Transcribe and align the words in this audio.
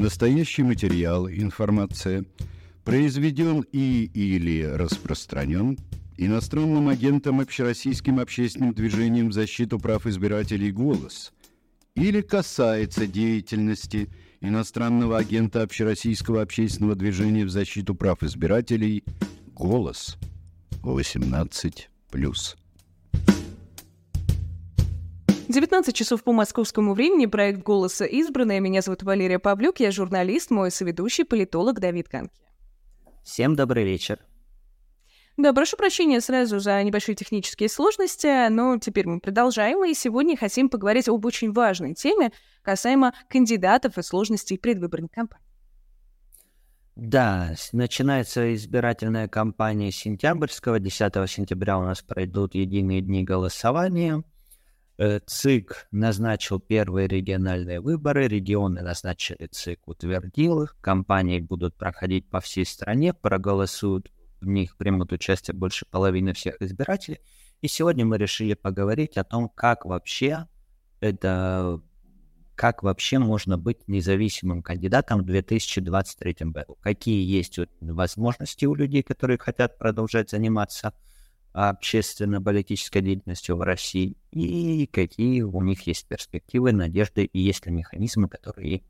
Настоящий 0.00 0.62
материал, 0.62 1.28
информация 1.28 2.24
произведен 2.84 3.66
и 3.70 4.04
или 4.14 4.62
распространен 4.62 5.78
иностранным 6.16 6.88
агентом 6.88 7.38
Общероссийским 7.40 8.18
общественным 8.18 8.72
движением 8.72 9.28
в 9.28 9.34
защиту 9.34 9.78
прав 9.78 10.06
избирателей 10.06 10.72
«Голос» 10.72 11.34
или 11.96 12.22
касается 12.22 13.06
деятельности 13.06 14.08
иностранного 14.40 15.18
агента 15.18 15.60
Общероссийского 15.60 16.40
общественного 16.40 16.94
движения 16.94 17.44
в 17.44 17.50
защиту 17.50 17.94
прав 17.94 18.22
избирателей 18.22 19.04
«Голос» 19.52 20.16
18+. 20.82 22.59
19 25.50 25.92
часов 25.94 26.22
по 26.22 26.32
московскому 26.32 26.94
времени, 26.94 27.26
проект 27.26 27.62
«Голоса 27.64 28.04
избранная». 28.04 28.60
Меня 28.60 28.82
зовут 28.82 29.02
Валерия 29.02 29.40
Павлюк, 29.40 29.80
я 29.80 29.90
журналист, 29.90 30.50
мой 30.52 30.70
соведущий, 30.70 31.24
политолог 31.24 31.80
Давид 31.80 32.08
Канки. 32.08 32.40
Всем 33.24 33.56
добрый 33.56 33.84
вечер. 33.84 34.20
Да, 35.36 35.52
прошу 35.52 35.76
прощения 35.76 36.20
сразу 36.20 36.60
за 36.60 36.80
небольшие 36.84 37.16
технические 37.16 37.68
сложности, 37.68 38.48
но 38.48 38.78
теперь 38.78 39.08
мы 39.08 39.18
продолжаем, 39.18 39.84
и 39.84 39.92
сегодня 39.94 40.36
хотим 40.36 40.68
поговорить 40.68 41.08
об 41.08 41.24
очень 41.24 41.50
важной 41.52 41.94
теме 41.94 42.30
касаемо 42.62 43.12
кандидатов 43.28 43.98
и 43.98 44.02
сложностей 44.02 44.56
предвыборной 44.56 45.08
кампании. 45.08 45.44
Да, 46.94 47.54
начинается 47.72 48.54
избирательная 48.54 49.26
кампания 49.26 49.90
сентябрьского. 49.90 50.78
10 50.78 51.12
сентября 51.28 51.78
у 51.78 51.82
нас 51.82 52.02
пройдут 52.02 52.54
единые 52.54 53.00
дни 53.00 53.24
голосования. 53.24 54.22
Э, 55.00 55.18
ЦИК 55.24 55.88
назначил 55.92 56.60
первые 56.60 57.08
региональные 57.08 57.80
выборы, 57.80 58.28
регионы 58.28 58.82
назначили 58.82 59.46
ЦИК, 59.50 59.88
утвердил 59.88 60.64
их, 60.64 60.76
кампании 60.82 61.40
будут 61.40 61.74
проходить 61.74 62.28
по 62.28 62.40
всей 62.40 62.66
стране, 62.66 63.14
проголосуют, 63.14 64.12
в 64.42 64.46
них 64.46 64.76
примут 64.76 65.10
участие 65.12 65.54
больше 65.54 65.86
половины 65.86 66.34
всех 66.34 66.60
избирателей. 66.60 67.18
И 67.62 67.68
сегодня 67.68 68.04
мы 68.04 68.18
решили 68.18 68.52
поговорить 68.52 69.16
о 69.16 69.24
том, 69.24 69.48
как 69.48 69.86
вообще 69.86 70.46
это 71.00 71.80
как 72.54 72.82
вообще 72.82 73.18
можно 73.18 73.56
быть 73.56 73.88
независимым 73.88 74.62
кандидатом 74.62 75.22
в 75.22 75.24
2023 75.24 76.50
году? 76.50 76.76
Какие 76.82 77.26
есть 77.26 77.58
возможности 77.80 78.66
у 78.66 78.74
людей, 78.74 79.02
которые 79.02 79.38
хотят 79.38 79.78
продолжать 79.78 80.28
заниматься 80.28 80.92
общественно-политической 81.52 83.00
деятельностью 83.00 83.56
в 83.56 83.62
России 83.62 84.16
и 84.30 84.86
какие 84.86 85.42
у 85.42 85.60
них 85.62 85.86
есть 85.86 86.06
перспективы, 86.06 86.72
надежды 86.72 87.24
и 87.24 87.40
есть 87.40 87.66
ли 87.66 87.72
механизмы, 87.72 88.28
которые 88.28 88.76
им. 88.76 88.82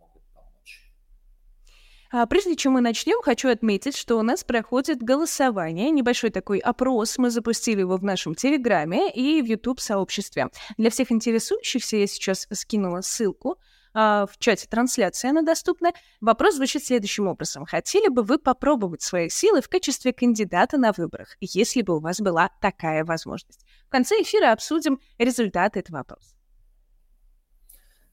А 2.12 2.27
прежде 2.27 2.56
чем 2.56 2.72
мы 2.72 2.81
начнем, 2.81 3.22
хочу 3.22 3.48
отметить, 3.48 3.97
что 3.97 4.19
у 4.19 4.22
нас 4.22 4.42
проходит 4.42 5.00
голосование, 5.00 5.91
небольшой 5.91 6.31
такой 6.31 6.58
опрос, 6.58 7.19
мы 7.19 7.31
запустили 7.31 7.81
его 7.81 7.97
в 7.97 8.03
нашем 8.03 8.34
Телеграме 8.34 9.12
и 9.12 9.41
в 9.41 9.44
YouTube-сообществе. 9.44 10.48
Для 10.77 10.91
всех 10.91 11.12
интересующихся 11.12 11.97
я 11.98 12.08
сейчас 12.08 12.48
скинула 12.50 13.03
ссылку, 13.03 13.58
в 13.92 14.30
чате 14.38 14.69
трансляции 14.69 15.30
она 15.30 15.42
доступна. 15.42 15.92
Вопрос 16.20 16.56
звучит 16.56 16.84
следующим 16.84 17.27
образом. 17.27 17.66
Хотели 17.66 18.08
бы 18.08 18.22
вы 18.22 18.38
попробовать 18.38 19.02
свои 19.02 19.28
силы 19.28 19.60
в 19.60 19.69
качестве 19.69 20.12
кандидата 20.12 20.78
на 20.78 20.92
выборах, 20.92 21.36
если 21.41 21.82
бы 21.82 21.97
у 21.97 22.00
вас 22.00 22.20
была 22.20 22.50
такая 22.60 23.05
возможность? 23.05 23.64
В 23.86 23.91
конце 23.91 24.16
эфира 24.22 24.52
обсудим 24.52 25.00
результаты 25.19 25.80
этого 25.80 25.98
вопроса. 25.98 26.34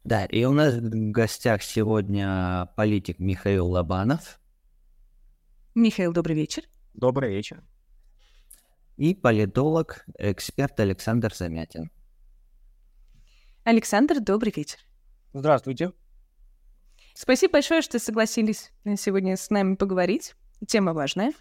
Да, 0.04 0.26
и 0.26 0.46
у 0.46 0.54
нас 0.54 0.74
в 0.74 1.12
гостях 1.12 1.62
сегодня 1.62 2.70
политик 2.78 3.20
Михаил 3.20 3.68
Лобанов. 3.68 4.40
Михаил, 5.76 6.14
добрый 6.14 6.36
вечер. 6.36 6.64
Добрый 6.94 7.36
вечер. 7.36 7.62
И 8.96 9.14
политолог, 9.14 10.06
эксперт 10.18 10.80
Александр 10.80 11.36
Замятин. 11.36 11.92
Александр, 13.64 14.22
добрый 14.22 14.54
вечер. 14.56 14.80
Здравствуйте. 15.34 15.92
Спасибо 17.14 17.54
большое, 17.54 17.82
что 17.82 18.00
согласились 18.00 18.72
сегодня 18.98 19.38
с 19.38 19.50
нами 19.50 19.76
поговорить. 19.76 20.36
Тема 20.68 20.94
важная. 20.94 21.34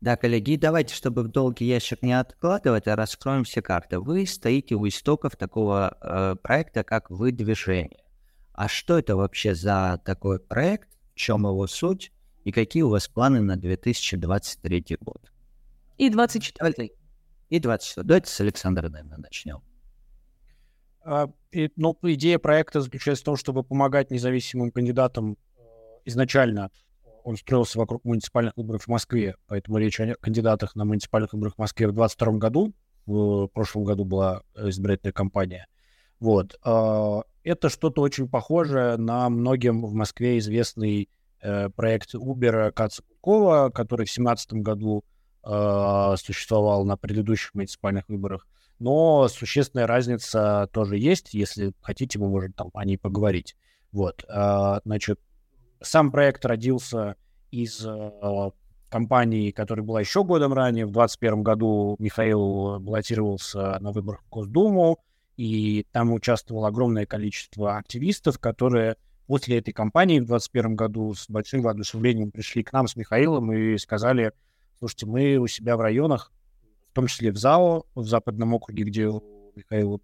Да, 0.00 0.16
коллеги, 0.16 0.56
давайте, 0.56 0.94
чтобы 0.94 1.22
в 1.24 1.28
долгий 1.28 1.66
ящик 1.66 2.02
не 2.02 2.12
откладывать, 2.12 2.86
а 2.86 2.94
раскроем 2.94 3.44
все 3.44 3.62
карты. 3.62 3.98
Вы 3.98 4.26
стоите 4.26 4.76
у 4.76 4.86
истоков 4.86 5.34
такого 5.34 5.98
э, 6.00 6.36
проекта, 6.40 6.84
как 6.84 7.10
«Выдвижение». 7.10 8.04
А 8.52 8.68
что 8.68 8.98
это 8.98 9.16
вообще 9.16 9.54
за 9.54 10.00
такой 10.04 10.38
проект, 10.38 10.88
в 11.14 11.16
чем 11.16 11.46
его 11.46 11.66
суть 11.66 12.12
и 12.44 12.52
какие 12.52 12.82
у 12.82 12.88
вас 12.88 13.08
планы 13.08 13.40
на 13.40 13.56
2023 13.56 14.98
год? 15.00 15.32
И 15.96 16.10
24 16.10 16.90
И 17.50 17.60
24 17.60 18.04
Давайте 18.04 18.30
с 18.30 18.40
Александра, 18.40 18.88
наверное, 18.88 19.18
начнем. 19.18 19.62
А, 21.04 21.28
и, 21.52 21.70
ну, 21.76 21.96
идея 22.02 22.38
проекта 22.38 22.80
заключается 22.80 23.22
в 23.22 23.24
том, 23.24 23.36
чтобы 23.36 23.62
помогать 23.62 24.10
независимым 24.10 24.70
кандидатам 24.70 25.36
э, 25.56 25.60
изначально. 26.04 26.70
Он 27.24 27.36
строился 27.36 27.78
вокруг 27.78 28.04
муниципальных 28.04 28.56
выборов 28.56 28.84
в 28.84 28.88
Москве, 28.88 29.36
поэтому 29.46 29.78
речь 29.78 30.00
о 30.00 30.14
кандидатах 30.14 30.74
на 30.76 30.84
муниципальных 30.84 31.32
выборах 31.32 31.54
в 31.54 31.58
Москве 31.58 31.86
в 31.86 31.92
2022 31.92 32.38
году. 32.38 32.74
В 33.06 33.48
прошлом 33.48 33.84
году 33.84 34.04
была 34.04 34.42
избирательная 34.54 35.12
кампания. 35.12 35.66
Вот. 36.20 36.58
А, 36.62 37.22
это 37.44 37.68
что-то 37.68 38.02
очень 38.02 38.28
похожее 38.28 38.96
на 38.96 39.28
многим 39.30 39.84
в 39.84 39.92
Москве 39.94 40.38
известный 40.38 41.08
э, 41.40 41.70
проект 41.70 42.14
Uber 42.14 42.72
Каца 42.72 43.02
который 43.22 44.06
в 44.06 44.12
2017 44.12 44.52
году 44.54 45.04
э, 45.44 46.14
существовал 46.18 46.84
на 46.84 46.96
предыдущих 46.96 47.54
муниципальных 47.54 48.08
выборах 48.08 48.46
но 48.78 49.28
существенная 49.28 49.86
разница 49.86 50.68
тоже 50.72 50.98
есть. 50.98 51.34
Если 51.34 51.72
хотите, 51.80 52.18
мы 52.18 52.28
можем 52.28 52.52
там 52.52 52.70
о 52.74 52.84
ней 52.84 52.96
поговорить. 52.96 53.56
Вот, 53.92 54.24
а, 54.28 54.80
значит, 54.84 55.20
сам 55.80 56.10
проект 56.10 56.44
родился 56.44 57.16
из 57.50 57.84
а, 57.84 58.52
компании, 58.88 59.50
которая 59.50 59.84
была 59.84 60.00
еще 60.00 60.24
годом 60.24 60.52
ранее. 60.52 60.86
В 60.86 60.92
2021 60.92 61.42
году 61.42 61.96
Михаил 61.98 62.78
баллотировался 62.80 63.78
на 63.80 63.92
выборах 63.92 64.22
в 64.24 64.28
Госдуму, 64.28 64.98
и 65.36 65.86
там 65.92 66.12
участвовало 66.12 66.68
огромное 66.68 67.06
количество 67.06 67.76
активистов, 67.76 68.38
которые 68.38 68.96
после 69.26 69.58
этой 69.58 69.72
кампании 69.72 70.20
в 70.20 70.26
2021 70.26 70.76
году 70.76 71.14
с 71.14 71.28
большим 71.28 71.62
воодушевлением 71.62 72.30
пришли 72.30 72.62
к 72.62 72.72
нам 72.72 72.88
с 72.88 72.96
Михаилом 72.96 73.52
и 73.52 73.76
сказали, 73.78 74.32
слушайте, 74.78 75.06
мы 75.06 75.36
у 75.36 75.46
себя 75.46 75.76
в 75.76 75.80
районах 75.80 76.32
том 76.98 77.06
числе 77.06 77.30
в 77.30 77.36
ЗАО, 77.36 77.86
в 77.94 78.08
Западном 78.08 78.54
округе, 78.54 78.82
где 78.82 79.06
у 79.06 79.22
Михаила 79.54 80.00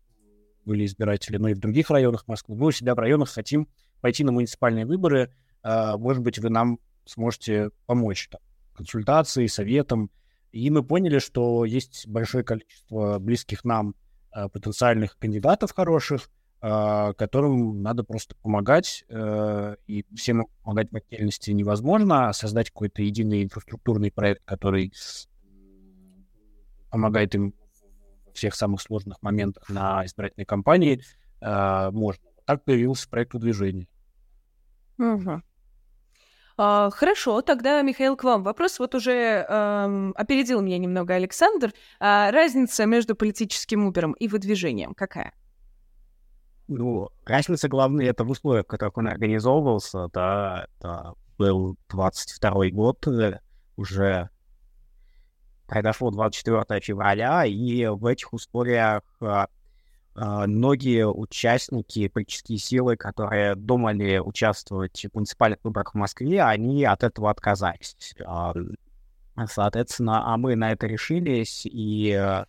были 0.65 0.87
избиратели, 0.87 1.39
но 1.39 1.49
и 1.49 1.55
в 1.55 1.59
других 1.59 1.91
районах 1.91 2.29
Москвы. 2.29 2.55
Мы 2.55 2.69
у 2.69 2.71
себя 2.71 2.95
в 2.95 3.01
районах 3.01 3.31
хотим 3.31 3.67
пойти 4.01 4.23
на 4.23 4.31
муниципальные 4.31 4.87
выборы. 4.87 5.35
А, 5.65 5.99
может 5.99 6.23
быть, 6.23 6.39
вы 6.39 6.51
нам 6.51 6.79
сможете 7.05 7.71
помочь 7.87 8.29
там, 8.31 8.41
консультацией, 8.75 9.49
советом. 9.49 10.09
И 10.53 10.71
мы 10.71 10.85
поняли, 10.85 11.19
что 11.19 11.65
есть 11.65 12.07
большое 12.07 12.45
количество 12.45 13.19
близких 13.19 13.65
нам 13.65 13.97
а, 14.31 14.49
потенциальных 14.49 15.19
кандидатов 15.19 15.75
хороших, 15.75 16.31
а, 16.61 17.13
которым 17.15 17.83
надо 17.83 18.05
просто 18.05 18.37
помогать. 18.37 19.05
И 19.89 20.05
всем 20.15 20.47
помогать 20.63 20.93
в 20.93 20.97
отдельности 20.97 21.51
невозможно, 21.51 22.29
а 22.29 22.33
создать 22.33 22.71
какой-то 22.71 23.03
единый 23.03 23.43
инфраструктурный 23.43 24.13
проект, 24.13 24.45
который 24.45 24.93
помогает 26.95 27.35
им 27.35 27.53
в 28.31 28.37
всех 28.37 28.55
самых 28.55 28.81
сложных 28.81 29.21
моментах 29.21 29.69
на 29.69 30.07
избирательной 30.07 30.45
кампании, 30.45 31.03
э, 31.41 31.91
можно. 31.91 32.25
Так 32.45 32.65
появился 32.65 33.09
проект 33.11 33.35
движения. 33.35 33.89
Угу. 34.99 35.43
А, 36.57 36.91
хорошо, 36.91 37.43
тогда, 37.43 37.83
Михаил, 37.83 38.17
к 38.17 38.23
вам 38.23 38.45
вопрос. 38.45 38.79
Вот 38.79 38.95
уже 38.95 39.13
эм, 39.49 40.13
опередил 40.17 40.61
меня 40.61 40.79
немного 40.79 41.15
Александр. 41.15 41.73
А 41.99 42.31
разница 42.31 42.87
между 42.87 43.17
политическим 43.17 43.87
Убером 43.87 44.13
и 44.13 44.29
выдвижением 44.29 44.95
какая? 44.95 45.35
Ну, 46.69 47.09
разница 47.27 47.69
главная 47.69 48.07
это 48.07 48.23
в 48.23 48.31
условиях, 48.31 48.67
в 48.67 48.69
которых 48.69 48.97
он 48.99 49.09
организовывался. 49.09 50.09
Да, 50.13 50.69
это 50.79 51.15
был 51.39 51.77
22 51.89 52.71
год, 52.71 53.05
э, 53.09 53.41
уже 53.77 54.31
произошло 55.67 56.11
24 56.11 56.81
февраля, 56.81 57.45
и 57.45 57.87
в 57.87 58.07
этих 58.07 58.33
условиях 58.33 59.03
а, 59.21 59.49
а, 60.15 60.47
многие 60.47 61.07
участники, 61.09 62.09
политические 62.09 62.59
силы, 62.59 62.97
которые 62.97 63.55
думали 63.55 64.19
участвовать 64.19 65.07
в 65.11 65.15
муниципальных 65.15 65.59
выборах 65.63 65.95
в 65.95 65.99
Москве, 65.99 66.43
они 66.43 66.85
от 66.85 67.03
этого 67.03 67.31
отказались. 67.31 68.15
А, 68.25 68.55
соответственно, 69.47 70.33
а 70.33 70.37
мы 70.37 70.57
на 70.57 70.73
это 70.73 70.87
решились, 70.87 71.67
и 71.67 72.43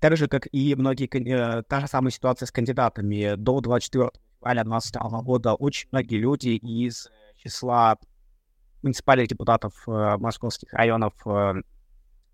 так 0.00 0.16
же, 0.16 0.28
как 0.28 0.48
и 0.52 0.74
многие, 0.74 1.08
э, 1.08 1.62
та 1.62 1.80
же 1.80 1.88
самая 1.88 2.10
ситуация 2.10 2.46
с 2.46 2.52
кандидатами. 2.52 3.34
До 3.36 3.60
24 3.60 4.10
февраля 4.38 4.64
2022 4.64 5.22
года 5.22 5.54
очень 5.54 5.88
многие 5.90 6.16
люди 6.16 6.50
из 6.50 7.10
числа 7.36 7.98
муниципальных 8.82 9.28
депутатов 9.28 9.74
э, 9.86 10.16
московских 10.18 10.72
районов 10.72 11.14
э, 11.26 11.54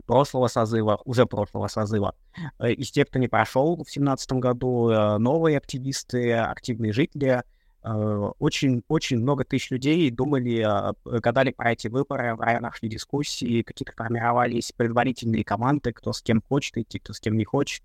прошлого 0.06 0.49
созыва, 0.49 1.00
уже 1.05 1.26
прошлого 1.26 1.69
созыва, 1.69 2.14
э, 2.58 2.73
из 2.73 2.91
тех, 2.91 3.08
кто 3.08 3.19
не 3.19 3.29
прошел 3.29 3.75
в 3.75 3.85
2017 3.85 4.32
году, 4.32 4.91
э, 4.91 5.19
новые 5.19 5.58
активисты, 5.58 6.32
активные 6.32 6.93
жители, 6.93 7.43
очень-очень 7.82 9.19
э, 9.19 9.20
много 9.20 9.44
тысяч 9.44 9.70
людей 9.70 10.11
думали, 10.11 10.67
гадали 11.05 11.50
про 11.50 11.73
эти 11.73 11.88
выборы, 11.88 12.35
в 12.35 12.41
районах 12.41 12.76
шли 12.76 12.88
дискуссии, 12.88 13.62
какие-то 13.62 13.93
формировались 13.93 14.73
предварительные 14.73 15.44
команды, 15.44 15.93
кто 15.93 16.14
с 16.14 16.23
кем 16.23 16.41
хочет 16.41 16.79
идти, 16.79 16.99
кто 16.99 17.12
с 17.12 17.20
кем 17.20 17.37
не 17.37 17.44
хочет, 17.44 17.82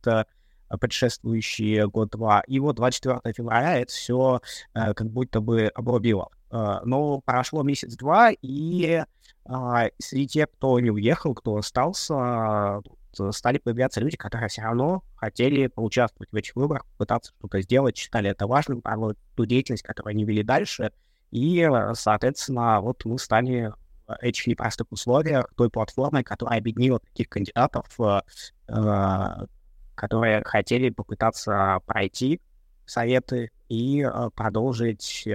предшествующие 0.79 1.85
год-два. 1.89 2.43
И 2.47 2.59
вот 2.59 2.77
24 2.77 3.33
февраля 3.35 3.79
это 3.79 3.91
все 3.91 4.41
как 4.73 5.09
будто 5.09 5.41
бы 5.41 5.67
обрубило. 5.67 6.29
Но 6.51 7.21
прошло 7.21 7.63
месяц-два, 7.63 8.31
и 8.41 9.03
среди 9.99 10.27
тех, 10.27 10.51
кто 10.51 10.79
не 10.79 10.91
уехал, 10.91 11.33
кто 11.33 11.57
остался, 11.57 12.81
стали 13.31 13.57
появляться 13.57 13.99
люди, 13.99 14.17
которые 14.17 14.49
все 14.49 14.61
равно 14.61 15.03
хотели 15.15 15.67
поучаствовать 15.67 16.31
в 16.31 16.35
этих 16.35 16.55
выборах, 16.55 16.85
пытаться 16.97 17.33
что-то 17.37 17.61
сделать, 17.61 17.97
считали 17.97 18.29
это 18.29 18.47
важным, 18.47 18.81
порой 18.81 19.15
ту 19.35 19.45
деятельность, 19.45 19.83
которую 19.83 20.11
они 20.11 20.25
вели 20.25 20.43
дальше. 20.43 20.91
И, 21.31 21.67
соответственно, 21.93 22.81
вот 22.81 23.05
мы 23.05 23.17
стали 23.19 23.73
в 24.07 24.17
этих 24.21 24.47
непростых 24.47 24.91
условиях 24.91 25.51
той 25.55 25.69
платформой, 25.69 26.23
которая 26.23 26.59
объединила 26.59 26.99
таких 26.99 27.29
кандидатов, 27.29 27.85
которые 29.95 30.43
хотели 30.43 30.89
попытаться 30.89 31.79
пройти 31.85 32.41
советы 32.85 33.51
и 33.67 34.07
продолжить 34.35 35.27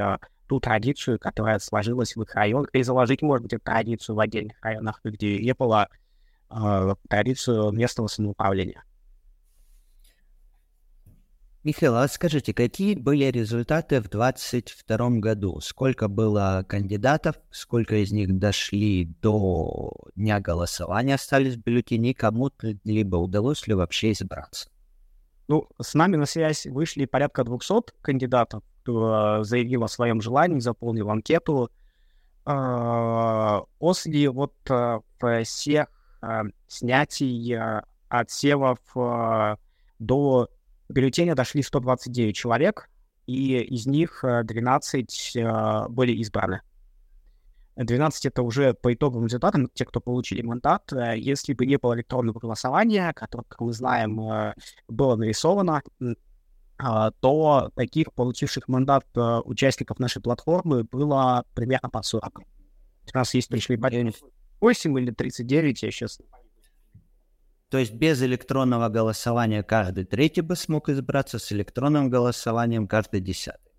ту 0.46 0.60
традицию, 0.60 1.18
которая 1.18 1.58
сложилась 1.58 2.16
в 2.16 2.22
их 2.22 2.34
районах, 2.34 2.70
и 2.72 2.82
заложить, 2.82 3.22
может 3.22 3.44
быть, 3.44 3.52
эту 3.54 3.64
традицию 3.64 4.16
в 4.16 4.20
отдельных 4.20 4.56
районах, 4.62 5.00
где 5.04 5.38
не 5.38 5.54
было 5.54 5.88
э, 6.50 6.94
традицию 7.08 7.72
местного 7.72 8.08
самоуправления. 8.08 8.84
Михаил, 11.64 11.96
а 11.96 12.06
скажите, 12.08 12.52
какие 12.52 12.94
были 12.94 13.24
результаты 13.24 14.02
в 14.02 14.10
2022 14.10 15.10
году? 15.20 15.60
Сколько 15.60 16.08
было 16.08 16.62
кандидатов, 16.68 17.36
сколько 17.50 17.96
из 17.96 18.12
них 18.12 18.38
дошли 18.38 19.06
до 19.22 19.90
дня 20.14 20.40
голосования, 20.40 21.14
остались 21.14 21.56
бюллетени, 21.56 22.12
кому-то 22.12 22.74
либо 22.84 23.16
удалось 23.16 23.66
ли 23.66 23.72
вообще 23.72 24.12
избраться? 24.12 24.68
Ну, 25.48 25.66
с 25.80 25.94
нами 25.94 26.16
на 26.16 26.26
связь 26.26 26.66
вышли 26.66 27.06
порядка 27.06 27.44
200 27.44 27.94
кандидатов, 28.02 28.62
заявил 28.86 29.84
о 29.84 29.88
своем 29.88 30.20
желании, 30.20 30.60
заполнил 30.60 31.10
анкету. 31.10 31.70
А, 32.46 33.62
после 33.78 34.28
вот 34.28 34.54
а, 34.68 35.00
всех 35.44 35.86
а, 36.20 36.42
снятий, 36.66 37.58
отсевов 38.08 38.78
до 39.98 40.48
бюллетеня 40.88 41.34
дошли 41.34 41.62
129 41.62 42.36
человек, 42.36 42.88
и 43.26 43.58
из 43.60 43.86
них 43.86 44.22
12 44.22 45.36
были 45.88 46.12
избраны. 46.12 46.60
12 47.76 48.26
это 48.26 48.42
уже 48.42 48.74
по 48.74 48.94
итоговым 48.94 49.26
результатам, 49.26 49.68
те, 49.74 49.84
кто 49.84 49.98
получили 49.98 50.42
мандат. 50.42 50.92
Если 51.16 51.54
бы 51.54 51.66
не 51.66 51.76
было 51.76 51.96
электронного 51.96 52.38
голосования, 52.38 53.12
которое, 53.14 53.44
как 53.48 53.60
мы 53.62 53.72
знаем, 53.72 54.54
было 54.86 55.16
нарисовано, 55.16 55.82
а, 56.00 56.04
то 57.20 57.70
таких 57.76 58.12
получивших 58.12 58.68
мандат 58.68 59.06
э, 59.14 59.40
участников 59.44 59.98
нашей 59.98 60.20
платформы 60.20 60.84
было 60.84 61.44
примерно 61.54 61.88
по 61.88 62.02
40. 62.02 62.40
У 62.40 62.42
нас 63.16 63.34
есть 63.34 63.48
пришли 63.48 63.78
8 64.60 64.98
или 64.98 65.10
39, 65.10 65.82
я 65.82 65.90
сейчас 65.90 66.18
то 67.74 67.78
есть 67.78 67.92
без 67.92 68.22
электронного 68.22 68.88
голосования 68.88 69.64
каждый 69.64 70.04
третий 70.04 70.42
бы 70.42 70.54
смог 70.54 70.88
избраться, 70.88 71.40
с 71.40 71.50
электронным 71.50 72.08
голосованием 72.08 72.86
каждый 72.86 73.20
десятый. 73.20 73.72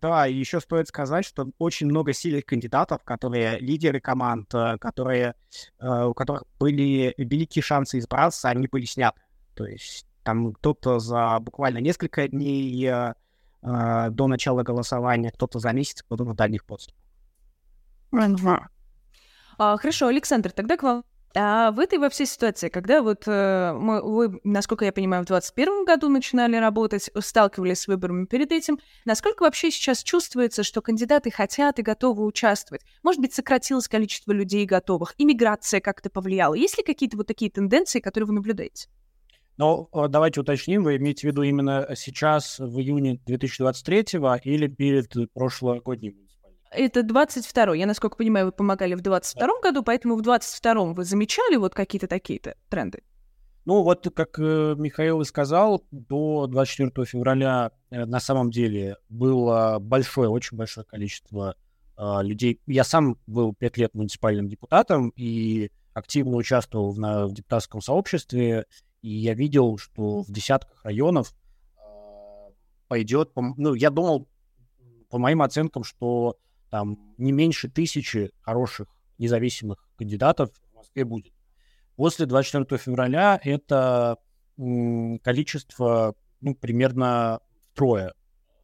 Да, 0.00 0.26
и 0.26 0.34
еще 0.34 0.58
стоит 0.58 0.88
сказать, 0.88 1.24
что 1.24 1.48
очень 1.58 1.86
много 1.86 2.12
сильных 2.12 2.46
кандидатов, 2.46 3.04
которые 3.04 3.60
лидеры 3.60 4.00
команд, 4.00 4.52
э, 4.54 4.76
которые, 4.78 5.36
э, 5.78 6.04
у 6.04 6.14
которых 6.14 6.46
были 6.58 7.14
великие 7.16 7.62
шансы 7.62 8.00
избраться, 8.00 8.48
они 8.48 8.66
были 8.66 8.86
сняты. 8.86 9.20
То 9.54 9.66
есть 9.66 10.07
там 10.28 10.52
кто-то 10.52 10.98
за 10.98 11.38
буквально 11.40 11.78
несколько 11.78 12.28
дней 12.28 12.86
э, 12.86 13.14
э, 13.62 14.10
до 14.10 14.26
начала 14.26 14.62
голосования, 14.62 15.30
кто-то 15.30 15.58
за 15.58 15.72
месяц, 15.72 16.02
кто-то 16.02 16.24
на 16.24 16.34
дальних 16.34 16.66
подступах. 16.66 17.02
А, 19.56 19.78
хорошо, 19.78 20.08
Александр, 20.08 20.52
тогда 20.52 20.76
к 20.76 20.82
вам. 20.82 21.02
А 21.34 21.70
в 21.70 21.78
этой 21.78 21.98
во 21.98 22.10
всей 22.10 22.26
ситуации, 22.26 22.68
когда 22.68 23.00
вот 23.00 23.22
э, 23.26 23.72
мы, 23.72 24.02
вы, 24.02 24.38
насколько 24.44 24.84
я 24.84 24.92
понимаю, 24.92 25.22
в 25.22 25.26
2021 25.28 25.86
году 25.86 26.10
начинали 26.10 26.56
работать, 26.56 27.10
сталкивались 27.18 27.80
с 27.80 27.88
выборами 27.88 28.26
перед 28.26 28.52
этим, 28.52 28.78
насколько 29.06 29.44
вообще 29.44 29.70
сейчас 29.70 30.02
чувствуется, 30.02 30.62
что 30.62 30.82
кандидаты 30.82 31.30
хотят 31.30 31.78
и 31.78 31.82
готовы 31.82 32.26
участвовать? 32.26 32.82
Может 33.02 33.22
быть, 33.22 33.32
сократилось 33.32 33.88
количество 33.88 34.32
людей 34.32 34.66
готовых? 34.66 35.14
Иммиграция 35.16 35.80
как-то 35.80 36.10
повлияла? 36.10 36.52
Есть 36.52 36.76
ли 36.76 36.84
какие-то 36.84 37.16
вот 37.16 37.26
такие 37.26 37.50
тенденции, 37.50 38.00
которые 38.00 38.26
вы 38.26 38.34
наблюдаете? 38.34 38.90
Но 39.58 39.88
э, 39.92 40.08
давайте 40.08 40.40
уточним, 40.40 40.84
вы 40.84 40.96
имеете 40.96 41.22
в 41.22 41.30
виду 41.30 41.42
именно 41.42 41.88
сейчас, 41.94 42.58
в 42.58 42.78
июне 42.78 43.20
2023 43.26 44.20
или 44.44 44.68
перед 44.68 45.12
прошлогодним? 45.34 46.14
Это 46.70 47.02
22 47.02 47.74
Я, 47.74 47.86
насколько 47.86 48.16
понимаю, 48.16 48.46
вы 48.46 48.52
помогали 48.52 48.94
в 48.94 49.00
22 49.00 49.46
да. 49.46 49.52
году, 49.62 49.82
поэтому 49.82 50.16
в 50.16 50.22
22 50.22 50.92
вы 50.92 51.04
замечали 51.04 51.56
вот 51.56 51.74
какие-то 51.74 52.06
такие-то 52.06 52.54
тренды? 52.68 53.02
Ну, 53.64 53.82
вот 53.82 54.08
как 54.14 54.38
э, 54.38 54.76
Михаил 54.78 55.20
и 55.20 55.24
сказал, 55.24 55.84
до 55.90 56.46
24 56.46 57.04
февраля 57.04 57.72
э, 57.90 58.04
на 58.06 58.20
самом 58.20 58.50
деле 58.50 58.96
было 59.08 59.78
большое, 59.78 60.30
очень 60.30 60.56
большое 60.56 60.86
количество 60.86 61.54
э, 61.96 62.18
людей. 62.22 62.60
Я 62.66 62.84
сам 62.84 63.18
был 63.26 63.54
пять 63.54 63.76
лет 63.76 63.92
муниципальным 63.92 64.48
депутатом 64.48 65.12
и 65.16 65.70
активно 65.92 66.36
участвовал 66.36 66.92
в, 66.92 66.98
на, 66.98 67.26
в 67.26 67.34
депутатском 67.34 67.82
сообществе. 67.82 68.64
И 69.02 69.10
я 69.10 69.34
видел, 69.34 69.78
что 69.78 70.22
в 70.22 70.30
десятках 70.30 70.84
районов 70.84 71.34
э, 71.76 71.80
пойдет, 72.88 73.30
ну, 73.34 73.74
я 73.74 73.90
думал, 73.90 74.28
по 75.08 75.18
моим 75.18 75.42
оценкам, 75.42 75.84
что 75.84 76.36
там 76.70 76.98
не 77.16 77.32
меньше 77.32 77.68
тысячи 77.68 78.30
хороших 78.40 78.88
независимых 79.18 79.88
кандидатов 79.96 80.50
в 80.72 80.76
Москве 80.76 81.04
будет. 81.04 81.32
После 81.96 82.26
24 82.26 82.78
февраля 82.78 83.40
это 83.42 84.18
количество 84.56 86.14
ну, 86.40 86.54
примерно 86.54 87.40
втрое 87.72 88.12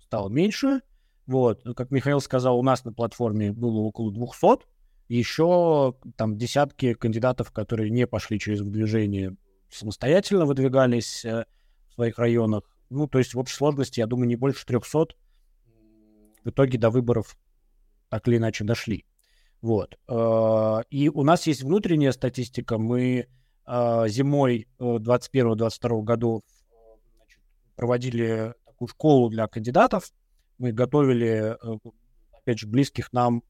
стало 0.01 0.29
меньше. 0.29 0.81
Вот, 1.27 1.63
как 1.77 1.91
Михаил 1.91 2.21
сказал, 2.21 2.59
у 2.59 2.63
нас 2.63 2.85
на 2.85 2.93
платформе 2.93 3.53
было 3.53 3.81
около 3.81 4.13
200. 4.13 4.65
Еще 5.09 5.95
там 6.17 6.37
десятки 6.37 6.95
кандидатов, 6.95 7.51
которые 7.51 7.91
не 7.91 8.07
пошли 8.07 8.39
через 8.39 8.61
выдвижение 8.61 9.37
самостоятельно 9.75 10.47
выдвигались 10.47 11.25
э, 11.25 11.45
в 11.89 11.95
своих 11.95 12.19
районах. 12.19 12.65
Ну, 12.91 13.07
то 13.09 13.19
есть 13.19 13.35
в 13.35 13.39
общей 13.39 13.57
сложности, 13.57 14.01
я 14.01 14.07
думаю, 14.07 14.29
не 14.29 14.37
больше 14.37 14.65
300 14.67 15.15
в 16.45 16.51
итоге 16.51 16.79
до 16.79 16.91
выборов 16.91 17.37
так 18.11 18.29
или 18.29 18.37
иначе 18.37 18.65
дошли. 18.65 19.05
Вот. 19.61 19.99
Э, 20.09 20.83
и 20.91 21.09
у 21.09 21.23
нас 21.23 21.47
есть 21.47 21.63
внутренняя 21.63 22.13
статистика. 22.13 22.79
Мы 22.79 23.27
э, 23.67 24.09
зимой 24.09 24.69
21-22 24.79 26.03
году 26.03 26.45
проводили 27.77 28.55
такую 28.65 28.89
школу 28.89 29.29
для 29.31 29.49
кандидатов. 29.49 30.13
Мы 30.59 30.73
готовили, 30.73 31.57
опять 32.33 32.61
же, 32.61 32.69
близких 32.69 33.13
нам 33.13 33.43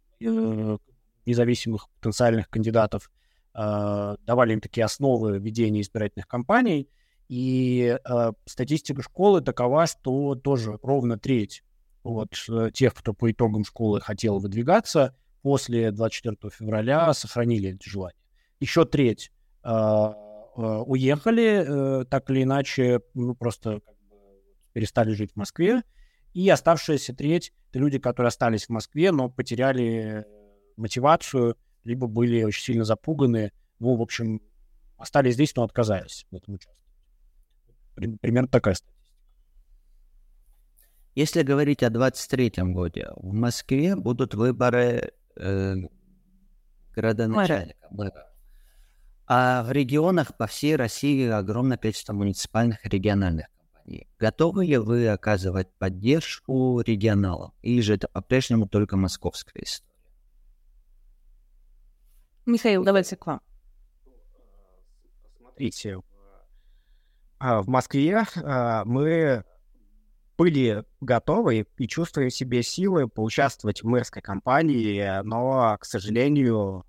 независимых 1.27 1.89
потенциальных 1.91 2.49
кандидатов 2.49 3.11
давали 3.55 4.53
им 4.53 4.61
такие 4.61 4.85
основы 4.85 5.39
ведения 5.39 5.81
избирательных 5.81 6.27
кампаний. 6.27 6.89
И 7.29 7.99
э, 8.05 8.33
статистика 8.45 9.03
школы 9.03 9.41
такова, 9.41 9.87
что 9.87 10.35
тоже 10.35 10.79
ровно 10.83 11.19
треть 11.19 11.63
вот, 12.03 12.35
э, 12.51 12.71
тех, 12.73 12.95
кто 12.95 13.15
по 13.15 13.31
итогам 13.31 13.65
школы 13.65 14.01
хотел 14.01 14.39
выдвигаться, 14.39 15.17
после 15.43 15.91
24 15.91 16.51
февраля 16.51 17.13
сохранили 17.15 17.75
это 17.75 17.89
желание. 17.89 18.19
Еще 18.61 18.85
треть 18.85 19.33
э, 19.63 19.69
э, 19.69 20.13
уехали, 20.87 22.01
э, 22.03 22.05
так 22.05 22.31
или 22.31 22.43
иначе, 22.43 23.01
ну, 23.15 23.35
просто 23.35 23.81
перестали 24.73 25.13
жить 25.13 25.33
в 25.33 25.37
Москве. 25.37 25.83
И 26.35 26.49
оставшаяся 26.49 27.15
треть— 27.15 27.53
это 27.71 27.79
люди, 27.79 27.99
которые 27.99 28.29
остались 28.29 28.67
в 28.67 28.71
Москве, 28.71 29.13
но 29.13 29.31
потеряли 29.31 30.27
мотивацию, 30.77 31.57
либо 31.85 32.07
были 32.07 32.43
очень 32.43 32.63
сильно 32.65 32.85
запуганы, 32.85 33.53
ну, 33.79 33.97
в 33.97 34.03
общем, 34.03 34.41
остались 34.97 35.35
здесь, 35.35 35.55
но 35.57 35.65
отказались 35.65 36.27
в 36.31 36.37
этом 36.37 36.55
участвовать. 36.55 38.21
примерно 38.21 38.49
такая 38.49 38.75
статистика. 38.75 38.95
Если 41.15 41.43
говорить 41.43 41.83
о 41.83 41.91
23 41.91 42.53
году, 42.73 43.03
в 43.17 43.33
Москве 43.33 43.95
будут 43.95 44.35
выборы 44.35 45.13
э, 45.37 45.75
городоначальника, 46.93 47.87
мэра. 47.91 48.31
А 49.27 49.63
в 49.63 49.71
регионах 49.71 50.37
по 50.37 50.47
всей 50.47 50.77
России 50.77 51.29
огромное 51.29 51.79
количество 51.79 52.13
муниципальных 52.13 52.85
и 52.85 52.89
региональных 52.89 53.47
компаний. 53.57 54.09
Готовы 54.19 54.67
ли 54.67 54.77
вы 54.77 55.09
оказывать 55.09 55.69
поддержку 55.79 56.81
регионалам? 56.81 57.53
Или 57.63 57.81
же 57.81 57.95
это 57.95 58.09
по-прежнему 58.09 58.69
только 58.69 58.97
московская 58.97 59.63
история? 59.63 59.94
Михаил, 62.47 62.85
давайте 62.85 63.17
к 63.17 63.27
вам. 63.27 63.41
Смотрите, 65.39 66.01
а, 67.39 67.63
в 67.63 67.69
Москве 67.69 68.25
а, 68.43 68.85
мы 68.85 69.45
были 70.37 70.85
готовы 71.01 71.67
и 71.79 71.89
чувствуем 71.89 72.31
себе 72.31 72.63
силы 72.63 73.09
поучаствовать 73.09 73.83
в 73.83 73.87
мэрской 73.87 74.21
кампании, 74.21 75.23
но, 75.23 75.77
к 75.79 75.85
сожалению, 75.85 76.85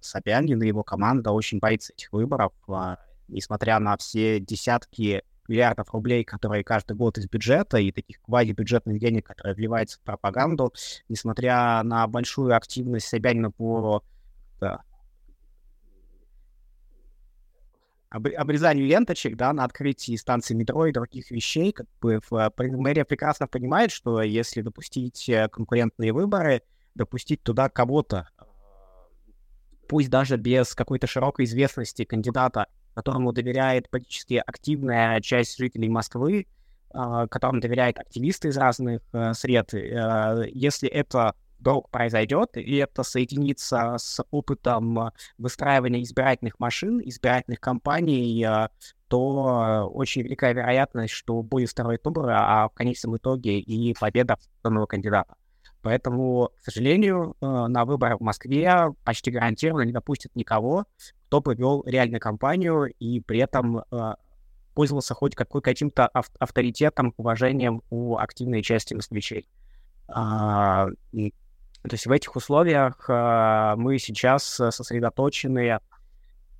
Собянин 0.00 0.62
и 0.62 0.66
его 0.66 0.84
команда 0.84 1.32
очень 1.32 1.58
боится 1.58 1.92
этих 1.92 2.12
выборов, 2.12 2.52
а, 2.68 2.98
несмотря 3.28 3.78
на 3.80 3.96
все 3.96 4.38
десятки 4.40 5.22
миллиардов 5.48 5.92
рублей, 5.92 6.24
которые 6.24 6.64
каждый 6.64 6.96
год 6.96 7.18
из 7.18 7.28
бюджета 7.28 7.78
и 7.78 7.92
таких 7.92 8.20
квази-бюджетных 8.22 8.98
денег, 8.98 9.26
которые 9.26 9.54
вливаются 9.54 9.98
в 9.98 10.02
пропаганду, 10.02 10.72
несмотря 11.08 11.82
на 11.82 12.06
большую 12.06 12.56
активность 12.56 13.08
Собянина 13.08 13.50
по 13.50 14.02
обрезанию 18.14 18.86
ленточек, 18.86 19.36
да, 19.36 19.52
на 19.52 19.64
открытии 19.64 20.16
станции 20.16 20.54
метро 20.54 20.86
и 20.86 20.92
других 20.92 21.30
вещей, 21.30 21.72
как 21.72 21.86
бы 22.00 22.20
в, 22.30 22.52
мэрия 22.58 23.04
прекрасно 23.04 23.46
понимает, 23.48 23.90
что 23.90 24.22
если 24.22 24.62
допустить 24.62 25.28
э, 25.28 25.48
конкурентные 25.48 26.12
выборы, 26.12 26.62
допустить 26.94 27.42
туда 27.42 27.68
кого-то, 27.68 28.28
пусть 29.88 30.10
даже 30.10 30.36
без 30.36 30.74
какой-то 30.74 31.06
широкой 31.06 31.44
известности 31.44 32.04
кандидата, 32.04 32.66
которому 32.94 33.32
доверяет 33.32 33.90
политически 33.90 34.42
активная 34.44 35.20
часть 35.20 35.58
жителей 35.58 35.88
Москвы, 35.88 36.46
которым 37.28 37.58
доверяют 37.58 37.98
активисты 37.98 38.48
из 38.48 38.56
разных 38.56 39.02
э, 39.12 39.34
сред, 39.34 39.74
э, 39.74 40.46
если 40.52 40.88
это 40.88 41.34
вдруг 41.64 41.88
произойдет, 41.90 42.56
и 42.56 42.76
это 42.76 43.02
соединится 43.02 43.96
с 43.98 44.22
опытом 44.30 45.12
выстраивания 45.38 46.02
избирательных 46.02 46.60
машин, 46.60 47.00
избирательных 47.00 47.58
кампаний, 47.58 48.44
э, 48.44 48.68
то 49.08 49.90
очень 49.92 50.22
великая 50.22 50.52
вероятность, 50.52 51.14
что 51.14 51.42
будет 51.42 51.70
второй 51.70 51.96
тур, 51.96 52.28
а 52.28 52.68
в 52.68 52.74
конечном 52.74 53.16
итоге 53.16 53.58
и 53.58 53.94
победа 53.98 54.36
данного 54.62 54.86
кандидата. 54.86 55.36
Поэтому, 55.80 56.50
к 56.60 56.64
сожалению, 56.64 57.36
э, 57.40 57.46
на 57.46 57.84
выборах 57.86 58.20
в 58.20 58.22
Москве 58.24 58.92
почти 59.04 59.30
гарантированно 59.30 59.84
не 59.84 59.92
допустят 59.92 60.36
никого, 60.36 60.84
кто 61.28 61.40
провел 61.40 61.82
реальную 61.86 62.20
кампанию 62.20 62.92
и 62.98 63.20
при 63.20 63.38
этом 63.40 63.78
э, 63.78 64.14
пользовался 64.74 65.14
хоть 65.14 65.34
каким-то 65.34 66.08
авторитетом, 66.38 67.14
уважением 67.16 67.82
у 67.88 68.18
активной 68.18 68.62
части 68.62 68.92
москвичей. 68.92 69.48
А, 70.08 70.88
то 71.88 71.94
есть 71.94 72.06
в 72.06 72.10
этих 72.10 72.34
условиях 72.34 73.04
э, 73.08 73.74
мы 73.76 73.98
сейчас 73.98 74.44
сосредоточены 74.44 75.58
э, 75.60 75.78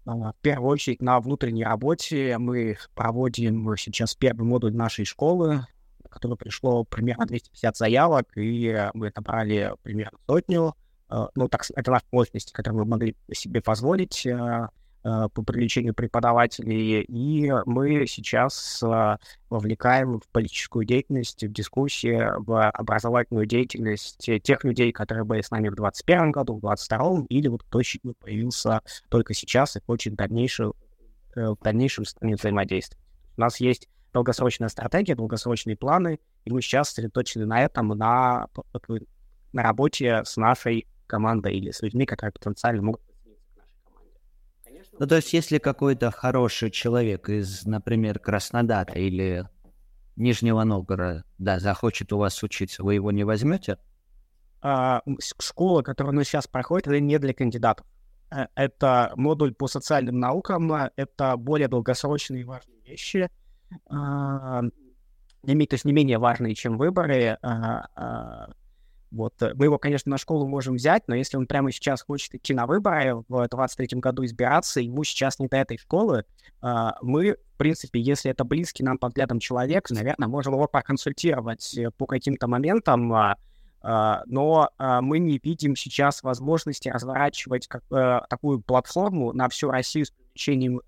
в 0.05 0.35
первую 0.43 0.71
очередь 0.71 1.01
на 1.01 1.19
внутренней 1.19 1.65
работе. 1.65 2.37
Мы 2.37 2.77
проводим 2.95 3.75
сейчас 3.79 4.15
первый 4.15 4.45
модуль 4.45 4.75
нашей 4.75 5.07
школы, 5.07 5.67
на 6.03 6.09
который 6.11 6.37
пришло 6.37 6.85
примерно 6.85 7.25
250 7.25 7.77
заявок, 7.77 8.37
и 8.37 8.91
мы 8.93 9.11
набрали 9.17 9.73
примерно 9.83 10.19
сотню. 10.27 10.75
Э, 11.09 11.29
ну, 11.35 11.49
так, 11.49 11.65
это 11.75 11.91
наши 11.91 12.07
мощности, 12.13 12.53
которые 12.53 12.81
мы 12.81 12.91
могли 12.91 13.17
себе 13.33 13.63
позволить. 13.63 14.27
Э, 15.07 15.29
по 15.35 15.43
привлечению 15.43 15.93
преподавателей, 15.93 17.03
и 17.03 17.53
мы 17.67 18.07
сейчас 18.07 18.83
э, 18.83 19.19
вовлекаем 19.51 20.19
в 20.19 20.27
политическую 20.29 20.87
деятельность, 20.87 21.45
в 21.45 21.53
дискуссии, 21.53 22.23
в 22.39 22.71
образовательную 22.71 23.45
деятельность 23.45 24.31
тех 24.43 24.65
людей, 24.65 24.93
которые 24.93 25.25
были 25.27 25.43
с 25.43 25.51
нами 25.51 25.69
в 25.69 25.75
2021 25.75 26.31
году, 26.31 26.55
в 26.55 26.61
2022, 26.61 27.27
или 27.29 27.49
вот 27.49 27.65
кто 27.65 27.81
появился 28.19 28.81
только 29.11 29.35
сейчас 29.35 29.77
и 29.77 29.81
хочет 29.87 30.15
в 30.15 30.17
дальнейшем, 30.17 30.73
э, 31.37 31.49
в 31.49 31.59
дальнейшем 31.63 32.07
с 32.07 32.19
нами 32.23 32.33
взаимодействовать. 32.33 33.05
У 33.37 33.43
нас 33.43 33.61
есть 33.61 33.91
долгосрочная 34.15 34.71
стратегия, 34.71 35.15
долгосрочные 35.15 35.77
планы, 35.77 36.19
и 36.47 36.51
мы 36.51 36.63
сейчас 36.63 36.89
сосредоточены 36.89 37.45
на 37.45 37.63
этом, 37.63 37.89
на, 37.89 38.49
на 39.53 39.63
работе 39.63 40.23
с 40.25 40.39
нашей 40.39 40.87
командой 41.07 41.59
или 41.59 41.73
с 41.73 41.83
людьми, 41.83 42.07
которые 42.07 42.33
потенциально 42.33 42.81
могут 42.81 43.03
ну, 44.99 45.07
то 45.07 45.17
есть, 45.17 45.33
если 45.33 45.59
какой-то 45.59 46.11
хороший 46.11 46.71
человек 46.71 47.29
из, 47.29 47.65
например, 47.65 48.19
Краснодара 48.19 48.95
или 48.95 49.49
Нижнего 50.17 50.63
Новгорода, 50.65 51.25
да, 51.39 51.59
захочет 51.59 52.13
у 52.13 52.19
вас 52.19 52.43
учиться, 52.43 52.83
вы 52.83 52.95
его 52.95 53.11
не 53.11 53.25
возьмете? 53.25 53.79
А, 54.63 55.03
школа, 55.41 55.83
которую 55.83 56.15
мы 56.15 56.25
сейчас 56.25 56.47
проходим, 56.47 56.93
это 56.93 57.01
не 57.01 57.19
для 57.19 57.35
кандидатов. 57.35 57.87
Э, 58.31 58.47
это 58.55 59.13
модуль 59.17 59.53
по 59.53 59.67
социальным 59.67 60.19
наукам, 60.21 60.73
это 60.97 61.37
более 61.37 61.69
долгосрочные 61.69 62.43
и 62.43 62.45
важные 62.45 62.81
вещи, 62.85 63.31
а, 63.89 64.63
то 65.43 65.53
есть 65.53 65.85
не 65.85 65.93
менее 65.93 66.19
важные, 66.19 66.55
чем 66.55 66.79
выборы. 66.79 67.39
А, 67.43 67.89
а, 67.95 68.51
вот. 69.15 69.41
Э, 69.43 69.53
мы 69.55 69.67
его, 69.67 69.79
конечно, 69.79 70.11
на 70.11 70.19
школу 70.19 70.47
можем 70.47 70.75
взять, 70.75 71.05
но 71.07 71.15
если 71.15 71.37
он 71.37 71.47
прямо 71.47 71.71
сейчас 71.71 72.03
хочет 72.03 72.35
идти 72.35 72.53
на 72.53 72.67
выборы 72.67 73.25
в 73.29 73.49
23 73.49 74.01
году 74.01 74.25
избираться, 74.25 74.81
ему 74.81 75.05
сейчас 75.05 75.39
не 75.39 75.47
до 75.47 75.57
этой 75.57 75.79
школы, 75.79 76.25
а, 76.61 76.97
мы, 77.01 77.37
в 77.55 77.57
принципе, 77.57 78.01
если 78.01 78.31
это 78.31 78.45
близкий 78.45 78.83
нам 78.83 78.99
по 78.99 79.09
взглядам 79.09 79.39
человек, 79.39 79.89
наверное, 79.91 80.29
можем 80.29 80.55
его 80.55 80.67
проконсультировать 80.67 81.77
э, 81.79 81.91
по 81.93 82.07
каким-то 82.07 82.49
моментам, 82.49 83.13
а, 83.13 83.37
а, 83.83 84.23
но 84.27 84.71
мы 84.79 85.19
не 85.19 85.39
видим 85.43 85.77
сейчас 85.77 86.23
возможности 86.23 86.89
разворачивать 86.89 87.69
э, 87.91 88.21
такую 88.29 88.63
платформу 88.63 89.33
на 89.33 89.49
всю 89.49 89.71
Россию 89.71 90.07
с 90.07 90.11
привлечением 90.11 90.81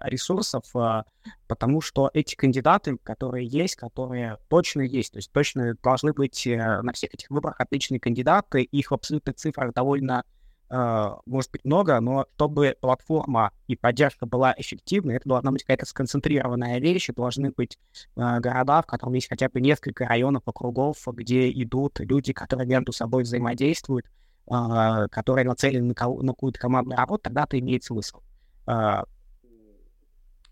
ресурсов, 0.00 0.64
а, 0.74 1.04
потому 1.46 1.80
что 1.80 2.10
эти 2.12 2.34
кандидаты, 2.34 2.96
которые 3.02 3.46
есть, 3.46 3.76
которые 3.76 4.38
точно 4.48 4.82
есть, 4.82 5.12
то 5.12 5.18
есть 5.18 5.32
точно 5.32 5.74
должны 5.82 6.12
быть 6.12 6.46
э, 6.46 6.82
на 6.82 6.92
всех 6.92 7.14
этих 7.14 7.30
выборах 7.30 7.60
отличные 7.60 8.00
кандидаты, 8.00 8.62
их 8.62 8.90
в 8.90 8.94
абсолютных 8.94 9.36
цифрах 9.36 9.72
довольно 9.74 10.24
Uh, 10.72 11.18
может 11.26 11.50
быть 11.50 11.64
много, 11.64 11.98
но 11.98 12.26
чтобы 12.36 12.76
платформа 12.80 13.50
и 13.66 13.74
поддержка 13.74 14.24
была 14.24 14.54
эффективной, 14.56 15.16
это 15.16 15.28
должна 15.28 15.50
быть 15.50 15.64
какая-то 15.64 15.84
сконцентрированная 15.84 16.78
вещь, 16.78 17.08
должны 17.08 17.50
быть 17.50 17.76
города, 18.14 18.80
в 18.80 18.86
которых 18.86 19.16
есть 19.16 19.28
хотя 19.28 19.48
бы 19.48 19.60
несколько 19.60 20.06
районов, 20.06 20.44
округов, 20.46 21.08
где 21.08 21.50
идут 21.50 21.98
люди, 21.98 22.32
которые 22.32 22.68
между 22.68 22.92
собой 22.92 23.24
взаимодействуют, 23.24 24.06
которые 24.46 25.44
нацелены 25.44 25.88
на, 25.88 26.22
на 26.22 26.32
какую-то 26.34 26.60
командную 26.60 26.98
работу, 26.98 27.22
тогда 27.24 27.42
это 27.42 27.58
имеет 27.58 27.82
смысл. 27.82 28.20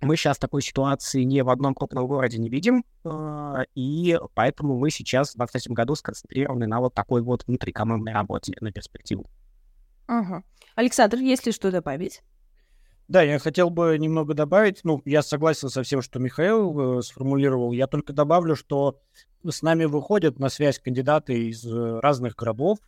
Мы 0.01 0.17
сейчас 0.17 0.39
такой 0.39 0.63
ситуации 0.63 1.25
ни 1.25 1.41
в 1.41 1.49
одном 1.49 1.75
крупном 1.75 2.07
городе 2.07 2.39
не 2.39 2.49
видим, 2.49 2.85
а, 3.05 3.65
и 3.75 4.19
поэтому 4.35 4.79
мы 4.79 4.91
сейчас 4.91 5.31
в 5.31 5.37
2023 5.37 5.75
году 5.75 5.95
сконцентрированы 5.97 6.67
на 6.67 6.81
вот 6.81 6.95
такой 6.95 7.21
вот 7.23 7.45
внутрикомандной 7.47 8.13
работе 8.13 8.55
на 8.61 8.71
перспективу. 8.71 9.27
Ага. 10.07 10.43
Александр, 10.77 11.19
есть 11.19 11.47
ли 11.47 11.53
что 11.53 11.71
добавить? 11.71 12.23
Да, 13.09 13.23
я 13.23 13.39
хотел 13.39 13.71
бы 13.71 13.97
немного 13.99 14.35
добавить. 14.35 14.81
Ну, 14.85 15.03
я 15.05 15.23
согласен 15.23 15.69
со 15.69 15.83
всем, 15.83 16.03
что 16.03 16.19
Михаил 16.19 16.99
э, 16.99 17.03
сформулировал. 17.03 17.73
Я 17.73 17.87
только 17.87 18.13
добавлю, 18.13 18.55
что 18.55 19.01
с 19.49 19.63
нами 19.63 19.87
выходят 19.87 20.39
на 20.39 20.49
связь 20.51 20.79
кандидаты 20.79 21.49
из 21.49 21.65
э, 21.65 22.01
разных 22.01 22.37
городов, 22.37 22.79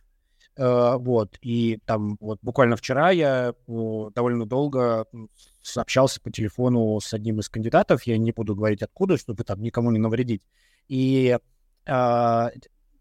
Э, 0.57 0.97
вот, 0.97 1.37
и 1.41 1.79
там 1.85 2.17
вот 2.19 2.39
буквально 2.41 2.75
вчера 2.75 3.11
я 3.11 3.53
довольно 3.67 4.45
долго 4.45 5.05
общался 5.75 6.21
по 6.21 6.31
телефону 6.31 6.99
с 6.99 7.13
одним 7.13 7.39
из 7.39 7.49
кандидатов, 7.49 8.03
я 8.03 8.17
не 8.17 8.31
буду 8.31 8.55
говорить 8.55 8.81
откуда, 8.81 9.17
чтобы 9.17 9.43
там 9.43 9.61
никому 9.61 9.91
не 9.91 9.99
навредить. 9.99 10.41
И 10.87 11.37
а, 11.85 12.51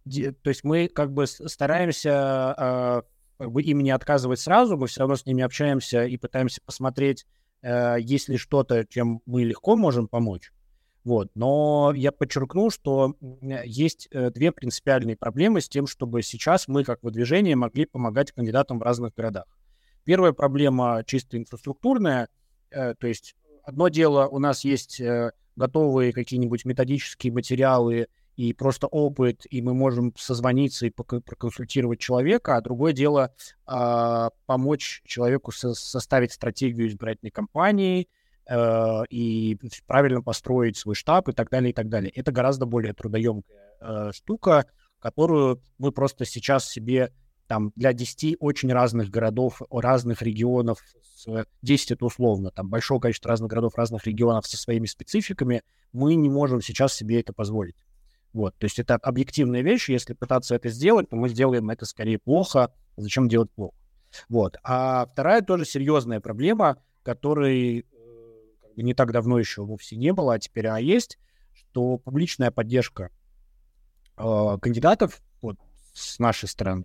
то 0.05 0.49
есть 0.51 0.65
мы 0.65 0.89
как 0.89 1.13
бы 1.13 1.27
стараемся 1.27 2.13
а, 2.13 3.03
им 3.39 3.81
не 3.81 3.91
отказывать 3.91 4.41
сразу, 4.41 4.77
мы 4.77 4.87
все 4.87 5.01
равно 5.01 5.17
с 5.17 5.27
ними 5.27 5.43
общаемся 5.43 6.05
и 6.05 6.17
пытаемся 6.17 6.61
посмотреть, 6.65 7.27
э, 7.63 7.97
есть 8.01 8.29
ли 8.29 8.37
что-то, 8.37 8.85
чем 8.87 9.23
мы 9.27 9.45
легко 9.45 9.77
можем 9.77 10.09
помочь. 10.09 10.53
Вот. 11.05 11.31
Но 11.35 11.93
я 11.95 12.13
подчеркну, 12.13 12.71
что 12.71 13.17
есть 13.65 14.09
э, 14.11 14.31
две 14.31 14.53
принципиальные 14.53 15.17
проблемы 15.17 15.63
с 15.63 15.69
тем, 15.69 15.87
чтобы 15.87 16.23
сейчас 16.23 16.69
мы, 16.69 16.85
как 16.85 17.03
выдвижение, 17.03 17.57
могли 17.57 17.87
помогать 17.87 18.33
кандидатам 18.33 18.79
в 18.79 18.83
разных 18.83 19.15
городах. 19.15 19.47
Первая 20.05 20.33
проблема 20.33 21.03
чисто 21.07 21.39
инфраструктурная, 21.39 22.29
то 22.71 23.07
есть 23.07 23.35
одно 23.65 23.89
дело, 23.89 24.27
у 24.29 24.39
нас 24.39 24.65
есть 24.65 25.01
э, 25.01 25.33
готовые 25.57 26.13
какие-нибудь 26.13 26.65
методические 26.65 27.33
материалы 27.33 28.09
и 28.37 28.53
просто 28.53 28.87
опыт, 28.87 29.47
и 29.51 29.61
мы 29.61 29.75
можем 29.75 30.15
созвониться 30.17 30.87
и 30.87 30.91
проконсультировать 30.91 32.01
человека, 32.01 32.57
а 32.57 32.61
другое 32.61 32.93
дело 32.93 33.35
э, 33.67 34.29
помочь 34.47 35.03
человеку 35.05 35.53
со 35.53 35.75
составить 35.75 36.33
стратегию 36.33 36.89
избирательной 36.89 37.31
кампании 37.31 38.09
э, 38.49 39.03
и 39.11 39.59
правильно 39.87 40.23
построить 40.23 40.77
свой 40.77 40.95
штаб 40.95 41.29
и 41.29 41.33
так 41.33 41.51
далее, 41.51 41.71
и 41.71 41.75
так 41.75 41.89
далее. 41.89 42.11
Это 42.15 42.33
гораздо 42.33 42.67
более 42.67 42.95
трудоемкая 42.95 43.77
э, 43.81 44.11
штука, 44.15 44.67
которую 45.01 45.63
мы 45.79 45.93
просто 45.93 46.25
сейчас 46.25 46.69
себе 46.69 47.13
там 47.51 47.73
для 47.75 47.93
10 47.93 48.37
очень 48.39 48.73
разных 48.73 49.11
городов, 49.11 49.61
разных 49.73 50.23
регионов, 50.23 50.79
10 51.63 51.91
это 51.91 52.05
условно, 52.05 52.53
там 52.53 52.69
большое 52.69 53.01
количество 53.01 53.29
разных 53.29 53.51
городов, 53.51 53.75
разных 53.75 54.07
регионов 54.07 54.47
со 54.47 54.57
своими 54.57 54.87
спецификами, 54.87 55.65
мы 55.93 56.15
не 56.15 56.29
можем 56.29 56.63
сейчас 56.63 56.95
себе 56.95 57.19
это 57.19 57.33
позволить. 57.33 57.75
Вот, 58.33 58.55
то 58.57 58.67
есть 58.67 58.79
это 58.79 58.95
объективная 58.95 59.63
вещь, 59.63 59.89
если 59.89 60.15
пытаться 60.15 60.55
это 60.55 60.69
сделать, 60.69 61.09
то 61.11 61.17
мы 61.17 61.29
сделаем 61.29 61.71
это 61.71 61.87
скорее 61.87 62.21
плохо, 62.21 62.73
зачем 62.97 63.29
делать 63.29 63.51
плохо. 63.51 63.75
Вот. 64.29 64.57
А 64.63 65.07
вторая 65.07 65.43
тоже 65.43 65.65
серьезная 65.65 66.21
проблема, 66.21 66.81
которой 67.03 67.81
э, 67.81 67.85
не 68.77 68.95
так 68.95 69.11
давно 69.11 69.41
еще 69.41 69.65
вовсе 69.65 69.97
не 69.97 70.13
было, 70.13 70.35
а 70.35 70.39
теперь 70.39 70.69
она 70.69 70.79
есть, 70.79 71.19
что 71.53 71.99
публичная 71.99 72.53
поддержка 72.53 73.11
э, 74.17 74.59
кандидатов 74.63 75.21
вот, 75.43 75.57
с 75.95 76.21
нашей 76.21 76.49
стороны 76.49 76.85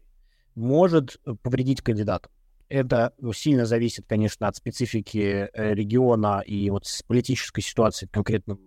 может 0.55 1.19
э, 1.25 1.33
повредить 1.41 1.81
кандидату. 1.81 2.29
Это 2.67 3.13
ну, 3.19 3.31
сильно 3.33 3.65
зависит, 3.65 4.05
конечно, 4.07 4.47
от 4.47 4.55
специфики 4.55 5.49
э, 5.53 5.73
региона 5.73 6.41
и 6.45 6.69
вот 6.69 6.85
политической 7.07 7.61
ситуации 7.61 8.07
в 8.07 8.11
конкретном 8.11 8.59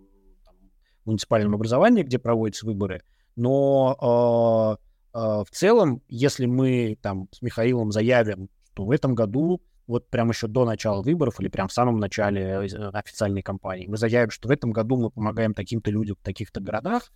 муниципальном 1.05 1.55
образовании, 1.55 2.03
где 2.03 2.19
проводятся 2.19 2.65
выборы. 2.65 3.01
Но 3.35 4.77
э, 5.13 5.17
э, 5.17 5.43
в 5.43 5.49
целом, 5.51 6.01
если 6.07 6.45
мы 6.45 6.97
там 7.01 7.27
с 7.31 7.41
Михаилом 7.41 7.91
заявим, 7.91 8.49
что 8.73 8.85
в 8.85 8.91
этом 8.91 9.13
году 9.13 9.61
вот 9.87 10.07
прямо 10.07 10.31
еще 10.31 10.47
до 10.47 10.65
начала 10.65 11.01
выборов 11.01 11.41
или 11.41 11.49
прям 11.49 11.67
в 11.67 11.73
самом 11.73 11.99
начале 11.99 12.41
э, 12.41 12.89
официальной 12.93 13.41
кампании. 13.41 13.87
Мы 13.87 13.97
заявим, 13.97 14.29
что 14.29 14.47
в 14.47 14.51
этом 14.51 14.71
году 14.71 14.95
мы 14.97 15.09
помогаем 15.09 15.53
таким-то 15.53 15.91
людям 15.91 16.15
в 16.15 16.23
таких-то 16.23 16.61
городах. 16.61 17.11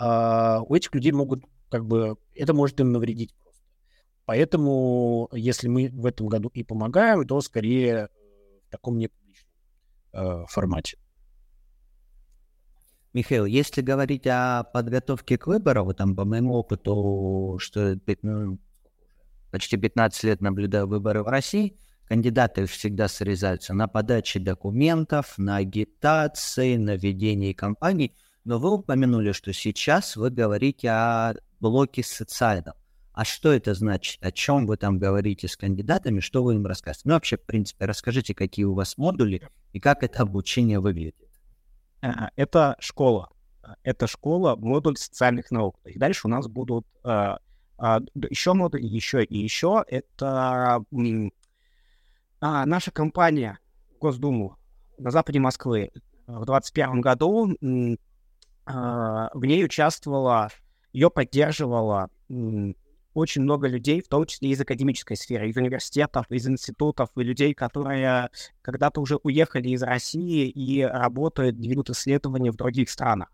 Э, 0.00 0.58
у 0.60 0.74
этих 0.74 0.94
людей 0.94 1.12
могут 1.12 1.44
как 1.70 1.86
бы 1.86 2.16
это 2.36 2.52
может 2.52 2.78
им 2.78 2.92
навредить 2.92 3.34
Поэтому, 4.30 5.28
если 5.32 5.66
мы 5.66 5.90
в 5.92 6.06
этом 6.06 6.28
году 6.28 6.52
и 6.54 6.62
помогаем, 6.62 7.26
то 7.26 7.40
скорее 7.40 8.10
в 8.68 8.70
таком 8.70 8.96
непубличном 8.96 9.50
э, 10.12 10.44
формате. 10.46 10.98
Михаил, 13.12 13.44
если 13.44 13.82
говорить 13.82 14.28
о 14.28 14.62
подготовке 14.72 15.36
к 15.36 15.48
выборам, 15.48 15.92
там, 15.96 16.14
по 16.14 16.24
моему 16.24 16.54
опыту, 16.54 17.56
что 17.58 17.98
ну, 18.22 18.60
почти 19.50 19.76
15 19.76 20.22
лет 20.22 20.40
наблюдаю 20.40 20.86
выборы 20.86 21.24
в 21.24 21.26
России, 21.26 21.76
кандидаты 22.06 22.66
всегда 22.66 23.08
срезаются 23.08 23.74
на 23.74 23.88
подаче 23.88 24.38
документов, 24.38 25.38
на 25.38 25.56
агитации, 25.56 26.76
на 26.76 26.94
ведении 26.94 27.52
кампаний. 27.52 28.14
Но 28.44 28.60
вы 28.60 28.74
упомянули, 28.74 29.32
что 29.32 29.52
сейчас 29.52 30.14
вы 30.14 30.30
говорите 30.30 30.88
о 30.88 31.34
блоке 31.58 32.04
социальном. 32.04 32.74
А 33.12 33.24
что 33.24 33.52
это 33.52 33.74
значит? 33.74 34.24
О 34.24 34.30
чем 34.30 34.66
вы 34.66 34.76
там 34.76 34.98
говорите 34.98 35.48
с 35.48 35.56
кандидатами? 35.56 36.20
Что 36.20 36.44
вы 36.44 36.54
им 36.54 36.66
рассказываете? 36.66 37.08
Ну, 37.08 37.14
вообще, 37.14 37.36
в 37.36 37.42
принципе, 37.42 37.86
расскажите, 37.86 38.34
какие 38.34 38.64
у 38.64 38.74
вас 38.74 38.96
модули 38.96 39.42
и 39.72 39.80
как 39.80 40.02
это 40.02 40.22
обучение 40.22 40.78
выглядит. 40.80 41.16
А, 42.02 42.30
это 42.36 42.76
школа. 42.78 43.30
Это 43.82 44.06
школа, 44.06 44.56
модуль 44.56 44.96
социальных 44.96 45.50
наук. 45.50 45.78
И 45.84 45.98
дальше 45.98 46.26
у 46.26 46.30
нас 46.30 46.48
будут 46.48 46.86
uh, 47.04 47.38
uh, 47.78 48.06
еще 48.30 48.52
модули, 48.52 48.86
еще 48.86 49.22
и 49.24 49.38
еще. 49.38 49.84
Это 49.86 50.84
uh, 50.92 51.30
наша 52.40 52.90
компания 52.90 53.58
Госдуму 54.00 54.56
на 54.98 55.10
западе 55.10 55.40
Москвы 55.40 55.90
в 56.26 56.44
2021 56.46 57.00
году. 57.00 57.56
В 58.66 59.44
ней 59.44 59.64
участвовала, 59.64 60.48
ее 60.92 61.10
поддерживала 61.10 62.08
очень 63.14 63.42
много 63.42 63.66
людей, 63.66 64.00
в 64.00 64.08
том 64.08 64.26
числе 64.26 64.50
из 64.50 64.60
академической 64.60 65.16
сферы, 65.16 65.48
из 65.48 65.56
университетов, 65.56 66.26
из 66.30 66.46
институтов, 66.46 67.10
и 67.16 67.22
людей, 67.22 67.54
которые 67.54 68.30
когда-то 68.62 69.00
уже 69.00 69.16
уехали 69.22 69.70
из 69.70 69.82
России 69.82 70.48
и 70.48 70.82
работают, 70.82 71.56
ведут 71.58 71.90
исследования 71.90 72.50
в 72.50 72.56
других 72.56 72.90
странах. 72.90 73.28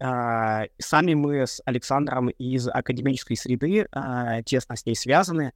Uh, 0.00 0.68
сами 0.78 1.14
мы 1.14 1.46
с 1.46 1.62
Александром 1.64 2.28
из 2.28 2.66
академической 2.68 3.36
среды 3.36 3.86
uh, 3.92 4.42
тесно 4.42 4.74
с 4.76 4.84
ней 4.84 4.96
связаны, 4.96 5.52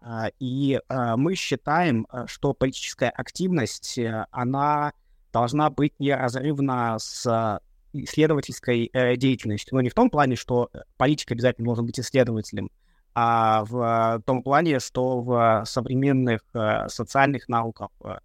uh, 0.00 0.32
и 0.38 0.80
мы 0.88 1.34
считаем, 1.34 2.06
что 2.26 2.54
политическая 2.54 3.10
активность, 3.10 3.98
она 4.30 4.92
должна 5.32 5.68
быть 5.68 5.98
неразрывна 5.98 6.96
с 6.98 7.60
исследовательской 7.92 8.90
э, 8.92 9.16
деятельностью. 9.16 9.74
Но 9.74 9.80
не 9.80 9.90
в 9.90 9.94
том 9.94 10.10
плане, 10.10 10.36
что 10.36 10.68
э, 10.72 10.80
политик 10.96 11.32
обязательно 11.32 11.66
должен 11.66 11.86
быть 11.86 11.98
исследователем, 12.00 12.70
а 13.14 13.64
в 13.64 14.16
э, 14.18 14.22
том 14.24 14.42
плане, 14.42 14.80
что 14.80 15.20
в 15.20 15.64
современных 15.66 16.40
э, 16.54 16.88
социальных 16.88 17.48
науках 17.48 17.90
э, 18.04 18.16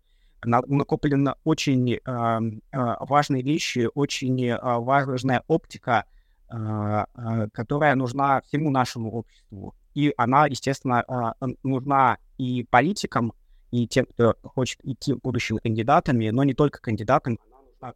накоплено 0.45 1.35
очень 1.43 1.93
э, 1.93 1.99
э, 2.05 2.59
важные 2.71 3.43
вещи, 3.43 3.89
очень 3.93 4.45
э, 4.45 4.57
важная 4.61 5.43
оптика, 5.47 6.05
э, 6.49 6.55
э, 6.55 7.47
которая 7.51 7.95
нужна 7.95 8.41
всему 8.41 8.69
нашему 8.69 9.11
обществу. 9.11 9.75
И 9.93 10.13
она, 10.15 10.45
естественно, 10.45 11.03
э, 11.41 11.47
нужна 11.63 12.17
и 12.37 12.65
политикам, 12.69 13.33
и 13.71 13.87
тем, 13.87 14.05
кто 14.05 14.35
хочет 14.43 14.79
идти 14.83 15.13
будущими 15.13 15.57
кандидатами, 15.57 16.29
но 16.29 16.43
не 16.43 16.53
только 16.53 16.79
кандидатам, 16.79 17.39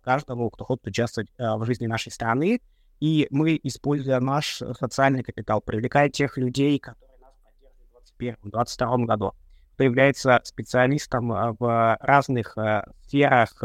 каждому, 0.01 0.49
кто 0.49 0.65
хочет 0.65 0.87
участвовать 0.87 1.29
э, 1.37 1.55
в 1.55 1.65
жизни 1.65 1.87
нашей 1.87 2.11
страны. 2.11 2.61
И 2.99 3.27
мы, 3.31 3.59
используя 3.63 4.19
наш 4.19 4.61
социальный 4.79 5.23
капитал, 5.23 5.61
привлекая 5.61 6.09
тех 6.09 6.37
людей, 6.37 6.77
которые 6.79 7.17
нас 7.19 7.33
поддерживают 7.43 8.39
в 8.43 8.47
2021-2022 8.47 9.05
году, 9.05 9.33
кто 9.73 9.83
является 9.83 10.41
специалистом 10.43 11.31
э, 11.31 11.55
в 11.57 11.97
разных 11.99 12.57
э, 12.57 12.83
сферах 13.05 13.63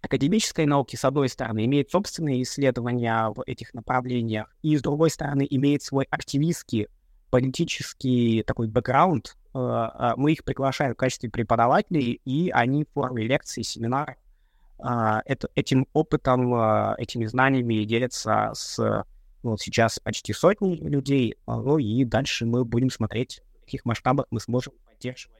академической 0.00 0.66
науки, 0.66 0.94
с 0.94 1.04
одной 1.04 1.28
стороны, 1.28 1.64
имеет 1.64 1.90
собственные 1.90 2.42
исследования 2.42 3.30
в 3.30 3.42
этих 3.46 3.74
направлениях, 3.74 4.54
и, 4.62 4.76
с 4.76 4.82
другой 4.82 5.10
стороны, 5.10 5.46
имеет 5.48 5.82
свой 5.82 6.06
активистский, 6.10 6.88
политический 7.30 8.42
такой 8.42 8.68
бэкграунд, 8.68 9.36
Э, 9.54 9.58
а, 9.58 10.14
мы 10.16 10.32
их 10.32 10.44
приглашаем 10.44 10.94
в 10.94 10.96
качестве 10.96 11.30
преподавателей, 11.30 12.20
и 12.24 12.50
они 12.50 12.84
в 12.84 12.92
форме 12.92 13.24
лекций, 13.24 13.64
семинаров 13.64 14.16
а, 14.78 15.22
это, 15.24 15.48
этим 15.54 15.86
опытом, 15.92 16.54
а, 16.54 16.94
этими 16.98 17.26
знаниями 17.26 17.84
делятся 17.84 18.52
с 18.54 19.04
ну, 19.42 19.56
сейчас 19.56 19.98
почти 20.00 20.32
сотни 20.32 20.76
людей, 20.76 21.36
ну 21.46 21.78
и 21.78 22.04
дальше 22.04 22.44
мы 22.44 22.64
будем 22.64 22.90
смотреть, 22.90 23.40
в 23.56 23.64
каких 23.64 23.84
масштабах 23.84 24.26
мы 24.30 24.40
сможем 24.40 24.74
поддерживать 24.84 25.38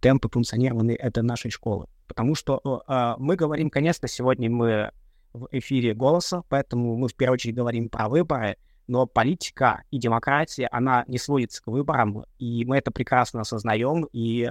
темпы 0.00 0.28
функционирования 0.30 0.96
этой 0.96 1.22
нашей 1.22 1.50
школы. 1.50 1.86
Потому 2.08 2.34
что 2.34 2.82
э, 2.88 3.14
мы 3.18 3.36
говорим, 3.36 3.70
конечно, 3.70 4.08
сегодня 4.08 4.50
мы 4.50 4.90
в 5.34 5.48
эфире 5.52 5.94
голоса, 5.94 6.42
поэтому 6.48 6.96
мы 6.96 7.08
в 7.08 7.14
первую 7.14 7.34
очередь 7.34 7.54
говорим 7.54 7.88
про 7.88 8.08
выборы, 8.08 8.56
но 8.90 9.06
политика 9.06 9.84
и 9.92 9.98
демократия, 9.98 10.66
она 10.66 11.04
не 11.06 11.16
сводится 11.16 11.62
к 11.62 11.68
выборам, 11.68 12.24
и 12.40 12.64
мы 12.64 12.76
это 12.76 12.90
прекрасно 12.90 13.42
осознаем, 13.42 14.08
и 14.12 14.50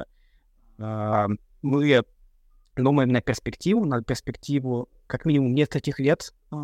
э, 0.78 1.28
мы 1.62 2.04
думаем 2.78 3.10
на 3.10 3.20
перспективу, 3.20 3.84
на 3.84 4.02
перспективу 4.02 4.88
как 5.08 5.26
минимум 5.26 5.54
нескольких 5.54 6.00
лет, 6.00 6.34
э, 6.52 6.56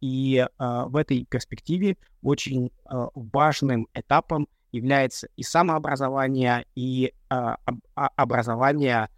и 0.00 0.38
э, 0.38 0.48
в 0.58 0.96
этой 0.96 1.24
перспективе 1.24 1.98
очень 2.20 2.66
э, 2.66 3.06
важным 3.14 3.86
этапом 3.94 4.48
является 4.72 5.28
и 5.36 5.44
самообразование, 5.44 6.66
и 6.74 7.12
э, 7.30 7.54
образование 7.94 9.08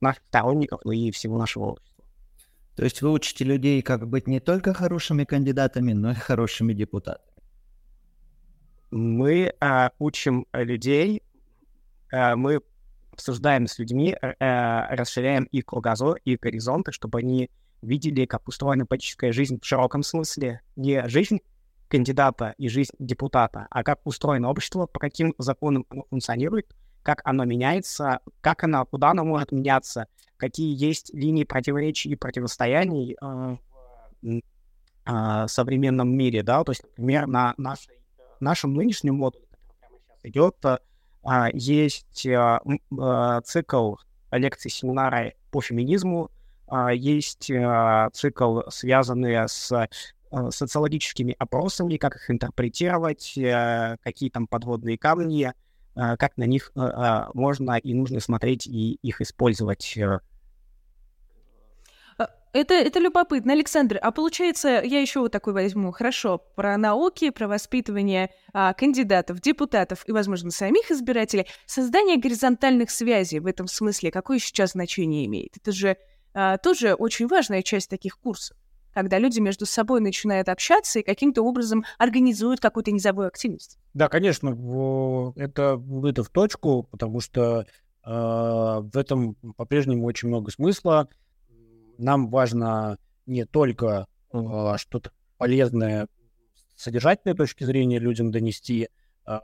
наших 0.00 0.24
сторонников, 0.24 0.80
ну 0.84 0.90
и 0.90 1.12
всего 1.12 1.38
нашего 1.38 1.66
общества. 1.66 2.04
То 2.74 2.82
есть 2.82 3.00
вы 3.00 3.12
учите 3.12 3.44
людей, 3.44 3.80
как 3.80 4.08
быть 4.08 4.26
не 4.26 4.40
только 4.40 4.74
хорошими 4.74 5.22
кандидатами, 5.22 5.92
но 5.92 6.10
и 6.10 6.14
хорошими 6.14 6.72
депутатами 6.72 7.33
мы 8.94 9.52
э, 9.60 9.90
учим 9.98 10.46
людей, 10.52 11.22
э, 12.12 12.36
мы 12.36 12.60
обсуждаем 13.12 13.66
с 13.66 13.78
людьми, 13.80 14.14
э, 14.20 14.94
расширяем 14.94 15.44
их 15.44 15.66
кругозор, 15.66 16.18
их 16.24 16.38
горизонты, 16.38 16.92
чтобы 16.92 17.18
они 17.18 17.50
видели, 17.82 18.24
как 18.24 18.46
устроена 18.46 18.86
политическая 18.86 19.32
жизнь 19.32 19.58
в 19.60 19.66
широком 19.66 20.04
смысле. 20.04 20.60
Не 20.76 21.08
жизнь 21.08 21.40
кандидата 21.88 22.54
и 22.56 22.68
жизнь 22.68 22.92
депутата, 23.00 23.66
а 23.70 23.82
как 23.82 24.00
устроено 24.04 24.48
общество, 24.48 24.86
по 24.86 25.00
каким 25.00 25.34
законам 25.38 25.86
оно 25.90 26.04
функционирует, 26.08 26.72
как 27.02 27.20
оно 27.24 27.44
меняется, 27.44 28.20
как 28.40 28.62
оно, 28.62 28.86
куда 28.86 29.10
оно 29.10 29.24
может 29.24 29.50
меняться, 29.50 30.06
какие 30.36 30.72
есть 30.72 31.12
линии 31.12 31.42
противоречий 31.42 32.10
и 32.10 32.16
противостояний 32.16 33.16
э, 33.20 33.56
в 34.22 34.40
э, 35.06 35.48
современном 35.48 36.16
мире, 36.16 36.44
да, 36.44 36.62
то 36.62 36.70
есть, 36.70 36.84
например, 36.84 37.26
на 37.26 37.54
нашей, 37.58 38.03
нашем 38.40 38.74
нынешнем 38.74 39.16
модуле, 39.16 39.44
идет, 40.22 40.56
э, 40.64 40.78
есть 41.52 42.26
э, 42.26 42.60
э, 42.98 43.40
цикл 43.44 43.94
лекций, 44.32 44.70
семинара 44.70 45.32
по 45.50 45.60
феминизму, 45.60 46.30
э, 46.70 46.88
есть 46.94 47.50
э, 47.50 48.08
цикл, 48.12 48.60
связанный 48.68 49.48
с 49.48 49.88
социологическими 50.50 51.36
опросами, 51.38 51.96
как 51.96 52.16
их 52.16 52.28
интерпретировать, 52.28 53.38
какие 54.02 54.30
там 54.30 54.48
подводные 54.48 54.98
камни, 54.98 55.52
как 55.94 56.36
на 56.36 56.42
них 56.42 56.72
можно 56.74 57.76
и 57.76 57.94
нужно 57.94 58.18
смотреть 58.18 58.66
и 58.66 58.94
их 58.94 59.20
использовать 59.20 59.96
это, 62.54 62.74
это 62.74 63.00
любопытно. 63.00 63.52
Александр, 63.52 63.98
а 64.00 64.12
получается, 64.12 64.80
я 64.82 65.00
еще 65.00 65.20
вот 65.20 65.32
такой 65.32 65.52
возьму. 65.52 65.90
Хорошо, 65.90 66.38
про 66.54 66.78
науки, 66.78 67.30
про 67.30 67.48
воспитывание 67.48 68.30
а, 68.52 68.72
кандидатов, 68.72 69.40
депутатов 69.40 70.04
и, 70.06 70.12
возможно, 70.12 70.50
самих 70.50 70.90
избирателей. 70.90 71.46
Создание 71.66 72.16
горизонтальных 72.16 72.90
связей 72.90 73.40
в 73.40 73.46
этом 73.46 73.66
смысле 73.66 74.12
какое 74.12 74.38
сейчас 74.38 74.72
значение 74.72 75.26
имеет? 75.26 75.56
Это 75.56 75.72
же 75.72 75.96
а, 76.32 76.56
тоже 76.58 76.94
очень 76.94 77.26
важная 77.26 77.62
часть 77.62 77.90
таких 77.90 78.18
курсов 78.18 78.56
когда 78.94 79.18
люди 79.18 79.40
между 79.40 79.66
собой 79.66 80.00
начинают 80.00 80.48
общаться 80.48 81.00
и 81.00 81.02
каким-то 81.02 81.42
образом 81.42 81.84
организуют 81.98 82.60
какую-то 82.60 82.92
низовую 82.92 83.26
активность. 83.26 83.76
Да, 83.92 84.08
конечно, 84.08 84.50
это, 85.34 85.82
это 86.04 86.22
в 86.22 86.28
точку, 86.28 86.84
потому 86.84 87.18
что 87.18 87.66
э, 88.06 88.08
в 88.08 88.96
этом 88.96 89.34
по-прежнему 89.56 90.06
очень 90.06 90.28
много 90.28 90.52
смысла 90.52 91.08
нам 91.98 92.28
важно 92.30 92.98
не 93.26 93.44
только 93.44 94.06
э, 94.32 94.74
что-то 94.76 95.12
полезное 95.38 96.08
с 96.76 96.84
содержательной 96.84 97.34
точки 97.36 97.64
зрения 97.64 97.98
людям 97.98 98.30
донести, 98.30 98.88
э, 99.26 99.38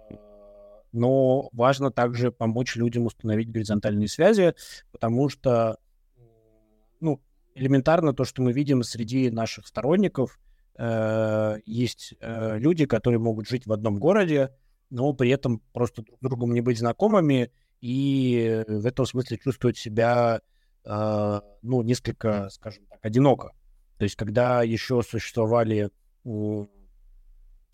но 0.92 1.48
важно 1.52 1.90
также 1.90 2.32
помочь 2.32 2.76
людям 2.76 3.06
установить 3.06 3.50
горизонтальные 3.50 4.08
связи, 4.08 4.54
потому 4.92 5.28
что 5.28 5.78
ну, 7.00 7.20
элементарно 7.54 8.12
то, 8.12 8.24
что 8.24 8.42
мы 8.42 8.52
видим 8.52 8.82
среди 8.82 9.30
наших 9.30 9.66
сторонников, 9.66 10.38
э, 10.76 11.58
есть 11.64 12.14
э, 12.20 12.58
люди, 12.58 12.86
которые 12.86 13.20
могут 13.20 13.48
жить 13.48 13.66
в 13.66 13.72
одном 13.72 13.98
городе, 13.98 14.54
но 14.90 15.12
при 15.12 15.30
этом 15.30 15.62
просто 15.72 16.02
друг 16.02 16.18
другом 16.20 16.52
не 16.52 16.60
быть 16.60 16.78
знакомыми 16.78 17.52
и 17.80 18.64
в 18.66 18.86
этом 18.86 19.06
смысле 19.06 19.38
чувствовать 19.38 19.78
себя 19.78 20.40
ну, 20.84 21.82
несколько, 21.82 22.48
скажем 22.50 22.84
так, 22.86 22.98
одиноко. 23.02 23.52
То 23.98 24.04
есть, 24.04 24.16
когда 24.16 24.62
еще 24.62 25.02
существовали 25.02 25.90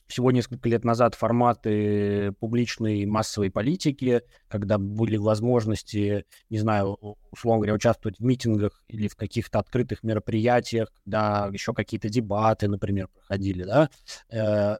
всего 0.07 0.31
несколько 0.31 0.69
лет 0.69 0.85
назад 0.85 1.14
форматы 1.14 2.33
публичной 2.38 3.05
массовой 3.07 3.51
политики, 3.51 4.23
когда 4.49 4.79
были 4.79 5.16
возможности, 5.16 6.25
не 6.49 6.59
знаю, 6.59 6.97
условно 7.31 7.59
говоря, 7.59 7.75
участвовать 7.75 8.19
в 8.19 8.25
митингах 8.25 8.83
или 8.88 9.09
в 9.09 9.16
каких-то 9.16 9.59
открытых 9.59 10.03
мероприятиях, 10.03 10.92
когда 11.05 11.49
еще 11.53 11.75
какие-то 11.75 12.09
дебаты, 12.09 12.69
например, 12.69 13.09
проходили, 13.09 13.64
да, 13.64 13.90
э, 14.31 14.77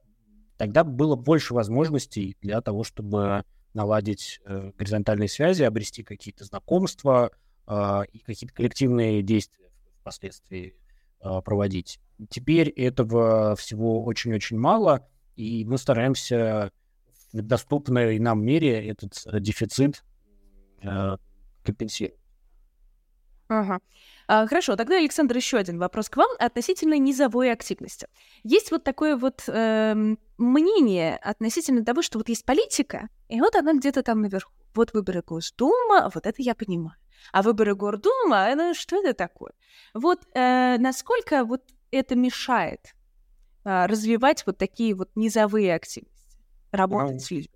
тогда 0.57 0.85
было 0.85 1.17
больше 1.17 1.55
возможностей 1.55 2.37
для 2.41 2.61
того, 2.61 2.85
чтобы 2.85 3.45
наладить 3.75 4.41
э, 4.45 4.71
горизонтальные 4.79 5.29
связи, 5.29 5.65
обрести 5.65 6.03
какие-то 6.03 6.45
знакомства, 6.45 7.31
и 7.69 8.19
какие-то 8.21 8.55
коллективные 8.55 9.23
действия 9.23 9.71
впоследствии 10.01 10.77
а, 11.21 11.41
проводить. 11.41 11.99
Теперь 12.31 12.69
этого 12.69 13.57
всего 13.57 14.05
очень-очень 14.05 14.59
мало, 14.59 15.07
и 15.35 15.65
мы 15.65 15.77
стараемся 15.79 16.71
в 17.33 17.43
доступной 17.43 18.19
нам 18.19 18.45
мере 18.45 18.89
этот 18.89 19.21
э, 19.27 19.41
дефицит 19.41 20.05
э, 20.83 21.17
компенсировать. 21.65 22.21
Ага. 23.49 23.81
А, 24.29 24.47
хорошо, 24.47 24.77
тогда, 24.77 24.97
Александр, 24.97 25.37
еще 25.37 25.57
один 25.59 25.79
вопрос 25.79 26.09
к 26.09 26.17
вам 26.17 26.31
относительно 26.39 26.99
низовой 26.99 27.53
активности. 27.53 28.09
Есть 28.43 28.71
вот 28.71 28.83
такое 28.85 29.17
вот 29.17 29.45
э, 29.49 29.95
мнение 30.39 31.17
относительно 31.17 31.85
того, 31.85 32.03
что 32.03 32.19
вот 32.19 32.29
есть 32.29 32.45
политика, 32.45 33.09
и 33.29 33.41
вот 33.41 33.55
она 33.55 33.75
где-то 33.75 34.03
там 34.03 34.23
наверху. 34.23 34.53
Вот 34.75 34.93
выборы 34.95 35.23
Госдума, 35.23 36.11
вот 36.13 36.27
это 36.27 36.43
я 36.43 36.55
понимаю. 36.55 36.97
А 37.33 37.43
выборы 37.43 37.75
Гордума, 37.75 38.55
ну 38.55 38.75
что 38.75 38.97
это 38.97 39.15
такое? 39.15 39.53
Вот 39.95 40.27
э, 40.35 40.77
насколько 40.79 41.45
вот 41.45 41.63
это 41.91 42.15
мешает 42.17 42.95
э, 43.65 43.87
развивать 43.87 44.45
вот 44.47 44.59
такие 44.59 44.95
вот 44.95 45.11
низовые 45.15 45.75
активности, 45.75 46.39
работать 46.73 47.23
с 47.23 47.31
людьми? 47.31 47.51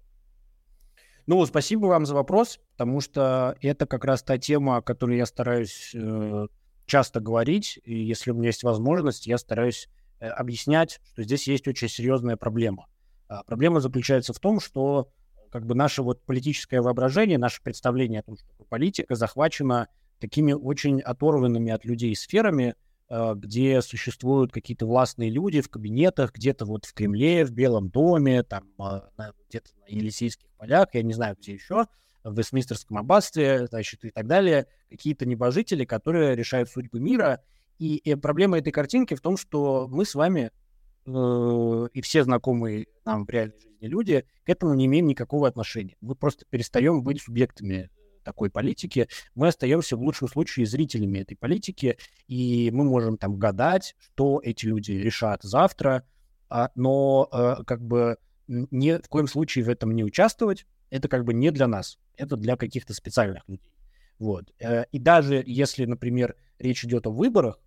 Ну, 1.27 1.45
спасибо 1.47 1.87
вам 1.87 2.07
за 2.07 2.15
вопрос, 2.15 2.59
потому 2.73 3.01
что 3.01 3.57
это 3.61 3.87
как 3.87 4.05
раз 4.05 4.23
та 4.23 4.39
тема, 4.39 4.79
о 4.79 4.83
которой 4.83 5.17
я 5.17 5.27
стараюсь 5.27 5.93
э, 5.95 6.47
часто 6.87 7.21
говорить, 7.21 7.79
и 7.85 7.95
если 7.95 8.33
у 8.33 8.35
меня 8.35 8.49
есть 8.49 8.65
возможность, 8.65 9.27
я 9.27 9.39
стараюсь 9.39 9.89
э, 10.19 10.27
объяснять, 10.27 11.01
что 11.13 11.23
здесь 11.23 11.47
есть 11.47 11.69
очень 11.69 11.89
серьезная 11.89 12.37
проблема. 12.37 12.87
А 13.29 13.45
проблема 13.45 13.79
заключается 13.79 14.33
в 14.33 14.41
том, 14.41 14.59
что 14.59 15.09
как 15.51 15.67
бы 15.67 15.75
наше 15.75 16.03
вот 16.03 16.23
политическое 16.25 16.81
воображение, 16.81 17.39
наше 17.39 17.63
представление 17.63 18.21
о 18.21 18.23
том, 18.23 18.37
что 18.37 18.65
политика, 18.69 19.15
захвачено 19.15 19.89
такими 20.21 20.53
очень 20.53 21.01
оторванными 21.01 21.73
от 21.73 21.85
людей 21.85 22.15
сферами, 22.15 22.75
э, 23.09 23.35
где 23.37 23.83
существуют 23.83 24.53
какие-то 24.53 24.87
властные 24.87 25.31
люди 25.31 25.61
в 25.61 25.69
кабинетах, 25.69 26.33
где-то 26.33 26.67
вот 26.67 26.85
в 26.85 26.95
Кремле, 26.95 27.45
в 27.45 27.53
Белом 27.53 27.89
доме, 27.89 28.43
там 28.43 28.65
э, 28.79 29.01
где-то 29.49 29.71
на 29.81 29.93
Елисейских 29.93 30.49
полях, 30.57 30.89
я 30.93 31.03
не 31.03 31.15
знаю, 31.15 31.37
где 31.41 31.55
еще, 31.55 31.87
в 32.23 32.37
Вестминстерском 32.37 32.99
аббатстве, 32.99 33.67
значит, 33.67 34.05
и 34.05 34.11
так 34.11 34.27
далее, 34.27 34.67
какие-то 34.91 35.27
небожители, 35.27 35.85
которые 35.85 36.37
решают 36.37 36.69
судьбы 36.69 37.01
мира. 37.01 37.43
И, 37.79 37.97
и 37.97 38.15
проблема 38.15 38.59
этой 38.59 38.73
картинки 38.73 39.15
в 39.15 39.23
том, 39.23 39.39
что 39.39 39.89
мы 39.89 40.05
с 40.05 40.15
вами 40.15 40.51
э, 41.07 41.89
и 41.93 42.01
все 42.01 42.25
знакомые 42.25 42.87
нам 43.05 43.25
в 43.25 43.31
реальной 43.31 43.59
жизни 43.59 43.87
люди 43.87 44.25
к 44.45 44.49
этому 44.49 44.75
не 44.75 44.87
имеем 44.87 45.07
никакого 45.07 45.49
отношения. 45.49 45.97
Мы 46.01 46.15
просто 46.15 46.45
перестаем 46.49 47.03
быть 47.03 47.23
субъектами 47.23 47.91
такой 48.23 48.51
политики, 48.51 49.09
мы 49.35 49.49
остаемся 49.49 49.97
в 49.97 50.03
лучшем 50.03 50.29
случае 50.29 50.67
зрителями 50.67 51.21
этой 51.21 51.37
политики, 51.37 51.99
и 52.29 52.71
мы 52.73 52.85
можем 52.85 53.17
там 53.17 53.39
гадать, 53.39 53.97
что 53.99 54.41
эти 54.43 54.67
люди 54.67 54.93
решат 54.93 55.43
завтра, 55.43 56.05
а, 56.49 56.71
но 56.75 57.29
э, 57.33 57.65
как 57.65 57.83
бы 57.83 58.19
ни 58.47 59.03
в 59.03 59.09
коем 59.09 59.27
случае 59.27 59.65
в 59.65 59.69
этом 59.69 59.95
не 59.95 60.05
участвовать, 60.05 60.67
это 60.91 61.09
как 61.09 61.25
бы 61.25 61.33
не 61.33 61.51
для 61.51 61.67
нас, 61.67 61.99
это 62.17 62.37
для 62.37 62.57
каких-то 62.57 62.93
специальных 62.93 63.49
людей. 63.49 63.73
Вот. 64.19 64.53
Э, 64.59 64.85
и 64.93 64.99
даже 64.99 65.43
если, 65.47 65.85
например, 65.85 66.37
речь 66.59 66.85
идет 66.85 67.07
о 67.07 67.11
выборах, 67.11 67.59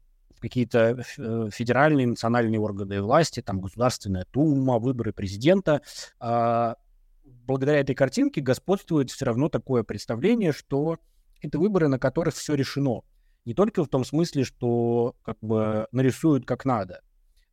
какие-то 0.43 1.05
э, 1.17 1.49
федеральные, 1.53 2.05
национальные 2.05 2.59
органы 2.59 3.01
власти, 3.01 3.41
там 3.41 3.61
Государственная 3.61 4.27
Дума, 4.33 4.77
выборы 4.77 5.13
президента. 5.13 5.81
А, 6.19 6.75
благодаря 7.23 7.79
этой 7.79 7.95
картинке 7.95 8.41
господствует 8.41 9.09
все 9.09 9.23
равно 9.23 9.47
такое 9.47 9.83
представление, 9.83 10.51
что 10.51 10.97
это 11.39 11.59
выборы, 11.59 11.87
на 11.87 11.97
которых 11.97 12.35
все 12.35 12.55
решено. 12.55 13.03
Не 13.45 13.53
только 13.53 13.85
в 13.85 13.87
том 13.87 14.03
смысле, 14.03 14.43
что 14.43 15.15
как 15.21 15.37
бы 15.39 15.87
нарисуют 15.93 16.45
как 16.45 16.65
надо, 16.65 16.99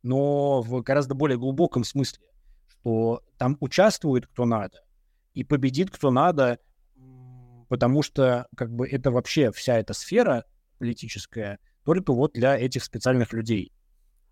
но 0.03 0.61
в 0.61 0.81
гораздо 0.81 1.15
более 1.15 1.37
глубоком 1.37 1.85
смысле, 1.85 2.27
что 2.67 3.23
там 3.37 3.55
участвует 3.61 4.27
кто 4.27 4.43
надо 4.43 4.83
и 5.33 5.45
победит 5.45 5.91
кто 5.91 6.11
надо, 6.11 6.59
потому 7.69 8.03
что 8.03 8.47
как 8.57 8.69
бы 8.73 8.85
это 8.85 9.11
вообще 9.11 9.49
вся 9.53 9.77
эта 9.77 9.93
сфера 9.93 10.43
политическая— 10.77 11.57
только 11.83 12.13
вот 12.13 12.33
для 12.33 12.57
этих 12.57 12.83
специальных 12.83 13.33
людей. 13.33 13.71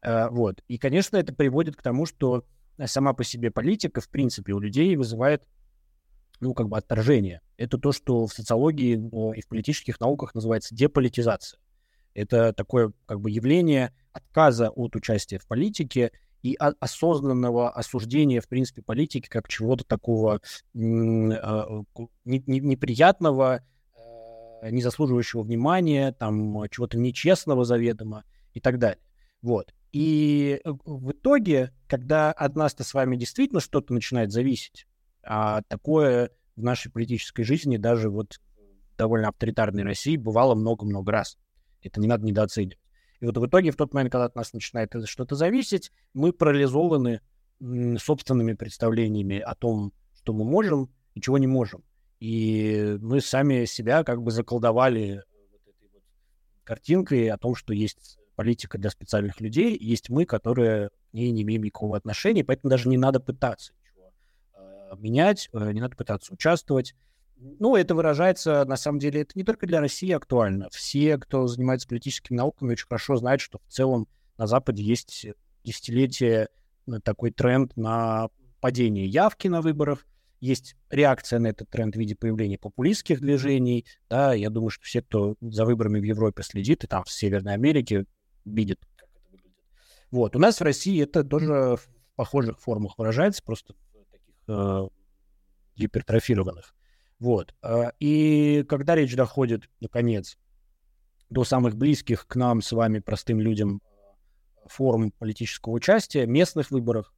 Э, 0.01 0.29
вот. 0.29 0.61
И, 0.67 0.77
конечно, 0.77 1.17
это 1.17 1.33
приводит 1.33 1.75
к 1.75 1.81
тому, 1.81 2.05
что 2.05 2.45
сама 2.85 3.13
по 3.13 3.23
себе 3.23 3.51
политика, 3.51 4.01
в 4.01 4.09
принципе, 4.09 4.53
у 4.53 4.59
людей 4.59 4.95
вызывает, 4.95 5.43
ну, 6.39 6.53
как 6.53 6.69
бы 6.69 6.77
отторжение. 6.77 7.41
Это 7.57 7.77
то, 7.77 7.91
что 7.91 8.25
в 8.25 8.33
социологии 8.33 8.93
и 9.37 9.41
в 9.41 9.47
политических 9.47 9.99
науках 9.99 10.33
называется 10.33 10.73
деполитизация. 10.73 11.59
Это 12.13 12.53
такое, 12.53 12.93
как 13.05 13.19
бы, 13.19 13.29
явление 13.29 13.93
отказа 14.13 14.69
от 14.69 14.95
участия 14.95 15.37
в 15.37 15.47
политике 15.47 16.11
и 16.41 16.55
осознанного 16.55 17.69
осуждения, 17.69 18.41
в 18.41 18.47
принципе, 18.47 18.81
политики 18.81 19.27
как 19.27 19.49
чего-то 19.49 19.83
такого 19.83 20.35
э, 20.35 20.39
неприятного, 22.25 23.61
Э, 24.61 24.71
не 24.71 24.81
заслуживающего 24.81 25.41
внимания, 25.41 26.11
там, 26.11 26.67
чего-то 26.69 26.97
нечестного 26.97 27.65
заведомо 27.65 28.23
и 28.53 28.59
так 28.59 28.77
далее. 28.79 29.01
Вот. 29.41 29.73
И 29.91 30.59
э, 30.63 30.71
в 30.85 31.11
итоге, 31.11 31.73
когда 31.87 32.31
от 32.31 32.55
нас-то 32.55 32.83
с 32.83 32.93
вами 32.93 33.15
действительно 33.15 33.61
что-то 33.61 33.93
начинает 33.93 34.31
зависеть, 34.31 34.87
а 35.23 35.61
такое 35.67 36.31
в 36.55 36.63
нашей 36.63 36.91
политической 36.91 37.43
жизни, 37.43 37.77
даже 37.77 38.09
вот 38.09 38.39
довольно 38.97 39.29
авторитарной 39.29 39.83
России, 39.83 40.17
бывало 40.17 40.55
много-много 40.55 41.11
раз. 41.11 41.37
Это 41.81 42.01
не 42.01 42.07
надо 42.07 42.25
недооценивать. 42.25 42.77
И 43.21 43.25
вот 43.25 43.37
в 43.37 43.45
итоге, 43.45 43.71
в 43.71 43.75
тот 43.75 43.93
момент, 43.93 44.11
когда 44.11 44.25
от 44.25 44.35
нас 44.35 44.53
начинает 44.53 44.93
что-то 45.05 45.35
зависеть, 45.35 45.91
мы 46.13 46.33
парализованы 46.33 47.21
собственными 47.97 48.53
представлениями 48.53 49.39
о 49.39 49.55
том, 49.55 49.93
что 50.13 50.33
мы 50.33 50.45
можем 50.45 50.89
и 51.13 51.21
чего 51.21 51.37
не 51.37 51.47
можем. 51.47 51.83
И 52.19 52.97
мы 53.01 53.21
сами 53.21 53.65
себя 53.65 54.03
как 54.03 54.21
бы 54.21 54.31
заколдовали 54.31 55.23
вот 55.51 55.61
этой 55.67 55.89
вот 55.93 56.03
картинкой 56.63 57.29
о 57.29 57.37
том, 57.37 57.55
что 57.55 57.73
есть 57.73 58.19
политика 58.35 58.77
для 58.77 58.89
специальных 58.89 59.41
людей, 59.41 59.77
есть 59.77 60.09
мы, 60.09 60.25
которые 60.25 60.89
к 60.89 61.13
не 61.13 61.41
имеем 61.41 61.63
никакого 61.63 61.97
отношения, 61.97 62.43
поэтому 62.43 62.69
даже 62.69 62.87
не 62.87 62.97
надо 62.97 63.19
пытаться 63.19 63.73
ничего 63.73 64.13
э, 64.53 64.95
менять, 64.97 65.49
э, 65.51 65.71
не 65.71 65.81
надо 65.81 65.95
пытаться 65.95 66.33
участвовать. 66.33 66.95
Ну, 67.37 67.75
это 67.75 67.95
выражается, 67.95 68.65
на 68.65 68.75
самом 68.75 68.99
деле, 68.99 69.21
это 69.21 69.31
не 69.35 69.43
только 69.43 69.65
для 69.65 69.79
России 69.79 70.11
актуально. 70.11 70.69
Все, 70.71 71.17
кто 71.17 71.47
занимается 71.47 71.87
политическими 71.87 72.37
науками, 72.37 72.71
очень 72.71 72.87
хорошо 72.87 73.15
знают, 73.15 73.41
что 73.41 73.59
в 73.59 73.71
целом 73.71 74.07
на 74.37 74.45
Западе 74.45 74.83
есть 74.83 75.25
десятилетие 75.63 76.49
э, 76.87 76.99
такой 77.03 77.31
тренд 77.31 77.75
на 77.75 78.29
падение 78.61 79.05
явки 79.05 79.47
на 79.47 79.61
выборах, 79.61 80.05
есть 80.39 80.75
реакция 80.89 81.39
на 81.39 81.47
этот 81.47 81.69
тренд 81.69 81.95
в 81.95 81.99
виде 81.99 82.15
появления 82.15 82.57
популистских 82.57 83.19
движений. 83.21 83.85
Да, 84.09 84.33
я 84.33 84.49
думаю, 84.49 84.69
что 84.69 84.83
все, 84.83 85.01
кто 85.01 85.35
за 85.41 85.65
выборами 85.65 85.99
в 85.99 86.03
Европе 86.03 86.43
следит, 86.43 86.83
и 86.83 86.87
там 86.87 87.03
в 87.03 87.11
Северной 87.11 87.53
Америке 87.53 88.05
видит, 88.45 88.79
как 88.95 89.09
это 89.15 89.31
выглядит. 89.31 89.57
Вот. 90.11 90.35
У 90.35 90.39
нас 90.39 90.59
в 90.59 90.63
России 90.63 91.01
это 91.01 91.23
тоже 91.23 91.77
в 91.77 91.89
похожих 92.15 92.59
формах 92.59 92.97
выражается, 92.97 93.43
просто 93.43 93.73
в 93.73 94.11
таких 94.11 94.35
э, 94.47 94.87
гипертрофированных. 95.75 96.73
Вот. 97.19 97.53
Э, 97.61 97.91
и 97.99 98.63
когда 98.67 98.95
речь 98.95 99.15
доходит, 99.15 99.69
наконец, 99.79 100.37
до 101.29 101.43
самых 101.43 101.75
близких 101.75 102.27
к 102.27 102.35
нам 102.35 102.61
с 102.61 102.71
вами, 102.71 102.99
простым 102.99 103.39
людям, 103.39 103.81
форм 104.65 105.11
политического 105.11 105.73
участия, 105.73 106.25
местных 106.25 106.71
выборах, 106.71 107.13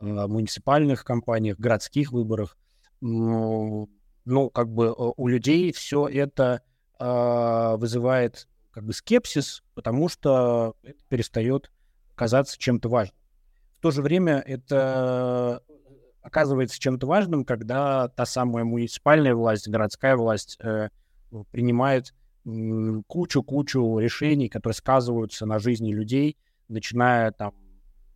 э, 0.00 0.04
муниципальных 0.04 1.04
кампаниях, 1.04 1.58
городских 1.58 2.12
выборах, 2.12 2.58
ну, 3.00 4.50
как 4.50 4.68
бы 4.68 4.94
у 4.94 5.28
людей 5.28 5.72
все 5.72 6.08
это 6.08 6.62
э, 6.98 7.76
вызывает 7.76 8.48
как 8.70 8.84
бы 8.84 8.92
скепсис, 8.92 9.62
потому 9.74 10.08
что 10.08 10.76
это 10.82 10.98
перестает 11.08 11.70
казаться 12.14 12.58
чем-то 12.58 12.88
важным. 12.88 13.16
В 13.78 13.80
то 13.80 13.90
же 13.90 14.02
время 14.02 14.42
это 14.46 15.62
оказывается 16.22 16.78
чем-то 16.80 17.06
важным, 17.06 17.44
когда 17.44 18.08
та 18.08 18.26
самая 18.26 18.64
муниципальная 18.64 19.34
власть, 19.34 19.68
городская 19.68 20.16
власть 20.16 20.58
э, 20.60 20.88
принимает 21.52 22.12
кучу-кучу 23.06 23.98
решений, 23.98 24.48
которые 24.48 24.74
сказываются 24.74 25.46
на 25.46 25.58
жизни 25.58 25.92
людей, 25.92 26.36
начиная 26.68 27.32
там 27.32 27.54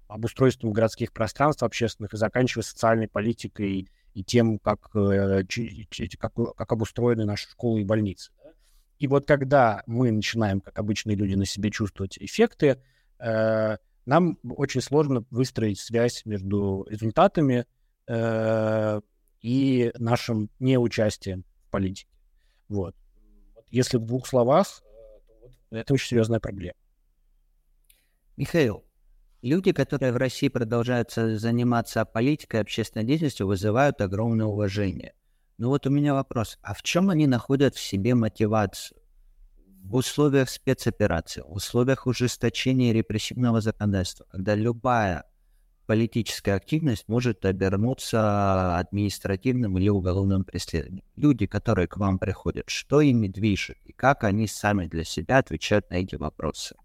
обустройством 0.09 0.73
городских 0.73 1.13
пространств 1.13 1.63
общественных 1.63 2.15
и 2.15 2.17
заканчивая 2.17 2.65
социальной 2.65 3.09
политикой 3.09 3.89
и 4.15 4.25
тем, 4.25 4.59
как, 4.59 4.91
э, 4.95 5.45
как, 6.19 6.33
как 6.57 6.73
обустроены 6.73 7.25
наши 7.25 7.49
школы 7.49 7.81
и 7.81 7.85
больницы. 7.85 8.33
И 8.99 9.07
вот 9.07 9.27
когда 9.27 9.83
мы 9.87 10.11
начинаем, 10.11 10.61
как 10.61 10.79
обычные 10.79 11.17
люди, 11.17 11.35
на 11.35 11.47
себе 11.47 11.71
чувствовать 11.71 12.19
эффекты, 12.19 12.83
э, 13.19 13.77
нам 14.05 14.39
очень 14.43 14.81
сложно 14.81 15.25
выстроить 15.31 15.79
связь 15.79 16.25
между 16.27 16.87
результатами 16.89 17.67
э, 18.07 19.01
и 19.41 19.93
нашим 19.99 20.51
неучастием 20.59 21.45
в 21.67 21.71
политике. 21.71 22.09
Вот. 22.69 22.95
Если 23.71 23.97
в 23.97 24.05
двух 24.05 24.27
словах, 24.27 24.83
это 25.71 25.95
очень 25.95 26.09
серьезная 26.09 26.41
проблема. 26.41 26.75
Михаил, 28.37 28.85
Люди, 29.43 29.73
которые 29.73 30.13
в 30.13 30.19
России 30.19 30.49
продолжают 30.49 31.13
заниматься 31.13 32.05
политикой 32.05 32.61
общественной 32.61 33.07
деятельностью, 33.07 33.47
вызывают 33.47 34.01
огромное 34.03 34.47
уважение. 34.47 35.15
Но 35.57 35.69
вот 35.71 35.87
у 35.87 35.91
меня 35.91 36.13
вопрос, 36.13 36.59
а 36.63 36.75
в 36.75 36.83
чем 36.83 37.09
они 37.09 37.27
находят 37.27 37.75
в 37.75 37.81
себе 37.81 38.15
мотивацию? 38.15 39.01
В 39.83 39.97
условиях 39.97 40.51
спецоперации, 40.51 41.43
в 41.47 41.53
условиях 41.53 42.07
ужесточения 42.07 42.93
репрессивного 42.93 43.63
законодательства, 43.63 44.27
когда 44.31 44.55
любая 44.55 45.25
политическая 45.87 46.53
активность 46.53 47.09
может 47.09 47.45
обернуться 47.47 48.77
административным 48.77 49.79
или 49.79 49.89
уголовным 49.89 50.45
преследованием. 50.45 51.05
Люди, 51.17 51.47
которые 51.47 51.89
к 51.89 51.97
вам 51.97 52.19
приходят, 52.19 52.69
что 52.69 53.01
ими 53.01 53.27
движет 53.27 53.79
и 53.85 53.93
как 53.93 54.23
они 54.25 54.47
сами 54.47 54.87
для 54.87 55.05
себя 55.05 55.39
отвечают 55.39 55.89
на 55.91 55.95
эти 55.95 56.17
вопросы? 56.17 56.77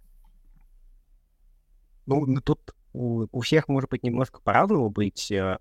Ну, 2.06 2.26
тут 2.42 2.76
у, 2.94 3.28
у 3.32 3.42
всех 3.42 3.68
может 3.68 3.90
быть 3.90 4.04
немножко 4.04 4.40
по-разному 4.42 4.90
быть 4.90 5.32
э, 5.32 5.58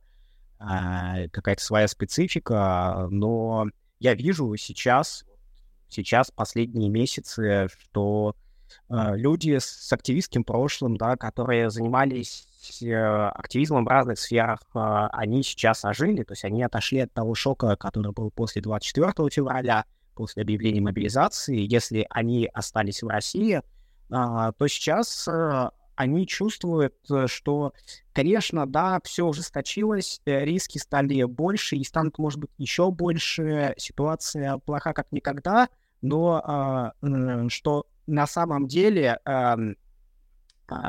э, 0.61 1.29
какая-то 1.31 1.63
своя 1.63 1.89
специфика, 1.89 3.09
но 3.11 3.67
я 3.99 4.15
вижу 4.15 4.55
сейчас, 4.57 5.25
сейчас 5.89 6.31
последние 6.31 6.91
месяцы, 6.91 7.69
что 7.79 8.37
э, 8.89 9.17
люди 9.17 9.59
с 9.59 9.93
активистским 9.93 10.45
прошлым, 10.45 10.97
да, 10.97 11.17
которые 11.17 11.71
занимались 11.71 12.47
э, 12.83 12.95
активизмом 12.95 13.85
в 13.85 13.89
разных 13.89 14.19
сферах, 14.19 14.61
э, 14.75 14.79
они 15.13 15.43
сейчас 15.43 15.85
ожили, 15.85 16.23
то 16.23 16.33
есть 16.33 16.45
они 16.45 16.63
отошли 16.63 17.01
от 17.01 17.13
того 17.13 17.35
шока, 17.35 17.77
который 17.77 18.13
был 18.13 18.31
после 18.31 18.63
24 18.63 19.31
февраля, 19.31 19.87
после 20.15 20.43
объявления 20.43 20.81
мобилизации. 20.81 21.67
Если 21.69 22.07
они 22.11 22.49
остались 22.53 23.03
в 23.03 23.09
России, 23.09 23.57
э, 23.57 23.63
то 24.11 24.69
сейчас 24.69 25.27
они 25.97 26.27
чувствуют, 26.27 26.95
э, 27.11 27.27
что, 27.27 27.73
конечно, 28.13 28.67
да, 28.67 29.01
все 29.05 29.25
ужесточилось, 29.27 30.21
э, 30.25 30.45
риски 30.45 30.79
стали 30.79 31.23
больше 31.25 31.77
и 31.77 31.85
станут, 31.85 32.19
может 32.19 32.41
быть, 32.41 32.51
еще 32.59 32.91
больше, 32.91 33.75
ситуация 33.77 34.59
плоха 34.59 34.93
как 34.93 35.11
никогда, 35.13 35.69
но 36.03 36.93
э, 37.03 37.49
что 37.49 37.87
на 38.07 38.27
самом 38.27 38.67
деле 38.67 39.19
э, 39.25 39.57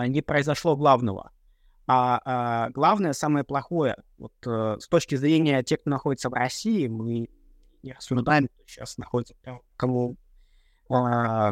не 0.08 0.22
произошло 0.22 0.76
главного. 0.76 1.32
А, 1.88 2.20
а 2.26 2.70
главное, 2.72 3.14
самое 3.14 3.46
плохое, 3.46 3.98
вот 4.18 4.34
э, 4.46 4.78
с 4.80 4.88
точки 4.88 5.16
зрения 5.16 5.62
тех, 5.62 5.82
кто 5.82 5.92
находится 5.92 6.30
в 6.30 6.34
России, 6.34 6.88
мы 6.88 7.30
не 7.84 7.94
рассуждаем, 7.94 8.48
кто 8.48 8.64
сейчас 8.66 8.98
находится, 8.98 9.36
кому 9.78 10.18
э, 10.90 11.52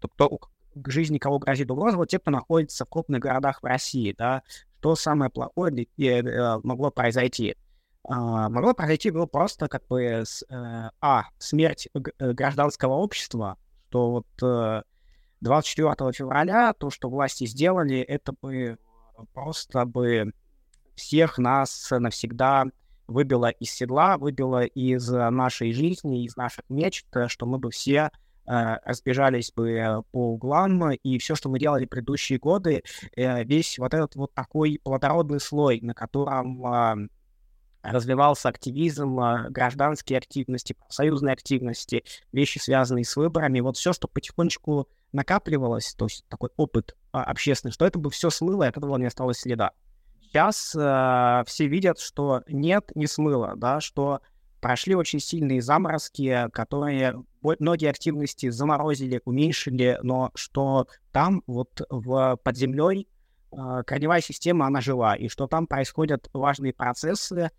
кто, 0.00 0.28
к 0.38 0.50
жизни 0.88 1.18
кого 1.18 1.38
грозит 1.38 1.70
угроза, 1.70 1.96
вот 1.96 2.08
те, 2.08 2.18
кто 2.18 2.30
находится 2.30 2.84
в 2.84 2.88
крупных 2.88 3.20
городах 3.20 3.62
в 3.62 3.66
России, 3.66 4.14
да, 4.16 4.42
что 4.78 4.96
самое 4.96 5.30
плохое 5.30 5.86
э, 5.98 6.58
могло 6.62 6.90
произойти? 6.90 7.56
А, 8.08 8.48
могло 8.48 8.72
произойти 8.72 9.10
было 9.10 9.26
просто 9.26 9.68
как 9.68 9.86
бы 9.86 10.02
с, 10.24 10.42
э, 10.48 10.90
а, 11.00 11.24
смерть 11.38 11.88
э, 11.92 12.32
гражданского 12.32 12.94
общества, 12.94 13.58
что 13.88 14.10
вот 14.10 14.26
э, 14.42 14.82
24 15.42 16.12
февраля 16.12 16.72
то, 16.72 16.90
что 16.90 17.10
власти 17.10 17.44
сделали, 17.46 17.98
это 18.00 18.32
бы 18.40 18.78
просто 19.34 19.84
бы 19.84 20.32
всех 20.94 21.38
нас 21.38 21.88
навсегда 21.90 22.64
выбило 23.06 23.50
из 23.50 23.70
седла, 23.70 24.16
выбило 24.16 24.64
из 24.64 25.08
нашей 25.08 25.72
жизни, 25.72 26.24
из 26.24 26.36
наших 26.36 26.64
мечт, 26.68 27.06
что 27.26 27.44
мы 27.44 27.58
бы 27.58 27.70
все 27.70 28.10
разбежались 28.84 29.52
бы 29.52 29.70
э, 29.72 30.02
по 30.10 30.32
углам, 30.32 30.90
и 30.92 31.18
все, 31.18 31.34
что 31.34 31.48
мы 31.48 31.58
делали 31.58 31.84
предыдущие 31.84 32.38
годы, 32.38 32.82
э, 33.16 33.44
весь 33.44 33.78
вот 33.78 33.94
этот 33.94 34.16
вот 34.16 34.34
такой 34.34 34.80
плодородный 34.82 35.40
слой, 35.40 35.80
на 35.82 35.94
котором 35.94 36.66
а, 36.66 36.96
развивался 37.82 38.48
активизм, 38.48 39.18
а, 39.20 39.48
гражданские 39.50 40.18
активности, 40.18 40.72
профсоюзные 40.72 41.32
активности, 41.32 42.04
вещи, 42.32 42.58
связанные 42.58 43.04
с 43.04 43.16
выборами, 43.16 43.60
вот 43.60 43.76
все, 43.76 43.92
что 43.92 44.08
потихонечку 44.08 44.88
накапливалось, 45.12 45.94
то 45.94 46.06
есть 46.06 46.24
такой 46.28 46.50
опыт 46.56 46.96
а, 47.12 47.24
общественный, 47.24 47.72
что 47.72 47.86
это 47.86 47.98
бы 47.98 48.10
все 48.10 48.30
смыло, 48.30 48.64
и 48.64 48.68
от 48.68 48.76
этого 48.76 48.96
не 48.96 49.06
осталось 49.06 49.38
следа. 49.38 49.72
Сейчас 50.22 50.76
э, 50.78 51.42
все 51.46 51.66
видят, 51.66 51.98
что 51.98 52.44
нет, 52.46 52.92
не 52.94 53.08
смыло, 53.08 53.54
да, 53.56 53.80
что 53.80 54.20
прошли 54.60 54.94
очень 54.94 55.20
сильные 55.20 55.62
заморозки, 55.62 56.48
которые 56.52 57.22
многие 57.42 57.88
активности 57.88 58.50
заморозили, 58.50 59.20
уменьшили, 59.24 59.98
но 60.02 60.30
что 60.34 60.86
там 61.12 61.42
вот 61.46 61.82
в, 61.88 62.38
под 62.42 62.56
землей 62.56 63.08
э, 63.52 63.82
корневая 63.86 64.20
система, 64.20 64.66
она 64.66 64.80
жива, 64.80 65.14
и 65.14 65.28
что 65.28 65.46
там 65.46 65.66
происходят 65.66 66.28
важные 66.32 66.72
процессы, 66.72 67.50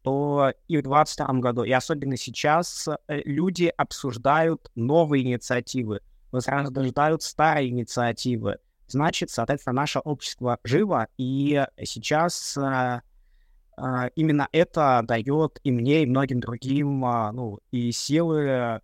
что 0.00 0.52
и 0.66 0.76
в 0.76 0.82
2022 0.82 1.40
году, 1.40 1.62
и 1.64 1.72
особенно 1.72 2.16
сейчас 2.16 2.88
э, 2.88 3.20
люди 3.24 3.72
обсуждают 3.76 4.70
новые 4.74 5.24
инициативы, 5.24 6.00
возрождают 6.32 7.22
старые 7.22 7.70
инициативы. 7.70 8.58
Значит, 8.88 9.30
соответственно, 9.30 9.74
наше 9.74 9.98
общество 9.98 10.58
живо, 10.64 11.08
и 11.18 11.64
сейчас 11.84 12.56
э, 12.56 12.60
а, 12.62 13.02
именно 14.14 14.48
это 14.52 15.02
дает 15.04 15.60
и 15.62 15.70
мне, 15.70 16.02
и 16.02 16.06
многим 16.06 16.40
другим, 16.40 17.04
а, 17.04 17.32
ну, 17.32 17.58
и 17.70 17.92
силы 17.92 18.80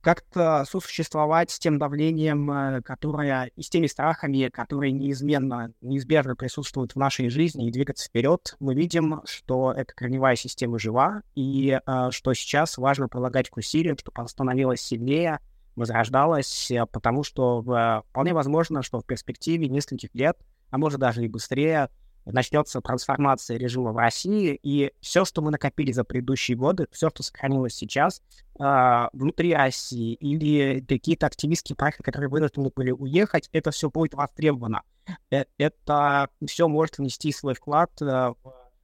как-то 0.00 0.64
сосуществовать 0.68 1.50
с 1.50 1.58
тем 1.58 1.78
давлением, 1.78 2.50
э, 2.50 2.82
которое, 2.82 3.50
и 3.56 3.62
с 3.62 3.68
теми 3.68 3.86
страхами, 3.86 4.48
которые 4.48 4.92
неизменно, 4.92 5.72
неизбежно 5.80 6.36
присутствуют 6.36 6.92
в 6.92 6.96
нашей 6.96 7.28
жизни, 7.28 7.68
и 7.68 7.72
двигаться 7.72 8.08
вперед. 8.08 8.56
Мы 8.60 8.74
видим, 8.74 9.22
что 9.24 9.72
эта 9.72 9.92
корневая 9.94 10.36
система 10.36 10.78
жива, 10.78 11.22
и 11.34 11.78
э, 11.84 12.08
что 12.10 12.34
сейчас 12.34 12.78
важно 12.78 13.08
прилагать 13.08 13.50
к 13.50 13.56
усилиям, 13.56 13.98
чтобы 13.98 14.18
она 14.18 14.28
становилась 14.28 14.80
сильнее, 14.80 15.40
возрождалась, 15.74 16.70
э, 16.70 16.86
потому 16.86 17.22
что 17.22 17.62
э, 17.62 18.08
вполне 18.10 18.32
возможно, 18.32 18.82
что 18.82 19.00
в 19.00 19.06
перспективе 19.06 19.68
нескольких 19.68 20.14
лет, 20.14 20.36
а 20.70 20.78
может 20.78 21.00
даже 21.00 21.24
и 21.24 21.28
быстрее, 21.28 21.90
начнется 22.26 22.80
трансформация 22.80 23.56
режима 23.56 23.92
в 23.92 23.96
России, 23.96 24.58
и 24.62 24.92
все, 25.00 25.24
что 25.24 25.42
мы 25.42 25.50
накопили 25.50 25.92
за 25.92 26.04
предыдущие 26.04 26.56
годы, 26.56 26.86
все, 26.90 27.08
что 27.10 27.22
сохранилось 27.22 27.74
сейчас 27.74 28.20
э, 28.58 29.08
внутри 29.12 29.54
России, 29.54 30.14
или 30.14 30.80
какие-то 30.80 31.26
активистские 31.26 31.76
проекты, 31.76 32.02
которые 32.02 32.28
вынуждены 32.28 32.70
были 32.74 32.90
уехать, 32.90 33.48
это 33.52 33.70
все 33.70 33.90
будет 33.90 34.14
востребовано. 34.14 34.82
Э 35.30 35.44
это 35.56 36.28
все 36.46 36.68
может 36.68 36.98
внести 36.98 37.32
свой 37.32 37.54
вклад 37.54 37.90
э, 38.02 38.04
в 38.04 38.34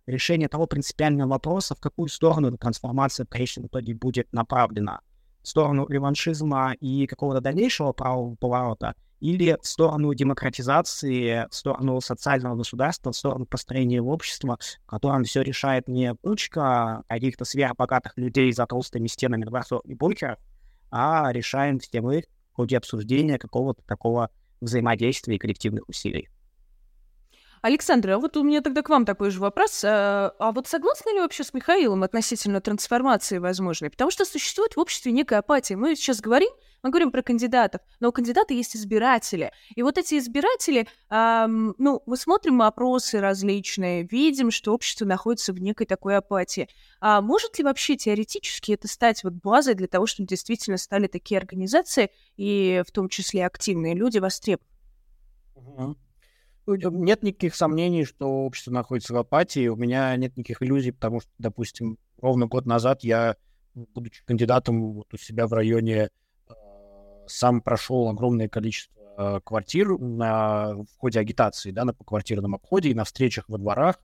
решение 0.07 0.49
того 0.49 0.67
принципиального 0.67 1.31
вопроса, 1.31 1.75
в 1.75 1.81
какую 1.81 2.09
сторону 2.09 2.57
трансформация 2.57 3.27
в 3.27 3.29
конечном 3.29 3.67
итоге 3.67 3.95
будет 3.95 4.33
направлена. 4.33 5.01
В 5.43 5.49
сторону 5.49 5.89
реваншизма 5.89 6.75
и 6.75 7.07
какого-то 7.07 7.41
дальнейшего 7.41 7.93
правого 7.93 8.37
поворота— 8.37 8.95
или 9.23 9.57
в 9.63 9.67
сторону 9.69 10.13
демократизации, 10.15 11.47
в 11.49 11.55
сторону 11.55 12.01
социального 12.01 12.57
государства, 12.57 13.13
в 13.13 13.17
сторону 13.17 13.47
построения 13.47 14.03
общества, 14.03 14.59
в 14.85 14.91
котором 14.91 15.23
все 15.23 15.43
решает 15.43 15.87
не 15.87 16.17
кучка 16.17 17.05
каких-то 17.09 17.45
сверхбогатых 17.45 18.15
людей 18.17 18.53
за 18.53 18.67
толстыми 18.67 19.07
стенами 19.07 19.45
дворцов 19.45 19.83
и 19.85 19.95
бункеров, 19.95 20.41
а 20.91 21.31
решаем 21.33 21.79
все 21.79 22.01
мы 22.01 22.25
в 22.53 22.57
ходе 22.57 22.77
обсуждения 22.77 23.39
какого-то 23.39 23.83
такого 23.87 24.29
взаимодействия 24.61 25.37
и 25.37 25.39
коллективных 25.39 25.89
усилий. 25.89 26.29
Александр, 27.61 28.11
а 28.11 28.19
вот 28.19 28.37
у 28.37 28.43
меня 28.43 28.61
тогда 28.61 28.83
к 28.83 28.89
вам 28.89 29.05
такой 29.05 29.31
же 29.31 29.39
вопрос. 29.39 29.85
А, 29.85 30.35
а 30.41 30.51
вот 30.51 30.67
согласны 30.67 31.11
ли 31.11 31.21
вообще 31.21 31.45
с 31.45 31.55
Михаилом 31.55 32.03
относительно 32.03 32.61
трансформации 32.61 33.39
возможной? 33.39 33.89
Потому 33.91 34.11
что 34.11 34.25
существует 34.25 34.75
в 34.75 34.81
обществе 34.81 35.13
некая 35.13 35.39
апатия. 35.39 35.77
Мы 35.77 35.95
сейчас 35.95 36.21
говорим, 36.21 36.51
мы 36.83 36.91
говорим 36.91 37.13
про 37.13 37.23
кандидатов, 37.23 37.81
но 38.01 38.09
у 38.09 38.13
кандидата 38.13 38.55
есть 38.55 38.77
избиратели. 38.77 39.53
И 39.75 39.83
вот 39.83 39.99
эти 39.99 40.19
избиратели, 40.19 40.89
эм, 41.11 41.75
ну, 41.79 42.03
мы 42.07 42.17
смотрим 42.17 42.61
опросы 42.63 43.21
различные, 43.21 44.03
видим, 44.05 44.51
что 44.51 44.75
общество 44.75 45.05
находится 45.05 45.53
в 45.53 45.61
некой 45.61 45.87
такой 45.87 46.17
апатии. 46.17 46.69
А 47.01 47.21
может 47.21 47.59
ли 47.59 47.65
вообще 47.65 47.97
теоретически 47.97 48.73
это 48.73 48.89
стать 48.89 49.23
вот 49.23 49.35
базой 49.35 49.75
для 49.75 49.87
того, 49.87 50.07
чтобы 50.07 50.27
действительно 50.27 50.77
стали 50.77 51.07
такие 51.07 51.39
организации, 51.39 52.11
и 52.37 52.83
в 52.87 52.91
том 52.91 53.09
числе 53.09 53.47
активные 53.47 53.95
люди 53.95 54.19
востребованы? 54.19 54.67
Нет 56.67 57.23
никаких 57.23 57.55
сомнений, 57.55 58.05
что 58.05 58.45
общество 58.45 58.71
находится 58.73 59.15
в 59.15 59.17
апатии. 59.17 59.69
У 59.69 59.77
меня 59.77 60.15
нет 60.17 60.37
никаких 60.37 60.63
иллюзий, 60.63 60.93
потому 60.93 61.21
что, 61.21 61.31
допустим, 61.39 61.99
ровно 62.21 62.47
год 62.47 62.67
назад 62.67 63.03
я, 63.03 63.37
будучи 63.75 64.25
кандидатом 64.25 64.93
вот 64.93 65.13
у 65.13 65.17
себя 65.17 65.47
в 65.49 65.53
районе, 65.53 66.11
сам 67.27 67.61
прошел 67.61 68.09
огромное 68.09 68.49
количество 68.49 69.01
э, 69.19 69.41
квартир 69.45 69.99
на, 69.99 70.75
в 70.75 70.99
ходе 70.99 71.21
агитации, 71.21 71.71
да, 71.71 71.85
на 71.85 71.95
поквартирном 71.95 72.55
обходе 72.55 72.91
и 72.91 72.95
на 72.95 73.05
встречах 73.05 73.49
во 73.49 73.59
дворах. 73.59 73.97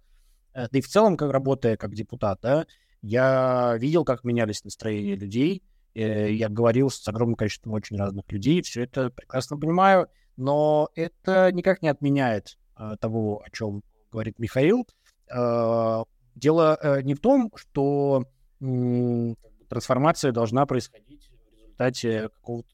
Э, 0.54 0.68
да 0.70 0.78
и 0.78 0.80
в 0.80 0.88
целом, 0.88 1.16
как 1.16 1.32
работая 1.32 1.76
как 1.76 1.94
депутат, 1.94 2.38
да, 2.42 2.66
я 3.02 3.76
видел, 3.78 4.04
как 4.04 4.24
менялись 4.24 4.64
настроения 4.64 5.14
людей. 5.14 5.62
Э, 5.94 6.32
я 6.32 6.48
говорил 6.48 6.90
с 6.90 7.06
огромным 7.08 7.36
количеством 7.36 7.74
очень 7.74 7.96
разных 7.96 8.30
людей, 8.30 8.62
все 8.62 8.82
это 8.82 9.10
прекрасно 9.10 9.56
понимаю 9.56 10.08
но 10.38 10.88
это 10.94 11.50
никак 11.52 11.82
не 11.82 11.88
отменяет 11.88 12.58
э, 12.78 12.96
того, 13.00 13.42
о 13.44 13.50
чем 13.50 13.82
говорит 14.10 14.38
Михаил. 14.38 14.86
Э, 15.28 16.04
дело 16.36 16.78
э, 16.80 17.02
не 17.02 17.14
в 17.14 17.20
том, 17.20 17.50
что 17.56 18.24
э, 18.60 19.34
трансформация 19.68 20.30
должна 20.30 20.64
происходить 20.64 21.28
в 21.28 21.56
результате 21.56 22.28
какого-то 22.28 22.68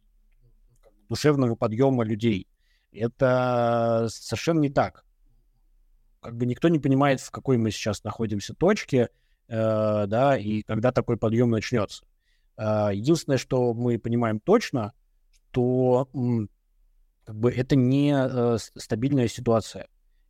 душевного 1.14 1.54
подъема 1.54 2.04
людей. 2.04 2.48
Это 2.92 4.08
совершенно 4.10 4.60
не 4.60 4.70
так. 4.70 5.04
Как 6.20 6.36
бы 6.36 6.46
никто 6.46 6.68
не 6.68 6.78
понимает, 6.78 7.20
в 7.20 7.30
какой 7.30 7.56
мы 7.56 7.70
сейчас 7.70 8.02
находимся 8.02 8.54
точке, 8.54 9.10
э, 9.48 10.06
да, 10.06 10.36
и 10.36 10.62
когда 10.62 10.90
такой 10.90 11.16
подъем 11.16 11.50
начнется. 11.50 12.04
Э, 12.56 12.90
единственное, 12.92 13.38
что 13.38 13.74
мы 13.74 13.98
понимаем 13.98 14.40
точно, 14.40 14.92
что 15.30 16.08
как 17.24 17.36
бы 17.36 17.50
это 17.50 17.76
не 17.76 18.12
э, 18.12 18.58
стабильная 18.76 19.28
ситуация. 19.28 19.88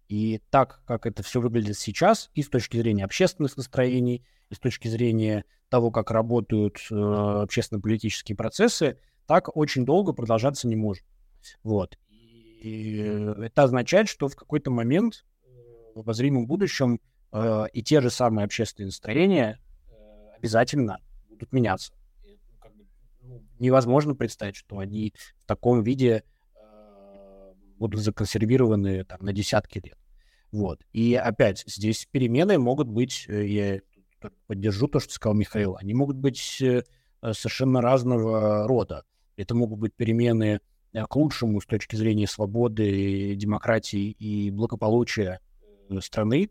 И 0.09 0.43
так, 0.51 0.83
как 0.87 1.07
это 1.07 1.23
все 1.23 1.41
выглядит 1.41 1.79
сейчас, 1.79 2.31
и 2.35 2.43
с 2.43 2.49
точки 2.49 2.77
зрения 2.77 3.05
общественных 3.05 3.57
настроений, 3.57 4.25
и 4.51 4.55
с 4.55 4.59
точки 4.59 4.89
зрения 4.89 5.45
того, 5.71 5.91
как 5.91 6.11
работают 6.11 6.77
э, 6.91 6.95
общественно-политические 6.95 8.37
процессы, 8.37 8.99
так 9.27 9.57
очень 9.57 9.85
долго 9.85 10.13
продолжаться 10.13 10.69
не 10.69 10.77
может. 10.77 11.05
Вот. 11.63 11.99
И 12.61 12.97
это 13.39 13.65
означает, 13.65 14.09
что 14.09 14.29
в 14.29 14.37
какой-то 14.37 14.71
момент 14.71 15.25
э, 15.45 15.49
в 15.95 16.01
обозримом 16.01 16.47
будущем 16.47 17.01
э, 17.33 17.67
и 17.73 17.83
те 17.83 18.01
же 18.01 18.11
самые 18.11 18.45
общественные 18.47 18.87
настроения 18.87 19.61
э, 19.87 20.37
обязательно 20.39 21.01
будут 21.29 21.53
меняться. 21.53 21.93
Ну, 22.23 22.35
ну, 23.23 23.43
невозможно 23.59 24.15
представить, 24.15 24.57
что 24.57 24.79
они 24.79 25.13
в 25.43 25.47
таком 25.47 25.83
виде 25.83 26.25
будут 27.79 28.01
законсервированы 28.01 29.05
там, 29.05 29.19
на 29.21 29.33
десятки 29.33 29.79
лет. 29.79 29.99
Вот. 30.53 30.81
И 30.93 31.15
опять, 31.15 31.65
здесь 31.67 32.07
перемены 32.11 32.59
могут 32.59 32.89
быть, 32.89 33.27
э, 33.29 33.45
я 33.47 33.81
поддержу 34.47 34.87
то, 34.87 35.01
что 35.01 35.13
сказал 35.13 35.35
Михаил, 35.35 35.77
они 35.77 35.95
могут 35.95 36.17
быть 36.17 36.63
э, 36.63 36.85
совершенно 37.33 37.81
разного 37.81 38.67
рода. 38.67 39.05
Это 39.37 39.55
могут 39.55 39.79
быть 39.79 39.95
перемены 39.95 40.61
э, 40.93 41.05
к 41.05 41.17
лучшему 41.17 41.61
с 41.61 41.67
точки 41.67 41.97
зрения 41.97 42.27
свободы, 42.27 43.35
демократии 43.35 44.11
и 44.11 44.51
благополучия 44.51 45.41
страны, 46.01 46.51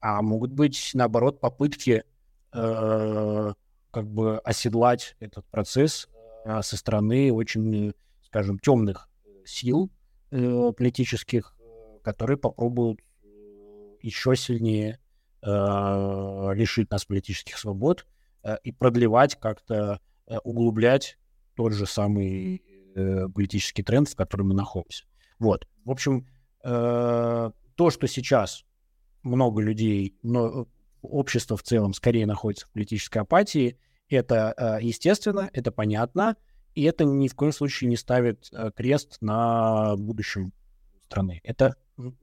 а 0.00 0.22
могут 0.22 0.52
быть, 0.52 0.90
наоборот, 0.94 1.40
попытки 1.40 2.04
э, 2.52 3.52
как 3.90 4.06
бы 4.06 4.38
оседлать 4.38 5.16
этот 5.20 5.46
процесс 5.46 6.08
э, 6.44 6.62
со 6.62 6.76
стороны 6.76 7.32
очень, 7.32 7.94
скажем, 8.24 8.58
темных 8.58 9.08
сил, 9.44 9.90
э, 10.30 10.72
политических, 10.76 11.56
э, 11.58 11.98
которые 12.02 12.36
попробуют 12.36 13.00
э, 13.22 13.26
еще 14.02 14.36
сильнее 14.36 15.00
э, 15.42 15.48
лишить 16.54 16.90
нас 16.90 17.04
политических 17.04 17.58
свобод 17.58 18.06
э, 18.44 18.56
и 18.62 18.72
продлевать 18.72 19.38
как-то, 19.40 20.00
э, 20.26 20.38
углублять 20.44 21.17
тот 21.58 21.72
же 21.72 21.86
самый 21.86 22.62
э, 22.94 23.26
политический 23.34 23.82
тренд, 23.82 24.08
в 24.08 24.14
котором 24.14 24.50
мы 24.50 24.54
находимся. 24.54 25.06
Вот. 25.40 25.66
В 25.84 25.90
общем, 25.90 26.28
э, 26.62 27.50
то, 27.74 27.90
что 27.90 28.06
сейчас 28.06 28.64
много 29.24 29.60
людей, 29.60 30.16
но 30.22 30.68
общество 31.02 31.56
в 31.56 31.64
целом 31.64 31.94
скорее 31.94 32.26
находится 32.26 32.68
в 32.68 32.70
политической 32.70 33.18
апатии, 33.18 33.76
это 34.08 34.54
э, 34.56 34.84
естественно, 34.84 35.50
это 35.52 35.72
понятно, 35.72 36.36
и 36.76 36.84
это 36.84 37.04
ни 37.04 37.26
в 37.26 37.34
коем 37.34 37.50
случае 37.50 37.90
не 37.90 37.96
ставит 37.96 38.48
э, 38.52 38.70
крест 38.70 39.16
на 39.20 39.96
будущем 39.96 40.52
страны. 41.06 41.40
Это 41.42 41.74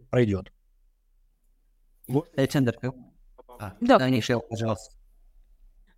пройдет. 0.10 0.54
Александр, 2.38 2.78
а, 3.60 3.74
да. 3.82 4.00
Конечно, 4.00 4.40
пожалуйста. 4.40 4.96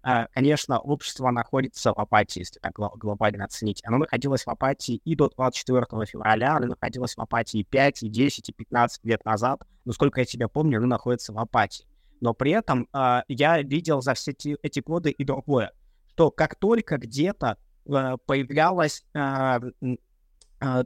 А, 0.09 0.27
конечно, 0.27 0.79
общество 0.79 1.31
находится 1.31 1.93
в 1.93 1.99
апатии, 1.99 2.39
если 2.39 2.59
так 2.59 2.73
глобально 2.73 3.43
оценить. 3.43 3.81
Оно 3.83 3.97
находилось 3.97 4.45
в 4.45 4.49
апатии 4.49 5.01
и 5.03 5.15
до 5.15 5.27
24 5.27 5.85
февраля, 6.05 6.55
оно 6.55 6.67
находилось 6.67 7.15
в 7.15 7.19
апатии 7.19 7.63
5, 7.63 8.03
и 8.03 8.09
10, 8.09 8.49
и 8.49 8.53
15 8.53 9.03
лет 9.03 9.25
назад. 9.25 9.63
Но 9.83 9.91
сколько 9.91 10.21
я 10.21 10.25
себя 10.25 10.47
помню, 10.47 10.77
оно 10.77 10.87
находится 10.87 11.33
в 11.33 11.39
апатии. 11.39 11.85
Но 12.21 12.33
при 12.33 12.51
этом 12.51 12.87
э, 12.93 13.21
я 13.27 13.61
видел 13.61 14.01
за 14.01 14.13
все 14.13 14.31
эти, 14.31 14.79
годы 14.79 15.11
и 15.11 15.25
другое, 15.25 15.73
что 16.13 16.31
как 16.31 16.55
только 16.55 16.97
где-то 16.97 17.57
Э, 17.87 18.17
появлялась 18.25 19.03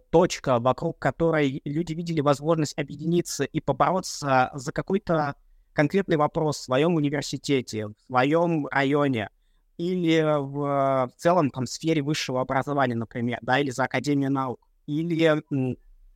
точка, 0.10 0.60
вокруг 0.60 1.00
которой 1.00 1.62
люди 1.64 1.94
видели 1.94 2.20
возможность 2.20 2.78
объединиться 2.78 3.46
и 3.46 3.62
побороться 3.62 4.52
за 4.54 4.74
какой-то 4.74 5.36
конкретный 5.74 6.18
вопрос 6.18 6.58
в 6.58 6.64
своем 6.64 6.96
университете, 6.96 7.88
в 7.88 7.96
своем 8.08 8.68
районе 8.68 9.30
или 9.78 10.22
в, 10.22 11.08
в 11.08 11.12
целом 11.18 11.50
там 11.50 11.66
сфере 11.66 12.02
высшего 12.02 12.42
образования, 12.42 12.96
например, 12.96 13.40
да, 13.42 13.60
или 13.60 13.72
за 13.72 13.86
Академию 13.86 14.32
наук, 14.32 14.60
или 14.86 15.44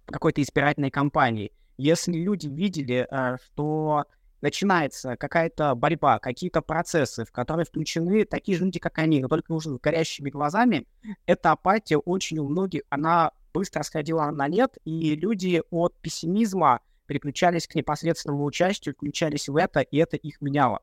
какой-то 0.06 0.42
избирательной 0.42 0.92
кампании. 0.92 1.52
Если 1.78 2.14
люди 2.14 2.48
видели, 2.48 3.08
э, 3.10 3.38
что 3.44 4.06
начинается 4.42 5.18
какая-то 5.18 5.74
борьба, 5.76 6.20
какие-то 6.20 6.62
процессы, 6.62 7.26
в 7.26 7.32
которые 7.32 7.66
включены 7.66 8.26
такие 8.26 8.58
же 8.58 8.66
люди, 8.66 8.80
как 8.80 9.00
они, 9.00 9.22
но 9.22 9.28
только 9.28 9.52
уже 9.52 9.70
с 9.70 9.80
горящими 9.80 10.30
глазами, 10.30 10.86
эта 11.26 11.52
апатия 11.52 11.98
очень 11.98 12.38
у 12.38 12.48
многих, 12.48 12.84
она 12.90 13.32
быстро 13.54 13.82
сходила 13.84 14.30
на 14.30 14.48
нет, 14.48 14.78
и 14.86 15.16
люди 15.16 15.64
от 15.72 15.96
пессимизма 16.00 16.82
переключались 17.06 17.68
к 17.68 17.76
непосредственному 17.76 18.44
участию, 18.46 18.96
включались 18.96 19.48
в 19.48 19.56
это, 19.56 19.82
и 19.82 19.98
это 19.98 20.18
их 20.18 20.42
меняло. 20.42 20.82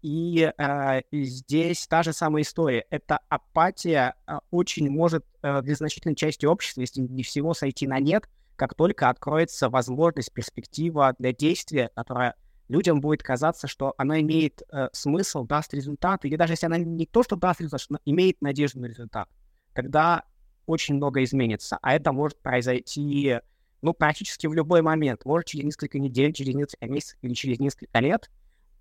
И 0.00 0.52
э, 0.56 1.00
здесь 1.12 1.86
та 1.88 2.02
же 2.04 2.12
самая 2.12 2.42
история. 2.42 2.86
Эта 2.90 3.18
апатия 3.28 4.14
э, 4.26 4.38
очень 4.50 4.88
может 4.88 5.24
э, 5.42 5.60
для 5.62 5.74
значительной 5.74 6.14
части 6.14 6.46
общества, 6.46 6.82
если 6.82 7.00
не 7.00 7.24
всего, 7.24 7.52
сойти 7.52 7.88
на 7.88 7.98
нет, 7.98 8.28
как 8.54 8.74
только 8.74 9.08
откроется 9.08 9.68
возможность, 9.68 10.32
перспектива 10.32 11.14
для 11.18 11.32
действия, 11.32 11.90
которая 11.96 12.36
людям 12.68 13.00
будет 13.00 13.22
казаться, 13.22 13.66
что 13.66 13.94
она 13.98 14.20
имеет 14.20 14.62
э, 14.72 14.88
смысл, 14.92 15.44
даст 15.44 15.74
результат, 15.74 16.24
или 16.24 16.36
даже 16.36 16.52
если 16.52 16.66
она 16.66 16.78
не 16.78 17.06
то, 17.06 17.22
что 17.22 17.36
даст 17.36 17.60
результат, 17.60 17.80
что 17.80 17.98
имеет 18.04 18.40
надежду 18.40 18.80
на 18.80 18.86
результат, 18.86 19.28
тогда 19.74 20.24
очень 20.66 20.96
много 20.96 21.22
изменится. 21.22 21.78
А 21.82 21.94
это 21.94 22.12
может 22.12 22.40
произойти, 22.40 23.38
ну, 23.86 23.94
практически 23.94 24.48
в 24.48 24.52
любой 24.52 24.82
момент. 24.82 25.24
Может, 25.24 25.46
через 25.46 25.64
несколько 25.64 26.00
недель, 26.00 26.32
через 26.32 26.54
несколько 26.56 26.86
месяцев 26.86 27.18
или 27.22 27.34
через 27.34 27.60
несколько 27.60 28.00
лет. 28.00 28.28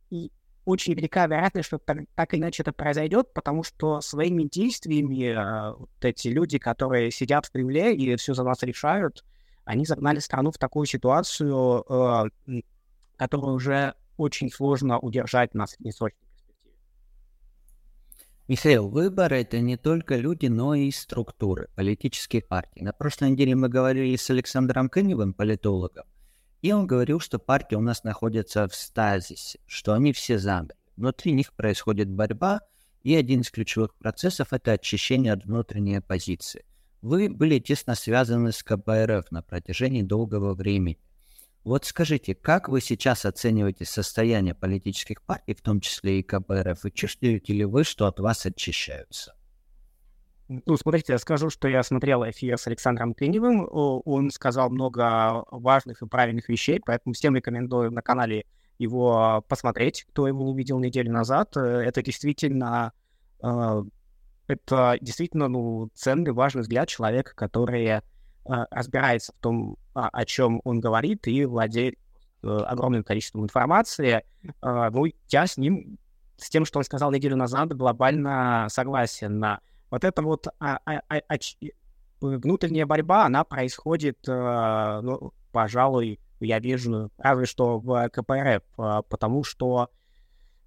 И 0.09 0.31
очень 0.65 0.95
велика 0.95 1.27
вероятность, 1.27 1.67
что 1.67 1.77
так, 1.77 2.33
или 2.33 2.41
иначе 2.41 2.63
это 2.63 2.73
произойдет, 2.73 3.31
потому 3.33 3.61
что 3.61 4.01
своими 4.01 4.43
действиями 4.43 5.25
э, 5.25 5.75
вот 5.77 5.89
эти 6.01 6.29
люди, 6.29 6.57
которые 6.57 7.11
сидят 7.11 7.45
в 7.45 7.51
Кремле 7.51 7.95
и 7.95 8.15
все 8.15 8.33
за 8.33 8.43
нас 8.43 8.63
решают, 8.63 9.23
они 9.63 9.85
загнали 9.85 10.17
страну 10.17 10.49
в 10.51 10.57
такую 10.57 10.87
ситуацию, 10.87 11.85
э, 11.87 12.61
которую 13.15 13.55
уже 13.55 13.93
очень 14.17 14.49
сложно 14.49 14.97
удержать 14.97 15.53
на 15.53 15.67
среднесрочной. 15.67 16.24
Михаил, 18.47 18.89
выборы— 18.89 19.37
это 19.41 19.59
не 19.59 19.75
только 19.75 20.17
люди, 20.17 20.45
но 20.45 20.75
и 20.75 20.91
структуры, 20.91 21.67
политические 21.75 22.43
партии. 22.43 22.81
На 22.81 22.93
прошлой 22.93 23.31
неделе 23.31 23.55
мы 23.55 23.69
говорили 23.69 24.15
с 24.15 24.29
Александром 24.29 24.87
Кыневым, 24.87 25.33
политологом, 25.33 26.05
и 26.61 26.71
он 26.71 26.85
говорил, 26.85 27.19
что 27.19 27.39
партии 27.39 27.73
у 27.73 27.81
нас 27.81 28.03
находятся 28.03 28.67
в 28.67 28.75
стазисе, 28.75 29.59
что 29.65 29.95
они 29.95 30.13
все 30.13 30.37
заняты. 30.37 30.75
Внутри 30.95 31.31
них 31.31 31.53
происходит 31.53 32.07
борьба, 32.07 32.61
и 33.01 33.15
один 33.15 33.41
из 33.41 33.49
ключевых 33.49 33.95
процессов– 33.95 34.49
это 34.53 34.73
очищение 34.73 35.33
от 35.33 35.43
внутренней 35.45 35.95
оппозиции. 35.95 36.65
Вы 37.01 37.29
были 37.29 37.57
тесно 37.57 37.95
связаны 37.95 38.51
с 38.51 38.61
КПРФ 38.61 39.31
на 39.31 39.41
протяжении 39.41 40.03
долгого 40.03 40.53
времени. 40.53 40.99
Вот 41.65 41.83
скажите, 41.85 42.35
как 42.35 42.69
вы 42.69 42.79
сейчас 42.79 43.25
оцениваете 43.25 43.85
состояние 43.85 44.53
политических 44.53 45.23
партий, 45.23 45.55
в 45.55 45.61
том 45.63 45.79
числе 45.79 46.19
и 46.19 46.23
КПРФ, 46.23 46.85
и 46.85 46.91
чувствуете 46.91 47.53
ли 47.53 47.65
вы, 47.65 47.83
что 47.83 48.05
от 48.05 48.19
вас 48.19 48.45
очищаются? 48.45 49.35
Ну, 50.47 50.77
смотрите, 50.77 51.13
я 51.13 51.17
скажу, 51.17 51.49
что 51.49 51.67
я 51.67 51.81
смотрел 51.81 52.23
эфир 52.23 52.59
с 52.59 52.67
Александром 52.67 53.15
Тыневым. 53.15 53.67
Он 53.71 54.29
сказал 54.29 54.69
много 54.69 55.43
важных 55.49 56.03
и 56.03 56.07
правильных 56.07 56.49
вещей, 56.49 56.79
поэтому 56.85 57.13
всем 57.13 57.35
рекомендую 57.35 57.91
на 57.91 58.03
канале 58.03 58.45
его 58.77 59.43
посмотреть, 59.47 60.05
кто 60.11 60.27
его 60.27 60.45
не 60.45 60.55
видел 60.55 60.77
неделю 60.77 61.11
назад. 61.11 61.57
Э, 61.57 61.61
это 61.61 62.03
действительно, 62.03 62.91
э, 63.41 63.83
это 64.45 64.97
действительно 65.01 65.47
ну, 65.47 65.89
ценный, 65.95 66.31
важный 66.31 66.61
взгляд 66.61 66.89
человека, 66.89 67.33
который 67.33 67.85
э, 67.85 68.01
разбирается 68.43 69.33
в 69.33 69.41
том, 69.41 69.77
о 69.95 70.25
чем 70.25 70.61
он 70.63 70.79
говорит, 70.79 71.27
и 71.27 71.45
владеет 71.45 71.95
огромным 72.43 73.03
количеством 73.03 73.43
информации. 73.43 74.23
Ну, 74.61 75.05
я 75.29 75.47
с 75.47 75.57
ним, 75.57 75.97
с 76.37 76.49
тем, 76.49 76.65
что 76.65 76.79
он 76.79 76.83
сказал 76.83 77.11
неделю 77.11 77.35
назад, 77.35 77.75
глобально 77.75 78.67
согласен. 78.69 79.39
на 79.39 79.61
вот 79.89 80.03
эта 80.03 80.21
вот 80.21 80.47
а, 80.59 80.79
а, 80.85 81.01
а, 81.09 81.21
а, 81.29 81.37
внутренняя 82.19 82.85
борьба, 82.85 83.25
она 83.25 83.43
происходит, 83.43 84.17
а, 84.27 85.01
ну, 85.01 85.33
пожалуй, 85.51 86.19
я 86.39 86.59
вижу, 86.59 87.09
разве 87.17 87.45
что 87.45 87.79
в 87.79 88.09
КПРФ, 88.09 88.63
а, 88.77 89.01
потому 89.03 89.43
что 89.43 89.89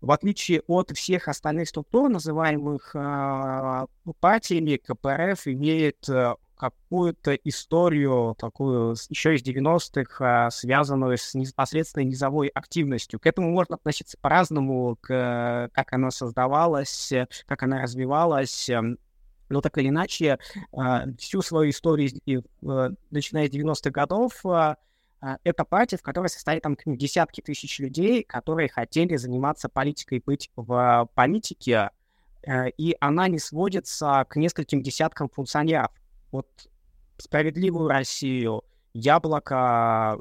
в 0.00 0.12
отличие 0.12 0.62
от 0.66 0.92
всех 0.92 1.28
остальных 1.28 1.68
структур, 1.68 2.08
называемых 2.08 2.92
а, 2.94 3.86
партиями, 4.20 4.76
КПРФ 4.76 5.46
имеет 5.48 6.08
а, 6.08 6.36
какую-то 6.58 7.34
историю, 7.34 8.34
такую 8.38 8.96
еще 9.08 9.34
из 9.34 9.42
90-х, 9.42 10.50
связанную 10.50 11.16
с 11.16 11.34
непосредственной 11.34 12.06
низовой 12.06 12.48
активностью. 12.48 13.20
К 13.20 13.26
этому 13.26 13.50
можно 13.50 13.76
относиться 13.76 14.18
по-разному, 14.20 14.98
к, 15.00 15.70
как 15.72 15.92
она 15.92 16.10
создавалась, 16.10 17.12
как 17.46 17.62
она 17.62 17.82
развивалась. 17.82 18.68
Эм, 18.68 18.98
но 19.48 19.60
так 19.60 19.78
или 19.78 19.88
иначе, 19.88 20.38
а, 20.72 21.04
всю 21.18 21.42
свою 21.42 21.70
историю, 21.70 22.10
э, 22.26 22.90
начиная 23.10 23.48
с 23.48 23.50
90-х 23.50 23.90
годов, 23.90 24.44
а, 24.44 24.76
а, 25.20 25.38
это 25.42 25.64
партия, 25.64 25.96
в 25.96 26.02
которой 26.02 26.28
состоит 26.28 26.62
там 26.62 26.76
десятки 26.84 27.40
тысяч 27.40 27.78
людей, 27.78 28.22
которые 28.22 28.68
хотели 28.68 29.16
заниматься 29.16 29.68
политикой, 29.68 30.22
быть 30.24 30.50
в 30.54 31.08
политике, 31.14 31.90
э, 32.46 32.70
и 32.70 32.96
она 33.00 33.28
не 33.28 33.38
сводится 33.38 34.24
к 34.28 34.36
нескольким 34.36 34.82
десяткам 34.82 35.28
функционеров. 35.28 35.90
Вот 36.30 36.48
справедливую 37.16 37.88
Россию, 37.88 38.62
яблоко, 38.92 40.18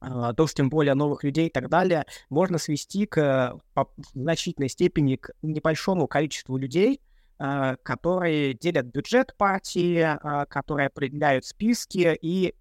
то, 0.00 0.46
что 0.46 0.54
тем 0.54 0.70
более 0.70 0.94
новых 0.94 1.24
людей 1.24 1.48
и 1.48 1.50
так 1.50 1.68
далее, 1.68 2.06
можно 2.30 2.58
свести 2.58 3.06
к, 3.06 3.58
в 3.74 3.88
значительной 4.14 4.68
степени 4.68 5.16
к 5.16 5.32
небольшому 5.42 6.06
количеству 6.06 6.56
людей, 6.56 7.00
Э, 7.40 7.76
которые 7.84 8.52
делят 8.52 8.86
бюджет 8.86 9.32
партии, 9.36 9.98
э, 10.00 10.46
которые 10.46 10.88
определяют 10.88 11.44
списки 11.44 12.18
и 12.20 12.52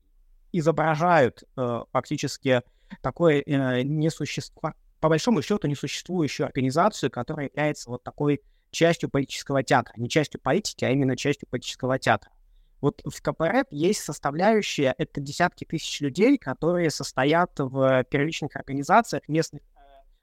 изображают 0.51 1.43
э, 1.55 1.84
фактически 1.91 2.62
такое 3.01 3.43
несущество, 3.84 4.76
по 4.99 5.10
большому 5.10 5.41
счету 5.41 5.68
несуществующую 5.68 6.45
организацию, 6.45 7.10
которая 7.10 7.47
является 7.47 7.89
вот 7.89 8.03
такой 8.03 8.41
частью 8.72 9.09
политического 9.09 9.63
театра. 9.63 9.93
Не 9.97 10.09
частью 10.09 10.39
политики, 10.41 10.86
а 10.86 10.89
именно 10.89 11.15
частью 11.15 11.47
политического 11.49 11.99
театра. 11.99 12.32
Вот 12.80 13.01
в 13.03 13.22
КПРФ 13.22 13.68
есть 13.72 14.01
составляющая, 14.01 14.93
это 14.97 15.20
десятки 15.20 15.65
тысяч 15.65 15.99
людей, 15.99 16.38
которые 16.38 16.91
состоят 16.91 17.51
в 17.57 18.03
первичных 18.05 18.55
организациях, 18.55 19.28
местных 19.28 19.63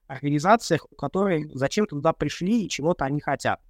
организациях, 0.07 0.87
которые 0.97 1.49
зачем-то 1.53 1.97
туда 1.97 2.13
пришли 2.13 2.65
и 2.65 2.69
чего-то 2.69 3.05
они 3.05 3.21
хотят. 3.21 3.61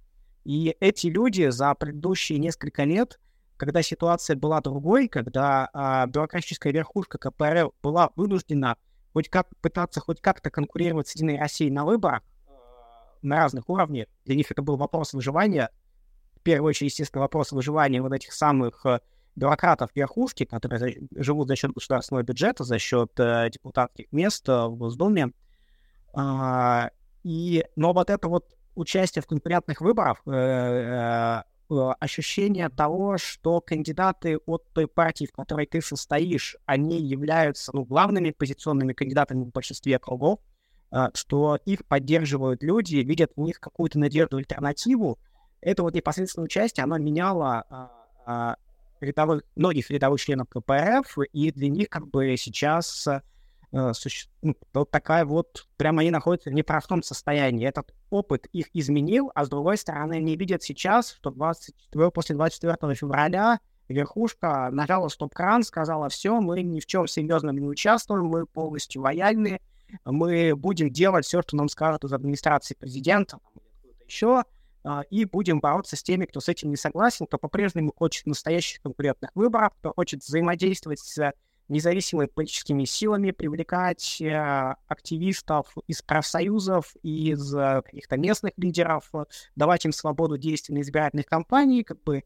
И 0.43 0.75
эти 0.79 1.07
люди 1.07 1.49
за 1.49 1.73
предыдущие 1.73 2.37
несколько 2.37 2.83
лет, 2.83 3.19
когда 3.57 3.81
ситуация 3.81 4.35
была 4.35 4.61
другой, 4.61 5.07
когда 5.07 5.69
а, 5.73 6.05
бюрократическая 6.05 6.71
верхушка 6.71 7.17
КПРЛ 7.17 7.73
была 7.81 8.11
вынуждена 8.15 8.77
хоть 9.13 9.29
как 9.29 9.47
пытаться 9.61 10.01
хоть 10.01 10.19
как-то 10.21 10.51
конкурировать 10.51 11.07
с 11.07 11.15
Единой 11.15 11.39
Россией 11.39 11.71
на 11.71 11.85
выборах 11.85 12.21
э, 12.21 12.25
на 13.25 13.37
разных 13.37 13.69
уровнях, 13.69 14.07
для 14.25 14.35
них 14.35 14.51
это 14.51 14.61
был 14.61 14.77
вопрос 14.77 15.13
выживания, 15.13 15.69
в 16.35 16.41
первую 16.41 16.69
очередь, 16.69 16.91
естественно, 16.91 17.21
вопрос 17.21 17.51
выживания 17.51 18.01
вот 18.01 18.13
этих 18.13 18.33
самых 18.33 18.85
э, 18.85 18.99
бюрократов 19.35 19.89
верхушки, 19.95 20.45
которые 20.45 20.99
живут 21.15 21.47
за 21.47 21.55
счет 21.55 21.71
государственного 21.71 22.23
бюджета, 22.23 22.63
за 22.63 22.77
счет 22.79 23.11
э, 23.19 23.49
депутатских 23.51 24.11
мест 24.11 24.47
э, 24.47 24.65
в 24.67 24.75
Госдуме. 24.75 25.31
А, 26.13 26.91
и, 27.23 27.65
но 27.75 27.93
вот 27.93 28.09
это 28.09 28.27
вот 28.27 28.55
участие 28.75 29.21
в 29.21 29.27
конкурентных 29.27 29.81
выборах, 29.81 30.21
э, 30.25 30.31
э, 30.31 31.43
э, 31.73 31.93
ощущение 31.99 32.69
того, 32.69 33.17
что 33.17 33.61
кандидаты 33.61 34.37
от 34.45 34.65
той 34.73 34.87
партии, 34.87 35.25
в 35.25 35.31
которой 35.31 35.65
ты 35.65 35.81
состоишь, 35.81 36.55
они 36.65 37.01
являются 37.01 37.71
ну, 37.73 37.83
главными 37.83 38.31
позиционными 38.31 38.93
кандидатами 38.93 39.43
в 39.43 39.51
большинстве 39.51 39.97
кругов, 39.99 40.39
что 41.13 41.57
их 41.65 41.85
поддерживают 41.85 42.63
люди, 42.63 42.97
видят 42.97 43.31
в 43.35 43.41
них 43.41 43.59
какую-то 43.59 43.99
надежду, 43.99 44.37
альтернативу, 44.37 45.19
это 45.61 45.83
вот 45.83 45.93
непосредственное 45.93 46.45
участие, 46.45 46.83
оно 46.83 46.97
меняло 46.97 47.91
рядовых, 49.01 49.43
многих 49.55 49.89
рядовых 49.89 50.21
членов 50.21 50.47
КПРФ, 50.49 51.17
и 51.33 51.51
для 51.51 51.69
них 51.69 51.89
как 51.89 52.07
бы 52.07 52.35
сейчас 52.37 53.07
суще... 53.93 54.29
ну, 54.41 54.55
вот 54.73 54.89
такая 54.89 55.25
вот, 55.25 55.67
прямо 55.75 56.01
они 56.01 56.11
находятся 56.11 56.49
в 56.49 56.53
непростом 56.53 57.03
состоянии. 57.03 57.67
Этот 57.67 57.93
опыт 58.09 58.45
их 58.53 58.67
изменил, 58.73 59.31
а 59.35 59.43
с 59.43 59.49
другой 59.49 59.77
стороны, 59.77 60.13
они 60.13 60.37
видят 60.37 60.63
сейчас, 60.63 61.11
что 61.11 61.29
24, 61.29 62.11
после 62.11 62.35
24 62.35 62.95
февраля 62.95 63.59
верхушка 63.89 64.69
нажала 64.71 65.09
стоп-кран, 65.09 65.63
сказала, 65.63 66.07
все, 66.09 66.39
мы 66.39 66.61
ни 66.61 66.79
в 66.79 66.85
чем 66.85 67.07
серьезном 67.07 67.57
не 67.57 67.67
участвуем, 67.67 68.27
мы 68.27 68.45
полностью 68.45 69.01
лояльны, 69.01 69.59
мы 70.03 70.55
будем 70.55 70.89
делать 70.89 71.25
все, 71.25 71.41
что 71.41 71.55
нам 71.55 71.69
скажут 71.69 72.03
из 72.03 72.13
администрации 72.13 72.75
президента, 72.75 73.39
еще, 74.07 74.43
а, 74.83 75.01
и 75.09 75.25
будем 75.25 75.59
бороться 75.59 75.95
с 75.95 76.03
теми, 76.03 76.25
кто 76.25 76.39
с 76.39 76.49
этим 76.49 76.69
не 76.69 76.75
согласен, 76.75 77.25
кто 77.25 77.37
по-прежнему 77.37 77.91
хочет 77.95 78.27
настоящих 78.27 78.81
конкурентных 78.81 79.31
выборов, 79.33 79.73
кто 79.79 79.93
хочет 79.93 80.23
взаимодействовать 80.23 80.99
с 80.99 81.33
независимыми 81.67 82.27
политическими 82.27 82.85
силами, 82.85 83.31
привлекать 83.31 84.21
э, 84.21 84.75
активистов 84.87 85.75
из 85.87 86.03
профсоюзов, 86.03 86.95
из 87.01 87.55
э, 87.55 87.81
каких-то 87.83 88.17
местных 88.17 88.53
лидеров, 88.57 89.11
давать 89.55 89.85
им 89.85 89.91
свободу 89.91 90.37
действий 90.37 90.75
на 90.75 90.81
избирательных 90.81 91.25
кампаний, 91.25 91.83
как 91.83 92.03
бы 92.03 92.23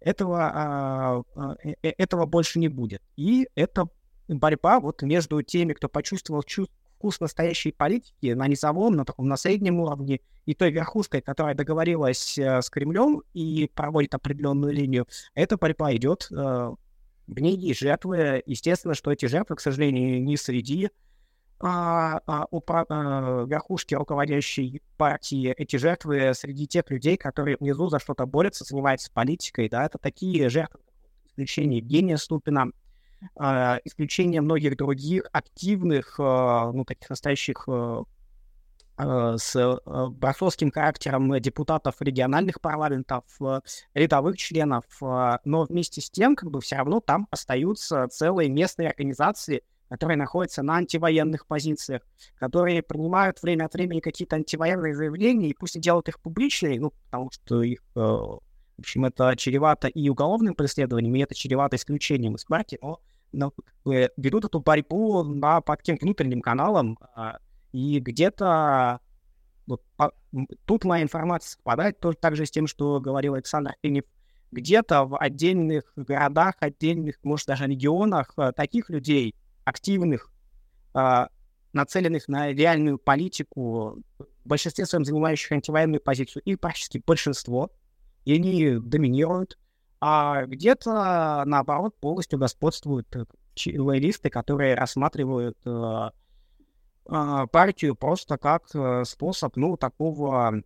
этого, 0.00 1.24
э, 1.34 1.74
э, 1.82 1.94
этого 1.98 2.26
больше 2.26 2.60
не 2.60 2.68
будет. 2.68 3.02
И 3.16 3.48
это 3.56 3.88
борьба 4.28 4.78
вот 4.78 5.02
между 5.02 5.42
теми, 5.42 5.72
кто 5.72 5.88
почувствовал 5.88 6.44
чувство 6.44 6.76
вкус 6.96 7.20
настоящей 7.20 7.72
политики 7.72 8.32
на 8.32 8.48
низовом, 8.48 8.96
на 8.96 9.04
таком 9.04 9.28
на 9.28 9.36
среднем 9.36 9.80
уровне, 9.80 10.20
и 10.46 10.54
той 10.54 10.70
верхушкой, 10.70 11.20
которая 11.20 11.54
договорилась 11.54 12.38
э, 12.38 12.62
с 12.62 12.70
Кремлем 12.70 13.22
и 13.34 13.70
проводит 13.74 14.14
определенную 14.14 14.72
линию, 14.72 15.06
эта 15.34 15.56
борьба 15.56 15.94
идет 15.94 16.28
э, 16.30 16.74
в 17.26 17.40
ней 17.40 17.56
есть 17.56 17.80
жертвы. 17.80 18.42
Естественно, 18.46 18.94
что 18.94 19.10
эти 19.10 19.26
жертвы, 19.26 19.56
к 19.56 19.60
сожалению, 19.60 20.22
не 20.22 20.36
среди 20.36 20.90
а, 21.58 22.20
а, 22.26 22.46
у, 22.50 22.60
а, 22.68 23.44
верхушки 23.46 23.94
руководящей 23.94 24.82
партии. 24.96 25.52
Эти 25.56 25.76
жертвы 25.76 26.32
среди 26.34 26.66
тех 26.66 26.88
людей, 26.90 27.16
которые 27.16 27.56
внизу 27.58 27.88
за 27.88 27.98
что-то 27.98 28.26
борются, 28.26 28.64
занимаются 28.64 29.10
политикой. 29.10 29.68
Да, 29.68 29.86
это 29.86 29.98
такие 29.98 30.48
жертвы, 30.48 30.80
исключение 31.26 31.78
Евгения 31.78 32.18
Ступина, 32.18 32.70
а, 33.34 33.80
исключение 33.84 34.40
многих 34.40 34.76
других 34.76 35.24
активных, 35.32 36.16
а, 36.18 36.70
ну, 36.72 36.84
таких 36.84 37.10
настоящих 37.10 37.68
а, 37.68 38.04
с 38.98 39.80
борцовским 39.84 40.70
характером 40.70 41.38
депутатов 41.38 41.96
региональных 42.00 42.62
парламентов, 42.62 43.24
рядовых 43.92 44.38
членов, 44.38 44.84
но 45.02 45.64
вместе 45.68 46.00
с 46.00 46.08
тем, 46.08 46.34
как 46.34 46.50
бы 46.50 46.62
все 46.62 46.76
равно 46.76 47.00
там 47.00 47.28
остаются 47.30 48.08
целые 48.08 48.48
местные 48.48 48.88
организации, 48.88 49.64
которые 49.90 50.16
находятся 50.16 50.62
на 50.62 50.76
антивоенных 50.76 51.46
позициях, 51.46 52.00
которые 52.38 52.82
принимают 52.82 53.42
время 53.42 53.66
от 53.66 53.74
времени 53.74 54.00
какие-то 54.00 54.36
антивоенные 54.36 54.94
заявления, 54.94 55.50
и 55.50 55.54
пусть 55.54 55.78
делают 55.78 56.08
их 56.08 56.18
публичные, 56.18 56.80
ну, 56.80 56.94
потому 57.04 57.30
что 57.30 57.62
их 57.62 57.82
в 58.76 58.80
общем, 58.80 59.06
это 59.06 59.34
чревато 59.36 59.88
и 59.88 60.08
уголовным 60.08 60.54
преследованием, 60.54 61.14
и 61.14 61.20
это 61.20 61.34
чревато 61.34 61.76
исключением 61.76 62.34
из 62.34 62.44
партии, 62.44 62.78
но, 62.82 63.00
но 63.32 63.52
ведут 64.16 64.44
эту 64.44 64.60
борьбу 64.60 65.22
на, 65.22 65.60
по 65.60 65.76
таким 65.76 65.96
внутренним 65.96 66.42
каналам, 66.42 66.98
а, 67.14 67.38
и 67.72 68.00
где-то 68.00 69.00
вот, 69.66 69.82
по, 69.96 70.12
тут 70.66 70.84
моя 70.84 71.02
информация 71.02 71.50
совпадает 71.52 71.98
тоже 72.00 72.18
так 72.20 72.36
с 72.36 72.50
тем, 72.50 72.66
что 72.66 73.00
говорил 73.00 73.34
Александр 73.34 73.72
Пенев, 73.80 74.04
где-то 74.52 75.04
в 75.04 75.18
отдельных 75.18 75.92
городах, 75.96 76.54
отдельных, 76.60 77.16
может, 77.22 77.46
даже 77.46 77.66
регионах 77.66 78.32
а, 78.36 78.52
таких 78.52 78.90
людей, 78.90 79.34
активных, 79.64 80.30
а, 80.92 81.28
нацеленных 81.72 82.28
на 82.28 82.52
реальную 82.52 82.98
политику, 82.98 84.02
в 84.18 84.48
большинстве 84.48 84.84
своем 84.84 85.04
занимающих 85.04 85.50
антивоенную 85.52 86.00
позицию, 86.00 86.42
их 86.42 86.60
практически 86.60 87.02
большинство— 87.04 87.70
и 88.26 88.34
они 88.34 88.78
доминируют, 88.78 89.56
а 90.00 90.44
где-то, 90.44 91.44
наоборот, 91.46 91.94
полностью 91.98 92.38
господствуют 92.38 93.06
э, 93.14 93.24
лоялисты, 93.78 94.28
которые 94.28 94.74
рассматривают 94.74 95.56
э, 95.64 96.10
э, 97.08 97.46
партию 97.50 97.94
просто 97.94 98.36
как 98.36 98.64
э, 98.74 99.04
способ, 99.06 99.56
ну, 99.56 99.76
такого 99.78 100.62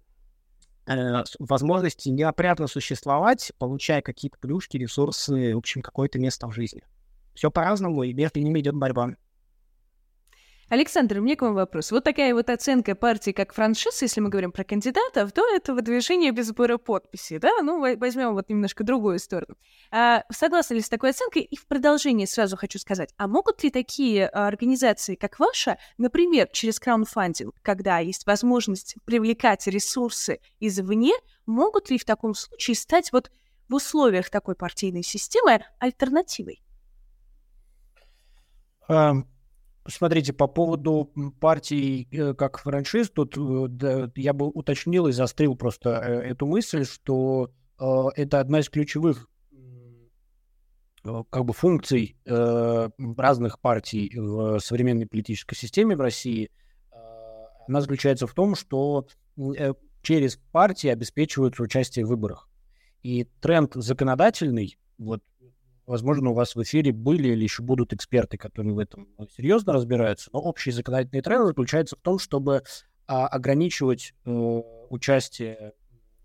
возможности 1.39 2.09
неопрятно 2.09 2.67
существовать, 2.67 3.53
получая 3.59 4.03
какие-то 4.03 4.39
плюшки, 4.39 4.77
ресурсы, 4.77 5.55
в 5.55 5.59
общем, 5.59 5.83
какое-то 5.83 6.19
место 6.19 6.49
в 6.49 6.53
жизни. 6.53 6.83
Все 7.35 7.49
по-разному, 7.49 8.03
и 8.03 8.13
между 8.13 8.41
ними 8.41 8.59
идет 8.59 8.75
борьба. 8.75 9.15
Александр, 10.71 11.19
меня 11.19 11.35
к 11.35 11.43
вам 11.43 11.55
вопрос. 11.55 11.91
Вот 11.91 12.05
такая 12.05 12.33
вот 12.33 12.49
оценка 12.49 12.95
партии 12.95 13.33
как 13.33 13.53
франшиз, 13.53 14.03
если 14.03 14.21
мы 14.21 14.29
говорим 14.29 14.53
про 14.53 14.63
кандидатов, 14.63 15.35
до 15.35 15.43
этого 15.53 15.83
движения 15.83 16.31
без 16.31 16.47
сбора 16.47 16.79
подписи, 16.79 17.39
да? 17.39 17.51
Ну, 17.61 17.81
возьмем 17.99 18.35
вот 18.35 18.49
немножко 18.49 18.85
другую 18.85 19.19
сторону. 19.19 19.57
А, 19.91 20.23
согласны 20.31 20.75
ли 20.75 20.81
с 20.81 20.89
такой 20.89 21.11
оценкой? 21.11 21.43
И 21.43 21.57
в 21.57 21.67
продолжение 21.67 22.29
сразу 22.29 22.57
хочу 22.57 22.79
сказать, 22.79 23.13
а 23.17 23.27
могут 23.27 23.65
ли 23.65 23.71
такие 23.71 24.29
а, 24.29 24.47
организации, 24.47 25.17
как 25.17 25.41
ваша, 25.41 25.77
например, 25.99 26.47
через 26.53 26.79
краундфандинг, 26.79 27.53
когда 27.63 27.99
есть 27.99 28.25
возможность 28.25 28.95
привлекать 29.05 29.67
ресурсы 29.67 30.39
извне, 30.61 31.15
могут 31.47 31.91
ли 31.91 31.99
в 31.99 32.05
таком 32.05 32.33
случае 32.33 32.77
стать 32.77 33.11
вот 33.11 33.33
в 33.69 33.75
условиях 33.75 34.31
такой 34.31 34.55
партийной 34.55 35.03
системы 35.03 35.65
альтернативой? 35.81 36.63
Um 38.89 39.30
Смотрите, 39.89 40.33
по 40.33 40.47
поводу 40.47 41.11
партий 41.41 42.07
э, 42.13 42.35
как 42.35 42.59
франшиз, 42.59 43.11
тут 43.11 43.37
э, 43.37 43.67
да, 43.69 44.13
я 44.15 44.33
бы 44.33 44.49
уточнил 44.49 45.07
и 45.07 45.13
заострил 45.13 45.57
просто 45.57 45.91
э, 45.91 46.31
эту 46.31 46.47
мысль, 46.47 46.85
что 46.85 47.51
э, 47.79 47.85
это 48.17 48.41
одна 48.41 48.61
из 48.61 48.69
ключевых 48.69 49.27
как 51.03 51.47
бы 51.47 51.55
функций 51.55 52.19
э, 52.27 52.89
разных 53.17 53.59
партий 53.59 54.13
в 54.15 54.59
современной 54.59 55.07
политической 55.07 55.55
системе 55.57 55.97
в 55.97 56.01
России. 56.01 56.51
Она 57.67 57.81
заключается 57.81 58.27
в 58.27 58.35
том, 58.35 58.55
что 58.55 59.07
э, 59.57 59.73
через 60.03 60.37
партии 60.53 60.89
обеспечиваются 60.89 61.63
участие 61.63 62.05
в 62.05 62.09
выборах. 62.09 62.49
И 63.03 63.25
тренд 63.41 63.73
законодательный, 63.75 64.77
вот 64.99 65.23
Возможно, 65.91 66.31
у 66.31 66.35
вас 66.35 66.55
в 66.55 66.63
эфире 66.63 66.93
были 66.93 67.31
или 67.31 67.43
еще 67.43 67.65
будут 67.65 67.93
эксперты, 67.93 68.39
которые 68.39 68.73
в 68.75 68.79
этом 68.79 69.09
ну, 69.19 69.27
серьезно 69.37 69.73
разбираются. 69.73 70.31
Но 70.33 70.39
общий 70.39 70.71
законодательный 70.71 71.21
тренд 71.21 71.49
заключается 71.49 71.97
в 71.97 71.99
том, 71.99 72.21
чтобы 72.21 72.63
а, 73.09 73.27
ограничивать 73.27 74.15
э, 74.25 74.31
участие 74.31 75.73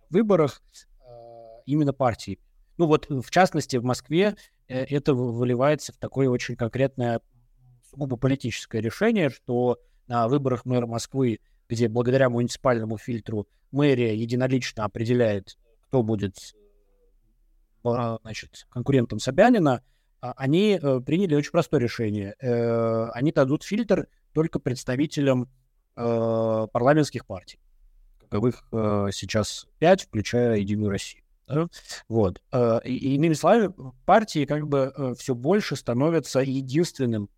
в 0.07 0.13
выборах 0.13 0.61
э, 0.77 1.03
именно 1.65 1.93
партии. 1.93 2.37
Ну 2.77 2.85
вот, 2.85 3.07
в 3.09 3.31
частности, 3.31 3.77
в 3.77 3.83
Москве 3.83 4.35
э, 4.67 4.83
это 4.83 5.15
выливается 5.15 5.93
в 5.93 5.97
такое 5.97 6.29
очень 6.29 6.55
конкретное 6.55 7.21
сугубо 7.89 8.17
политическое 8.17 8.81
решение, 8.81 9.31
что 9.31 9.79
на 10.05 10.27
выборах 10.27 10.65
мэра 10.65 10.85
Москвы, 10.85 11.39
где 11.69 11.87
благодаря 11.87 12.29
муниципальному 12.29 12.99
фильтру 12.99 13.47
мэрия 13.71 14.15
единолично 14.15 14.85
определяет, 14.85 15.57
кто 15.87 16.03
будет 16.03 16.53
значит, 18.21 18.67
конкурентом 18.69 19.19
Собянина, 19.19 19.81
а, 20.21 20.33
они 20.37 20.79
э, 20.81 21.01
приняли 21.01 21.35
очень 21.35 21.51
простое 21.51 21.79
решение. 21.79 22.35
Э, 22.39 23.09
они 23.13 23.31
дадут 23.31 23.63
фильтр 23.63 24.07
только 24.33 24.59
представителям 24.59 25.49
э, 25.95 26.67
парламентских 26.71 27.25
партий, 27.25 27.59
каковых 28.19 28.63
сейчас 29.13 29.67
пять, 29.79 30.03
включая 30.03 30.57
Единую 30.57 30.89
Россию. 30.89 31.23
Вот. 32.09 32.41
И, 32.83 33.15
иными 33.15 33.33
словами, 33.33 33.71
партии 34.05 34.45
как 34.45 34.67
бы 34.67 35.15
все 35.19 35.35
больше 35.35 35.75
становятся 35.75 36.39
единственным 36.39 37.29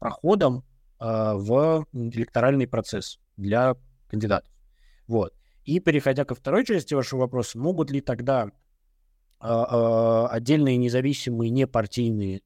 проходом 0.00 0.64
в 0.98 1.86
электоральный 1.92 2.66
процесс 2.66 3.20
для 3.36 3.76
кандидатов. 4.08 4.50
Вот. 5.06 5.32
И 5.64 5.78
переходя 5.78 6.24
ко 6.24 6.34
второй 6.34 6.64
части 6.64 6.94
вашего 6.94 7.20
вопроса, 7.20 7.56
могут 7.56 7.92
ли 7.92 8.00
тогда 8.00 8.42
а, 8.42 8.48
а, 8.48 8.50
отдельные 9.38 10.76
независимые, 10.76 11.50
непартийные 11.50 12.40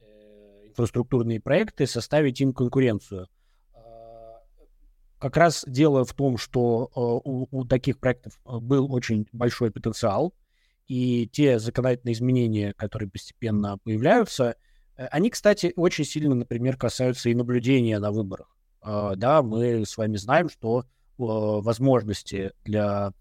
э, 0.00 0.66
инфраструктурные 0.66 1.40
проекты 1.40 1.86
составить 1.86 2.40
им 2.40 2.52
конкуренцию. 2.52 3.28
А, 3.74 4.40
как 5.18 5.36
раз 5.36 5.64
дело 5.66 6.04
в 6.04 6.12
том, 6.14 6.36
что 6.38 6.90
у, 6.94 7.46
у 7.50 7.64
таких 7.64 7.98
проектов 7.98 8.40
был 8.44 8.92
очень 8.92 9.26
большой 9.32 9.70
потенциал, 9.70 10.34
и 10.88 11.28
те 11.32 11.58
законодательные 11.58 12.14
изменения, 12.14 12.74
которые 12.74 13.08
постепенно 13.08 13.78
появляются, 13.78 14.56
э, 14.96 15.06
они, 15.06 15.30
кстати, 15.30 15.72
очень 15.76 16.04
сильно, 16.04 16.34
например, 16.34 16.76
касаются 16.76 17.30
и 17.30 17.34
наблюдения 17.34 17.98
на 17.98 18.10
выборах. 18.10 18.48
Да, 18.84 19.42
мы 19.42 19.86
с 19.86 19.96
вами 19.96 20.16
знаем, 20.16 20.50
что 20.50 20.86
возможности 21.16 22.50
для 22.64 23.12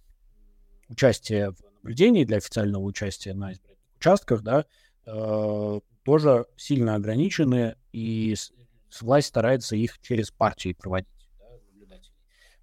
участия 0.90 1.52
в 1.52 1.71
наблюдений 1.82 2.26
для 2.26 2.38
официального 2.38 2.84
участия 2.84 3.34
на 3.34 3.54
участках, 3.98 4.42
да, 4.42 4.66
э, 5.06 5.80
тоже 6.04 6.46
сильно 6.56 6.96
ограничены, 6.96 7.76
и 7.92 8.36
с, 8.36 8.52
власть 9.02 9.28
старается 9.28 9.76
их 9.76 10.00
через 10.02 10.32
партии 10.32 10.74
проводить. 10.74 11.10
Да, 11.40 11.98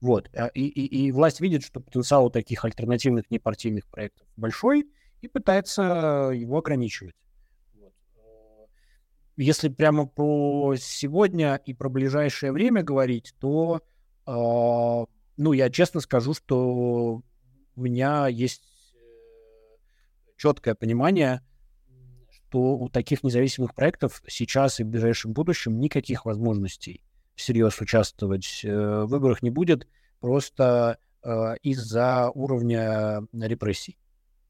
вот. 0.01 0.31
А, 0.35 0.47
и, 0.49 0.67
и, 0.67 1.07
и 1.07 1.13
власть 1.13 1.41
видит, 1.41 1.65
что 1.65 1.81
потенциал 1.81 2.27
у 2.27 2.31
таких 2.31 2.65
альтернативных 2.65 3.31
непартийных 3.31 3.87
проектов 3.87 4.27
большой, 4.37 4.89
и 5.21 5.29
пытается 5.29 6.31
его 6.35 6.59
ограничивать. 6.59 7.17
Э, 7.77 8.67
если 9.37 9.69
прямо 9.69 10.07
про 10.07 10.77
сегодня 10.77 11.57
и 11.57 11.75
про 11.75 11.89
ближайшее 11.89 12.53
время 12.53 12.83
говорить, 12.83 13.35
то, 13.41 13.83
э, 14.27 15.07
ну, 15.37 15.53
я 15.53 15.71
честно 15.71 16.01
скажу, 16.01 16.35
что 16.35 17.23
у 17.75 17.81
меня 17.81 18.27
есть 18.27 18.68
четкое 20.39 20.75
понимание, 20.75 21.43
что 22.31 22.77
у 22.79 22.89
таких 22.89 23.23
независимых 23.23 23.75
проектов 23.75 24.23
сейчас 24.27 24.81
и 24.81 24.85
в 24.85 24.87
ближайшем 24.87 25.35
будущем 25.35 25.79
никаких 25.79 26.25
возможностей 26.25 27.03
всерьез 27.35 27.79
участвовать 27.81 28.63
э, 28.65 29.03
в 29.03 29.07
выборах 29.07 29.43
не 29.43 29.51
будет 29.51 29.87
просто 30.21 30.99
э, 31.23 31.57
из-за 31.63 32.31
уровня 32.31 33.21
репрессий. 33.33 33.99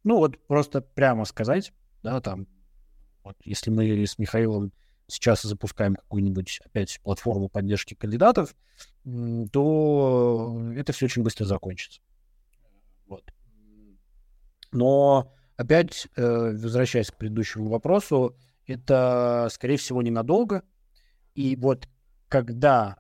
Ну 0.05 0.19
вот 0.19 0.39
просто 0.47 0.81
прямо 0.81 1.25
сказать, 1.25 1.73
да, 2.03 2.21
там, 2.21 2.47
вот 3.25 3.37
если 3.45 3.71
мы 3.71 4.07
с 4.07 4.19
Михаилом 4.19 4.73
сейчас 5.07 5.43
запускаем 5.43 5.97
какую-нибудь 5.97 6.61
опять 6.65 7.01
платформу 7.03 7.49
поддержки 7.49 7.95
кандидатов, 7.95 8.55
то 9.53 10.73
это 10.77 10.93
все 10.93 11.07
очень 11.07 11.23
быстро 11.23 11.47
закончится. 11.47 12.01
Вот. 13.07 13.25
Но 14.71 15.35
опять, 15.59 16.09
э, 16.17 16.53
возвращаясь 16.53 17.11
к 17.11 17.17
предыдущему 17.17 17.69
вопросу, 17.69 18.37
это, 18.67 19.49
скорее 19.51 19.77
всего, 19.77 20.01
ненадолго. 20.01 20.63
И 21.35 21.57
вот 21.57 21.89
когда 22.29 22.99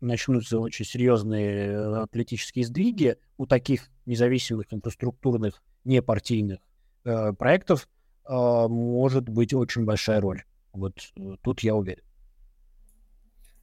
начнутся 0.00 0.58
очень 0.58 0.84
серьезные 0.84 1.72
э, 1.72 2.06
политические 2.10 2.64
сдвиги 2.64 3.16
у 3.36 3.46
таких 3.46 3.90
независимых 4.06 4.72
инфраструктурных 4.72 5.62
непартийных 5.84 6.60
э, 7.04 7.32
проектов, 7.32 7.88
э, 8.24 8.32
может 8.32 9.28
быть 9.28 9.52
очень 9.52 9.84
большая 9.84 10.20
роль. 10.20 10.44
Вот 10.72 10.94
э, 11.16 11.36
тут 11.42 11.60
я 11.60 11.74
уверен. 11.74 12.04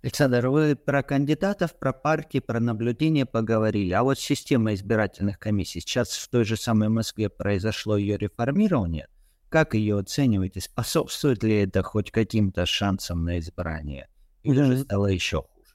Александр, 0.04 0.50
вы 0.50 0.76
про 0.76 1.02
кандидатов, 1.02 1.80
про 1.80 1.94
партии, 1.94 2.40
про 2.40 2.60
наблюдение 2.60 3.26
поговорили. 3.26 3.94
А 3.94 4.04
вот 4.04 4.20
система 4.20 4.74
избирательных 4.74 5.40
комиссий. 5.40 5.80
Сейчас 5.80 6.10
в 6.18 6.28
той 6.28 6.44
же 6.44 6.58
самой 6.58 6.90
Москве 6.90 7.30
произошло 7.30 7.96
ее 7.96 8.18
реформирование. 8.18 9.08
Как 9.48 9.76
ее 9.76 9.98
оцениваете? 9.98 10.60
Способствует 10.60 11.42
ли 11.44 11.56
это 11.62 11.84
хоть 11.84 12.12
каким-то 12.12 12.66
шансам 12.66 13.24
на 13.24 13.40
избрание? 13.40 14.10
Или 14.44 14.62
же 14.64 14.80
стало 14.80 15.08
еще 15.08 15.44
хуже? 15.44 15.74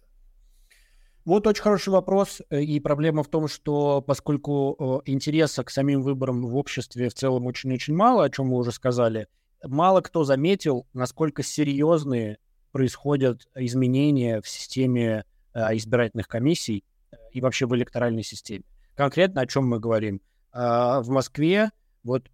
Вот 1.25 1.47
очень 1.47 1.63
хороший 1.63 1.89
вопрос. 1.89 2.43
Э, 2.51 2.61
и 2.61 2.79
проблема 2.81 3.23
в 3.23 3.29
том, 3.29 3.49
что 3.49 4.03
поскольку 4.03 5.03
интереса 5.07 5.65
к 5.65 5.71
самим 5.71 6.03
выборам 6.03 6.45
в 6.45 6.55
обществе 6.55 7.09
в 7.09 7.15
целом 7.15 7.47
очень-очень 7.47 7.95
мало, 7.95 8.25
о 8.25 8.31
чем 8.31 8.49
мы 8.49 8.59
уже 8.59 8.73
сказали, 8.73 9.27
мало 9.65 10.03
кто 10.03 10.25
заметил, 10.25 10.87
насколько 10.93 11.43
серьезные 11.43 12.37
происходят 12.71 13.49
изменения 13.55 14.41
в 14.41 14.49
системе 14.49 15.25
э, 15.55 15.77
избирательных 15.77 16.29
комиссий 16.29 16.85
э, 17.11 17.17
и 17.33 17.41
вообще 17.41 17.67
в 17.67 17.75
электоральной 17.75 18.23
системе. 18.23 18.65
Конкретно 18.95 19.43
о 19.43 19.47
чем 19.47 19.67
мы 19.67 19.79
говорим? 19.79 20.21
Э, 20.53 21.01
в 21.01 21.09
Москве, 21.09 21.71
вот 22.03 22.31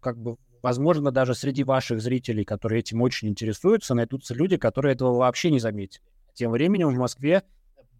как 0.00 0.18
бы, 0.18 0.36
возможно, 0.62 1.10
даже 1.10 1.34
среди 1.34 1.64
ваших 1.64 2.00
зрителей, 2.00 2.44
которые 2.44 2.80
этим 2.80 3.02
очень 3.02 3.28
интересуются, 3.28 3.94
найдутся 3.94 4.34
люди, 4.34 4.56
которые 4.56 4.94
этого 4.94 5.16
вообще 5.16 5.50
не 5.50 5.58
заметили. 5.58 6.02
Тем 6.34 6.50
временем 6.50 6.88
в 6.88 6.98
Москве 6.98 7.42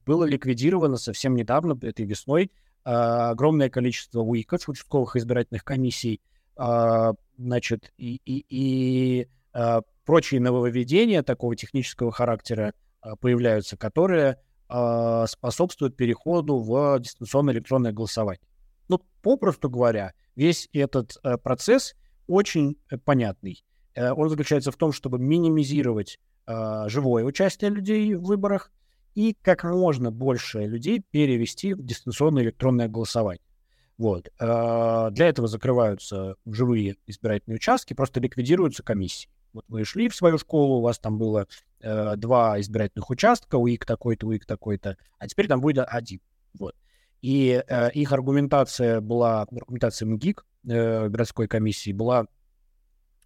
было 0.04 0.24
ликвидировано 0.24 0.96
совсем 0.96 1.34
недавно, 1.34 1.78
этой 1.82 2.04
весной, 2.04 2.52
э, 2.84 2.90
огромное 2.90 3.68
количество 3.68 4.20
УИКов, 4.20 4.68
участковых 4.68 5.16
избирательных 5.16 5.64
комиссий, 5.64 6.20
э, 6.56 7.12
значит, 7.36 7.92
и, 7.98 8.20
и, 8.24 8.46
и 8.48 9.28
прочие 10.06 10.40
нововведения 10.40 11.22
такого 11.22 11.56
технического 11.56 12.12
характера 12.12 12.72
а, 13.00 13.16
появляются, 13.16 13.76
которые 13.76 14.38
а, 14.68 15.26
способствуют 15.26 15.96
переходу 15.96 16.58
в 16.58 16.98
дистанционное 17.00 17.54
электронное 17.54 17.92
голосование. 17.92 18.40
Ну, 18.88 19.00
попросту 19.20 19.68
говоря, 19.68 20.12
весь 20.36 20.68
этот 20.72 21.16
э, 21.22 21.36
процесс 21.38 21.96
очень 22.28 22.76
э, 22.88 22.98
понятный. 22.98 23.64
Э, 23.94 24.12
он 24.12 24.28
заключается 24.28 24.70
в 24.70 24.76
том, 24.76 24.92
чтобы 24.92 25.18
минимизировать 25.18 26.18
живое 26.86 27.24
участие 27.24 27.70
людей 27.70 28.14
в 28.14 28.22
выборах 28.22 28.70
и 29.16 29.34
как 29.42 29.64
можно 29.64 30.12
больше 30.12 30.60
людей 30.60 31.02
перевести 31.10 31.74
в 31.74 31.84
дистанционное 31.84 32.44
электронное 32.44 32.86
голосование. 32.86 33.42
Вот. 33.98 34.28
Для 34.38 35.26
этого 35.26 35.48
закрываются 35.48 36.36
живые 36.46 36.98
избирательные 37.08 37.56
участки, 37.56 37.94
просто 37.94 38.20
ликвидируются 38.20 38.84
комиссии. 38.84 39.28
Вот 39.56 39.64
вы 39.68 39.86
шли 39.86 40.10
в 40.10 40.14
свою 40.14 40.36
школу, 40.36 40.74
у 40.74 40.80
вас 40.82 40.98
там 40.98 41.16
было 41.16 41.46
э, 41.80 42.16
два 42.16 42.60
избирательных 42.60 43.08
участка, 43.08 43.56
УИК 43.56 43.86
такой-то, 43.86 44.26
УИК 44.26 44.44
такой-то, 44.44 44.98
а 45.18 45.26
теперь 45.26 45.48
там 45.48 45.62
будет 45.62 45.86
один. 45.88 46.20
Вот. 46.58 46.76
И 47.22 47.64
э, 47.66 47.90
их 47.92 48.12
аргументация 48.12 49.00
была, 49.00 49.46
аргументация 49.50 50.04
МГИК, 50.04 50.44
э, 50.68 51.08
городской 51.08 51.48
комиссии, 51.48 51.92
была 51.92 52.26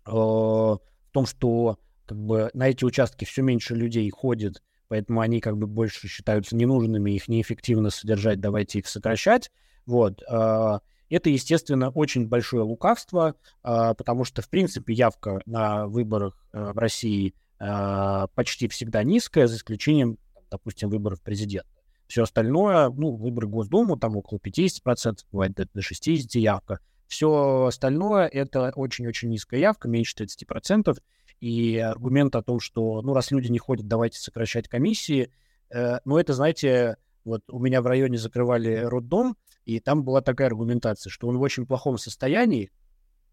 э, 0.07 0.11
в 0.13 0.81
том, 1.11 1.27
что 1.27 1.81
как 2.07 2.17
бы, 2.17 2.49
на 2.55 2.69
эти 2.69 2.85
участки 2.85 3.25
все 3.25 3.43
меньше 3.43 3.75
людей 3.75 4.09
ходит, 4.11 4.63
поэтому 4.87 5.23
они 5.23 5.41
как 5.41 5.57
бы 5.57 5.67
больше 5.67 6.07
считаются 6.07 6.55
ненужными, 6.55 7.11
их 7.11 7.27
неэффективно 7.27 7.91
содержать, 7.91 8.41
давайте 8.41 8.79
их 8.79 8.87
сокращать. 8.87 9.51
Вот. 9.85 10.23
Э, 10.31 10.79
это, 11.11 11.29
естественно, 11.31 11.91
очень 11.91 12.29
большое 12.29 12.63
лукавство, 12.63 13.35
а, 13.63 13.95
потому 13.95 14.25
что, 14.25 14.43
в 14.43 14.49
принципе, 14.49 14.95
явка 14.95 15.43
на 15.45 15.87
выборах 15.87 16.47
э, 16.53 16.73
в 16.73 16.79
России 16.79 17.35
а, 17.59 18.29
почти 18.29 18.69
всегда 18.69 19.03
низкая, 19.03 19.47
за 19.47 19.57
исключением, 19.57 20.19
допустим, 20.51 20.89
выборов 20.89 21.21
президента. 21.21 21.69
Все 22.07 22.23
остальное, 22.23 22.89
ну, 22.91 23.17
выборы 23.17 23.47
Госдумы, 23.47 23.99
там 23.99 24.17
около 24.17 24.39
50%, 24.39 25.19
бывает 25.31 25.55
до 25.55 25.81
60% 25.81 26.39
явка. 26.39 26.81
Все 27.07 27.65
остальное— 27.67 28.27
это 28.33 28.73
очень-очень 28.75 29.29
низкая 29.29 29.61
явка, 29.61 29.89
меньше 29.89 30.17
30%. 30.17 30.97
И 31.41 31.77
аргумент 31.79 32.37
о 32.37 32.43
том, 32.43 32.61
что, 32.61 33.03
ну, 33.03 33.15
раз 33.15 33.31
люди 33.31 33.51
не 33.51 33.59
ходят, 33.59 33.89
давайте 33.89 34.19
сокращать 34.19 34.69
комиссии, 34.69 35.33
э, 35.71 35.99
ну, 36.05 36.19
это, 36.19 36.35
знаете, 36.35 36.97
вот 37.25 37.43
у 37.49 37.59
меня 37.59 37.83
в 37.83 37.87
районе 37.87 38.19
закрывали 38.19 38.77
роддом, 38.77 39.37
и 39.65 39.81
там 39.81 40.05
была 40.05 40.21
такая 40.21 40.49
аргументация, 40.49 41.11
что 41.11 41.29
он 41.29 41.39
в 41.39 41.43
очень 41.43 41.67
плохом 41.67 41.99
состоянии, 41.99 42.71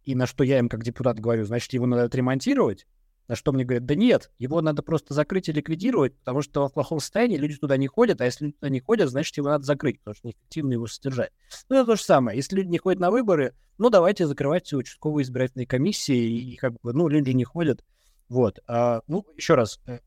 и 0.03 0.15
на 0.15 0.25
что 0.25 0.43
я 0.43 0.59
им 0.59 0.69
как 0.69 0.83
депутат 0.83 1.19
говорю, 1.19 1.45
значит, 1.45 1.73
его 1.73 1.85
надо 1.85 2.03
отремонтировать, 2.03 2.85
на 3.27 3.35
что 3.35 3.51
мне 3.51 3.65
говорят, 3.65 3.85
да 3.85 3.95
нет, 3.95 4.31
его 4.39 4.61
надо 4.61 4.81
просто 4.81 5.13
закрыть 5.13 5.49
и 5.49 5.51
ликвидировать, 5.51 6.17
потому 6.19 6.41
что 6.41 6.63
он 6.63 6.69
в 6.69 6.73
плохом 6.73 6.99
состоянии, 6.99 7.37
люди 7.37 7.57
туда 7.57 7.75
не 7.77 7.87
ходят, 7.87 8.21
а 8.21 8.25
если 8.25 8.45
люди 8.45 8.55
туда 8.55 8.69
не 8.69 8.79
ходят, 8.79 9.09
значит, 9.09 9.35
его 9.37 9.49
надо 9.49 9.65
закрыть, 9.65 9.99
потому 9.99 10.15
что 10.15 10.27
неэффективно 10.27 10.73
его 10.73 10.87
содержать. 10.87 11.31
Ну, 11.69 11.75
это 11.75 11.85
то 11.85 11.95
же 11.97 12.03
самое. 12.03 12.37
Если 12.37 12.55
люди 12.55 12.69
не 12.69 12.77
ходят 12.77 13.01
на 13.01 13.11
выборы, 13.11 13.53
ну, 13.77 13.89
давайте 13.89 14.25
закрывать 14.27 14.65
все 14.65 14.77
участковые 14.77 15.23
избирательные 15.23 15.67
комиссии, 15.67 16.53
и 16.53 16.55
как 16.55 16.73
бы, 16.81 16.93
ну, 16.93 17.07
люди 17.09 17.31
не 17.31 17.43
ходят. 17.43 17.83
Вот. 18.29 18.59
А, 18.67 19.01
ну, 19.07 19.25
еще 19.35 19.55
раз, 19.55 19.79
э, 19.87 19.99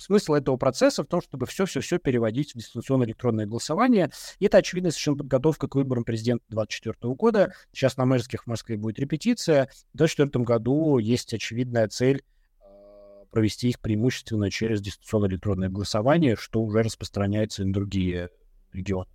смысл 0.00 0.34
этого 0.34 0.56
процесса 0.56 1.04
в 1.04 1.06
том, 1.06 1.20
чтобы 1.20 1.46
все-все-все 1.46 1.98
переводить 1.98 2.54
в 2.54 2.58
дистанционное 2.58 3.06
электронное 3.06 3.46
голосование. 3.46 4.10
И 4.38 4.46
это, 4.46 4.58
очевидно, 4.58 4.90
совершенно 4.90 5.18
подготовка 5.18 5.68
к 5.68 5.74
выборам 5.74 6.04
президента 6.04 6.44
2024 6.48 7.14
года. 7.14 7.52
Сейчас 7.72 7.96
на 7.96 8.06
мэрских 8.06 8.44
в 8.44 8.46
Москве 8.46 8.76
будет 8.76 8.98
репетиция. 8.98 9.66
В 9.94 9.98
2024 9.98 10.44
году 10.44 10.98
есть 10.98 11.32
очевидная 11.34 11.88
цель 11.88 12.22
а, 12.60 13.24
провести 13.30 13.68
их 13.68 13.80
преимущественно 13.80 14.50
через 14.50 14.80
дистанционное 14.80 15.30
электронное 15.30 15.68
голосование, 15.68 16.36
что 16.36 16.62
уже 16.62 16.82
распространяется 16.82 17.64
на 17.64 17.72
другие 17.72 18.30
регионы. 18.72 19.08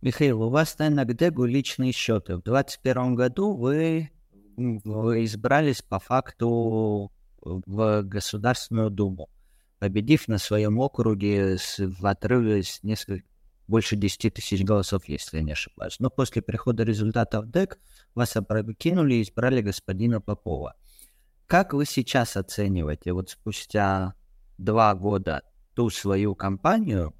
Михаил, 0.00 0.42
у 0.42 0.50
вас 0.50 0.78
на 0.78 0.90
НГДГу 0.90 1.44
личные 1.44 1.92
счеты. 1.92 2.36
В 2.36 2.42
2021 2.42 3.14
году 3.14 3.54
вы, 3.54 4.10
вы 4.56 5.24
избрались 5.24 5.80
по 5.80 6.00
факту 6.00 7.11
в 7.42 8.02
Государственную 8.02 8.90
Думу, 8.90 9.28
победив 9.78 10.28
на 10.28 10.38
своем 10.38 10.78
округе 10.78 11.58
с, 11.58 11.78
в 11.78 12.06
отрыве 12.06 12.62
с 12.62 12.82
несколько, 12.82 13.26
больше 13.68 13.96
10 13.96 14.34
тысяч 14.34 14.64
голосов, 14.64 15.08
если 15.08 15.38
я 15.38 15.42
не 15.42 15.52
ошибаюсь. 15.52 15.98
Но 15.98 16.10
после 16.10 16.42
прихода 16.42 16.82
результатов 16.82 17.50
ДЭК 17.50 17.78
вас 18.14 18.36
опрокинули 18.36 19.14
и 19.14 19.22
избрали 19.22 19.60
господина 19.62 20.20
Попова. 20.20 20.74
Как 21.46 21.72
вы 21.72 21.84
сейчас 21.86 22.36
оцениваете, 22.36 23.12
вот 23.12 23.30
спустя 23.30 24.14
два 24.58 24.94
года, 24.94 25.42
ту 25.74 25.90
свою 25.90 26.34
кампанию 26.34 27.14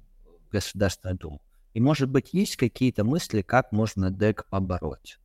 в 0.45 0.49
Государственную 0.49 1.17
Думу? 1.17 1.41
И, 1.73 1.81
может 1.81 2.09
быть, 2.09 2.33
есть 2.33 2.55
какие-то 2.55 3.03
мысли, 3.03 3.41
как 3.41 3.71
можно 3.71 4.11
ДЭК 4.11 4.45
побороть? 4.49 5.17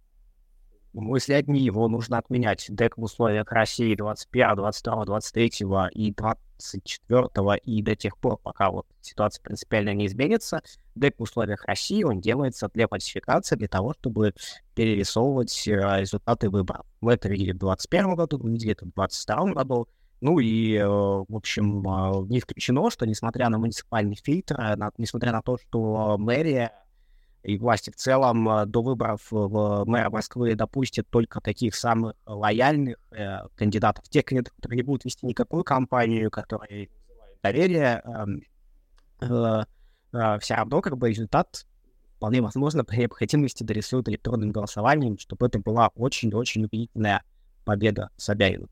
Мысли 1.01 1.33
одни, 1.33 1.61
его 1.61 1.89
нужно 1.89 2.19
отменять. 2.19 2.67
ДЭК 2.69 2.97
в 2.97 3.03
условиях 3.03 3.51
России 3.53 3.95
21, 3.95 4.57
22, 4.57 5.05
23 5.05 5.53
и 5.93 6.13
24 6.13 7.29
и 7.63 7.83
до 7.83 7.97
тех 7.97 8.17
пор, 8.19 8.39
пока 8.39 8.71
вот 8.71 8.87
ситуация 9.01 9.43
принципиально 9.43 9.95
не 9.95 10.07
изменится, 10.07 10.63
ДЭК 10.95 11.15
в 11.19 11.23
условиях 11.23 11.65
России, 11.65 12.03
он 12.03 12.21
делается 12.21 12.69
для 12.73 12.87
модификации, 12.91 13.57
для 13.57 13.69
того, 13.69 13.95
чтобы 13.99 14.35
перерисовывать 14.75 15.69
э, 15.69 16.01
результаты 16.01 16.51
выборов. 16.51 16.87
В 17.01 17.09
это 17.09 17.29
видели 17.29 17.53
в 17.53 17.59
2021 17.59 18.15
году, 18.15 18.39
мы 18.43 18.51
видели 18.53 18.73
это 18.73 18.85
в 18.85 18.93
2022 18.95 19.53
году. 19.55 19.89
Ну 20.21 20.41
и, 20.41 20.75
э, 20.75 20.87
в 20.87 21.35
общем, 21.35 21.87
э, 21.89 22.27
не 22.29 22.41
исключено, 22.41 22.91
что 22.91 23.07
несмотря 23.07 23.49
на 23.49 23.59
муниципальный 23.59 24.17
фильтр, 24.17 24.57
несмотря 24.99 25.33
на 25.33 25.43
то, 25.43 25.59
что 25.59 26.17
мэрия 26.19 26.73
и 27.49 27.59
власти 27.59 27.91
в 27.91 27.97
целом 27.97 28.49
э, 28.49 28.67
до 28.67 28.83
выборов 28.83 29.27
в 29.31 29.85
мэра 29.87 30.11
Москвы 30.11 30.55
допустят 30.55 31.09
только 31.09 31.41
таких 31.41 31.75
самых 31.75 32.15
лояльных 32.27 32.97
э, 33.11 33.49
кандидатов, 33.57 34.07
тех 34.09 34.27
кандидатов, 34.27 34.55
которые 34.57 34.77
не 34.77 34.83
будут 34.83 35.07
вести 35.07 35.25
никакую 35.25 35.65
кампанию, 35.65 36.31
которые 36.31 36.91
доверие, 37.43 38.03
эм, 38.05 38.43
э, 39.23 39.65
э, 40.13 40.39
все 40.41 40.55
равно 40.55 40.83
как 40.83 40.99
бы 40.99 41.09
результат 41.09 41.65
вполне 42.17 42.43
возможно 42.43 42.85
при 42.85 42.99
необходимости 42.99 43.63
дорисуют 43.63 44.09
электронным 44.11 44.51
голосованием, 44.51 45.19
чтобы 45.19 45.47
это 45.47 45.59
была 45.59 45.89
очень-очень 45.95 46.65
убедительная 46.65 47.23
победа 47.65 48.11
Собянина. 48.17 48.69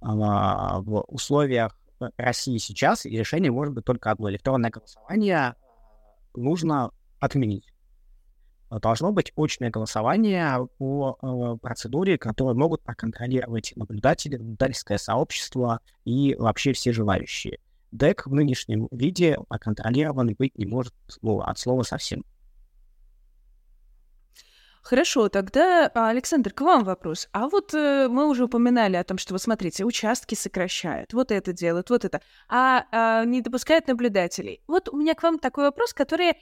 А, 0.00 0.80
в 0.80 1.00
условиях 1.08 1.76
России 2.16 2.58
сейчас 2.58 3.06
решение 3.06 3.50
может 3.50 3.74
быть 3.74 3.84
только 3.84 4.10
одно. 4.10 4.30
Электронное 4.30 4.70
голосование 4.70 5.54
нужно 6.34 6.90
отменить. 7.18 7.73
Должно 8.70 9.12
быть 9.12 9.32
очное 9.36 9.70
голосование 9.70 10.68
по 10.78 11.18
э, 11.22 11.58
процедуре, 11.60 12.18
которую 12.18 12.56
могут 12.56 12.82
проконтролировать 12.82 13.72
наблюдатели, 13.76 14.36
наблюдательское 14.36 14.98
сообщество 14.98 15.80
и 16.04 16.34
вообще 16.36 16.72
все 16.72 16.92
желающие. 16.92 17.58
ДЭК 17.92 18.26
в 18.26 18.34
нынешнем 18.34 18.88
виде 18.90 19.38
проконтролирован 19.48 20.34
быть 20.34 20.58
не 20.58 20.66
может 20.66 20.92
ну, 21.22 21.40
от 21.40 21.58
слова 21.58 21.84
совсем. 21.84 22.24
Хорошо, 24.84 25.30
тогда, 25.30 25.90
Александр, 25.94 26.52
к 26.52 26.60
вам 26.60 26.84
вопрос. 26.84 27.28
А 27.32 27.48
вот 27.48 27.72
э, 27.72 28.06
мы 28.08 28.28
уже 28.28 28.44
упоминали 28.44 28.96
о 28.96 29.04
том, 29.04 29.16
что, 29.16 29.32
вот 29.32 29.40
смотрите, 29.40 29.82
участки 29.84 30.34
сокращают, 30.34 31.14
вот 31.14 31.30
это 31.30 31.54
делают, 31.54 31.88
вот 31.88 32.04
это, 32.04 32.20
а, 32.48 32.84
а 32.92 33.24
не 33.24 33.40
допускают 33.40 33.88
наблюдателей. 33.88 34.60
Вот 34.66 34.90
у 34.90 34.96
меня 34.98 35.14
к 35.14 35.22
вам 35.22 35.38
такой 35.38 35.64
вопрос, 35.64 35.94
который... 35.94 36.34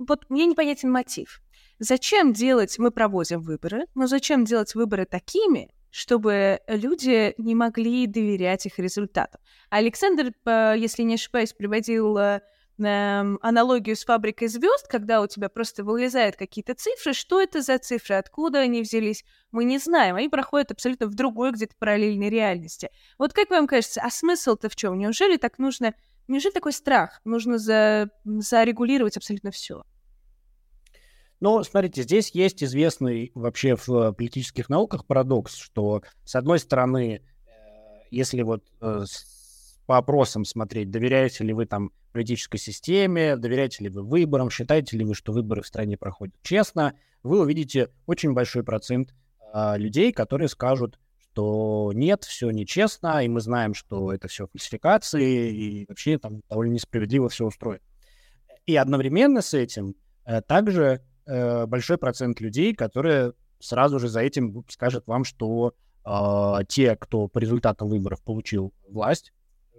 Вот 0.00 0.30
мне 0.30 0.46
непонятен 0.46 0.90
мотив. 0.90 1.42
Зачем 1.78 2.32
делать, 2.32 2.78
мы 2.78 2.90
проводим 2.90 3.42
выборы, 3.42 3.84
но 3.94 4.06
зачем 4.06 4.46
делать 4.46 4.74
выборы 4.74 5.04
такими, 5.04 5.70
чтобы 5.90 6.60
люди 6.66 7.34
не 7.36 7.54
могли 7.54 8.06
доверять 8.06 8.64
их 8.64 8.78
результатам? 8.78 9.42
Александр, 9.68 10.32
э, 10.46 10.74
если 10.78 11.02
не 11.02 11.14
ошибаюсь, 11.14 11.52
приводил 11.52 12.16
э, 12.16 12.40
эм, 12.78 13.38
аналогию 13.42 13.94
с 13.94 14.06
фабрикой 14.06 14.48
звезд, 14.48 14.88
когда 14.88 15.20
у 15.20 15.26
тебя 15.26 15.50
просто 15.50 15.84
вылезают 15.84 16.36
какие-то 16.36 16.74
цифры, 16.74 17.12
что 17.12 17.38
это 17.38 17.60
за 17.60 17.78
цифры, 17.78 18.16
откуда 18.16 18.60
они 18.60 18.80
взялись, 18.80 19.22
мы 19.52 19.64
не 19.64 19.76
знаем. 19.76 20.16
Они 20.16 20.30
проходят 20.30 20.70
абсолютно 20.70 21.08
в 21.08 21.14
другой 21.14 21.52
где-то 21.52 21.74
параллельной 21.78 22.30
реальности. 22.30 22.88
Вот 23.18 23.34
как 23.34 23.50
вам 23.50 23.66
кажется, 23.66 24.00
а 24.02 24.10
смысл-то 24.10 24.70
в 24.70 24.76
чем? 24.76 24.98
Неужели 24.98 25.36
так 25.36 25.58
нужно, 25.58 25.94
неужели 26.30 26.52
такой 26.52 26.72
страх? 26.72 27.20
Нужно 27.24 27.58
за, 27.58 28.10
зарегулировать 28.24 29.16
абсолютно 29.16 29.50
все. 29.50 29.82
Ну, 31.40 31.62
смотрите, 31.64 32.02
здесь 32.02 32.30
есть 32.30 32.62
известный 32.62 33.32
вообще 33.34 33.74
в 33.74 34.12
политических 34.12 34.68
науках 34.68 35.06
парадокс, 35.06 35.56
что, 35.56 36.02
с 36.24 36.34
одной 36.34 36.58
стороны, 36.58 37.22
э, 37.22 37.50
если 38.10 38.42
вот 38.42 38.62
э, 38.82 39.04
по 39.86 39.96
опросам 39.96 40.44
смотреть, 40.44 40.90
доверяете 40.90 41.44
ли 41.44 41.54
вы 41.54 41.64
там 41.64 41.92
политической 42.12 42.58
системе, 42.58 43.36
доверяете 43.36 43.84
ли 43.84 43.90
вы 43.90 44.02
выборам, 44.02 44.50
считаете 44.50 44.96
ли 44.96 45.04
вы, 45.04 45.14
что 45.14 45.32
выборы 45.32 45.62
в 45.62 45.66
стране 45.66 45.96
проходят 45.96 46.34
честно, 46.42 46.94
вы 47.22 47.40
увидите 47.40 47.90
очень 48.06 48.32
большой 48.32 48.64
процент 48.64 49.14
а, 49.52 49.76
людей, 49.76 50.12
которые 50.12 50.48
скажут, 50.48 50.98
что 51.32 51.92
нет, 51.94 52.24
все 52.24 52.50
нечестно, 52.50 53.24
и 53.24 53.28
мы 53.28 53.40
знаем, 53.40 53.74
что 53.74 54.12
это 54.12 54.28
все 54.28 54.48
фальсификации, 54.48 55.52
и 55.52 55.86
вообще 55.88 56.18
там 56.18 56.42
довольно 56.48 56.72
несправедливо 56.72 57.28
все 57.28 57.46
устроено. 57.46 57.82
И 58.66 58.76
одновременно 58.76 59.40
с 59.40 59.54
этим 59.54 59.94
э, 60.24 60.42
также 60.42 61.02
э, 61.26 61.66
большой 61.66 61.98
процент 61.98 62.40
людей, 62.40 62.74
которые 62.74 63.34
сразу 63.58 63.98
же 63.98 64.08
за 64.08 64.20
этим 64.20 64.64
скажут 64.68 65.06
вам, 65.06 65.24
что 65.24 65.74
э, 66.04 66.64
те, 66.68 66.96
кто 66.96 67.28
по 67.28 67.38
результатам 67.38 67.88
выборов 67.88 68.22
получил 68.22 68.72
власть, 68.88 69.32
э, 69.72 69.78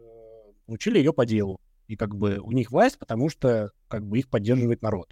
получили 0.66 1.00
ее 1.00 1.14
по 1.14 1.26
делу 1.26 1.60
и 1.88 1.96
как 1.96 2.16
бы 2.16 2.40
у 2.40 2.52
них 2.52 2.72
власть, 2.72 2.98
потому 2.98 3.30
что 3.30 3.72
как 3.88 4.06
бы 4.06 4.20
их 4.20 4.30
поддерживает 4.30 4.82
народ. 4.82 5.10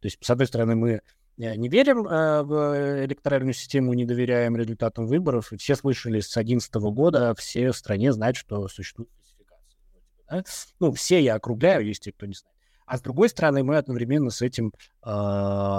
То 0.00 0.06
есть, 0.06 0.18
с 0.20 0.30
одной 0.30 0.46
стороны, 0.46 0.74
мы 0.74 1.02
не 1.36 1.68
верим 1.68 2.06
э, 2.06 2.42
в 2.42 3.04
электоральную 3.04 3.54
систему, 3.54 3.94
не 3.94 4.04
доверяем 4.04 4.56
результатам 4.56 5.06
выборов. 5.06 5.52
Все 5.58 5.76
слышали 5.76 6.20
с 6.20 6.32
2011 6.32 6.74
года, 6.74 7.34
все 7.34 7.72
в 7.72 7.76
стране 7.76 8.12
знают, 8.12 8.36
что 8.36 8.68
существует 8.68 9.08
фальсификация. 9.16 10.74
Ну, 10.78 10.92
все 10.92 11.20
я 11.20 11.36
округляю, 11.36 11.86
есть 11.86 12.02
те, 12.02 12.12
кто 12.12 12.26
не 12.26 12.34
знает. 12.34 12.56
А 12.86 12.98
с 12.98 13.00
другой 13.00 13.28
стороны, 13.28 13.62
мы 13.64 13.78
одновременно 13.78 14.30
с 14.30 14.42
этим 14.42 14.72
э, 15.04 15.10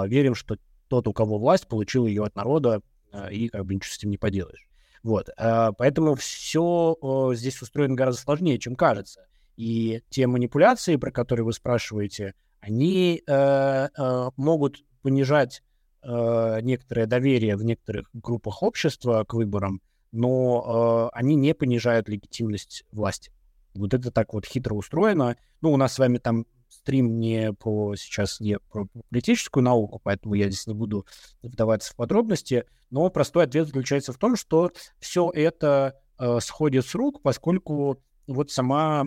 верим, 0.06 0.34
что 0.34 0.56
тот, 0.88 1.06
у 1.06 1.12
кого 1.12 1.38
власть, 1.38 1.68
получил 1.68 2.06
ее 2.06 2.24
от 2.24 2.34
народа, 2.34 2.80
э, 3.12 3.32
и 3.32 3.48
как 3.48 3.64
бы 3.64 3.74
ничего 3.74 3.92
с 3.92 3.98
этим 3.98 4.10
не 4.10 4.18
поделаешь. 4.18 4.66
Вот. 5.02 5.28
Э, 5.36 5.70
поэтому 5.76 6.14
все 6.16 6.96
э, 7.00 7.34
здесь 7.36 7.60
устроено 7.62 7.94
гораздо 7.94 8.22
сложнее, 8.22 8.58
чем 8.58 8.74
кажется. 8.74 9.26
И 9.56 10.02
те 10.10 10.26
манипуляции, 10.26 10.96
про 10.96 11.12
которые 11.12 11.44
вы 11.44 11.52
спрашиваете, 11.52 12.34
они 12.60 13.22
э, 13.26 13.32
э, 13.34 14.30
могут 14.36 14.82
понижать 15.04 15.62
э, 16.02 16.60
некоторое 16.62 17.04
доверие 17.04 17.56
в 17.56 17.62
некоторых 17.62 18.08
группах 18.14 18.62
общества 18.62 19.22
к 19.28 19.34
выборам, 19.34 19.82
но 20.12 21.10
э, 21.12 21.16
они 21.16 21.34
не 21.34 21.54
понижают 21.54 22.08
легитимность 22.08 22.84
власти. 22.90 23.30
Вот 23.74 23.92
это 23.92 24.10
так 24.10 24.32
вот 24.32 24.46
хитро 24.46 24.74
устроено. 24.74 25.36
Ну, 25.60 25.72
у 25.72 25.76
нас 25.76 25.92
с 25.92 25.98
вами 25.98 26.16
там 26.16 26.46
стрим 26.70 27.20
не 27.20 27.52
про 27.52 27.96
сейчас 27.96 28.40
не 28.40 28.58
про 28.58 28.86
политическую 29.10 29.62
науку, 29.62 30.00
поэтому 30.02 30.34
я 30.34 30.48
здесь 30.48 30.66
не 30.66 30.74
буду 30.74 31.06
вдаваться 31.42 31.92
в 31.92 31.96
подробности. 31.96 32.64
Но 32.90 33.10
простой 33.10 33.44
ответ 33.44 33.66
заключается 33.66 34.14
в 34.14 34.18
том, 34.18 34.36
что 34.36 34.72
все 35.00 35.30
это 35.34 36.00
э, 36.18 36.38
сходит 36.40 36.86
с 36.86 36.94
рук, 36.94 37.20
поскольку 37.20 38.02
вот 38.26 38.50
сама 38.50 39.06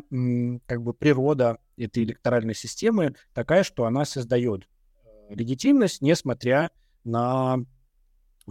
как 0.67 0.83
бы 0.83 0.93
природа 0.93 1.57
этой 1.75 2.03
электоральной 2.03 2.53
системы 2.53 3.15
такая, 3.33 3.63
что 3.63 3.85
она 3.85 4.05
создает 4.05 4.67
легитимность, 5.29 6.01
несмотря 6.01 6.71
на 7.03 7.59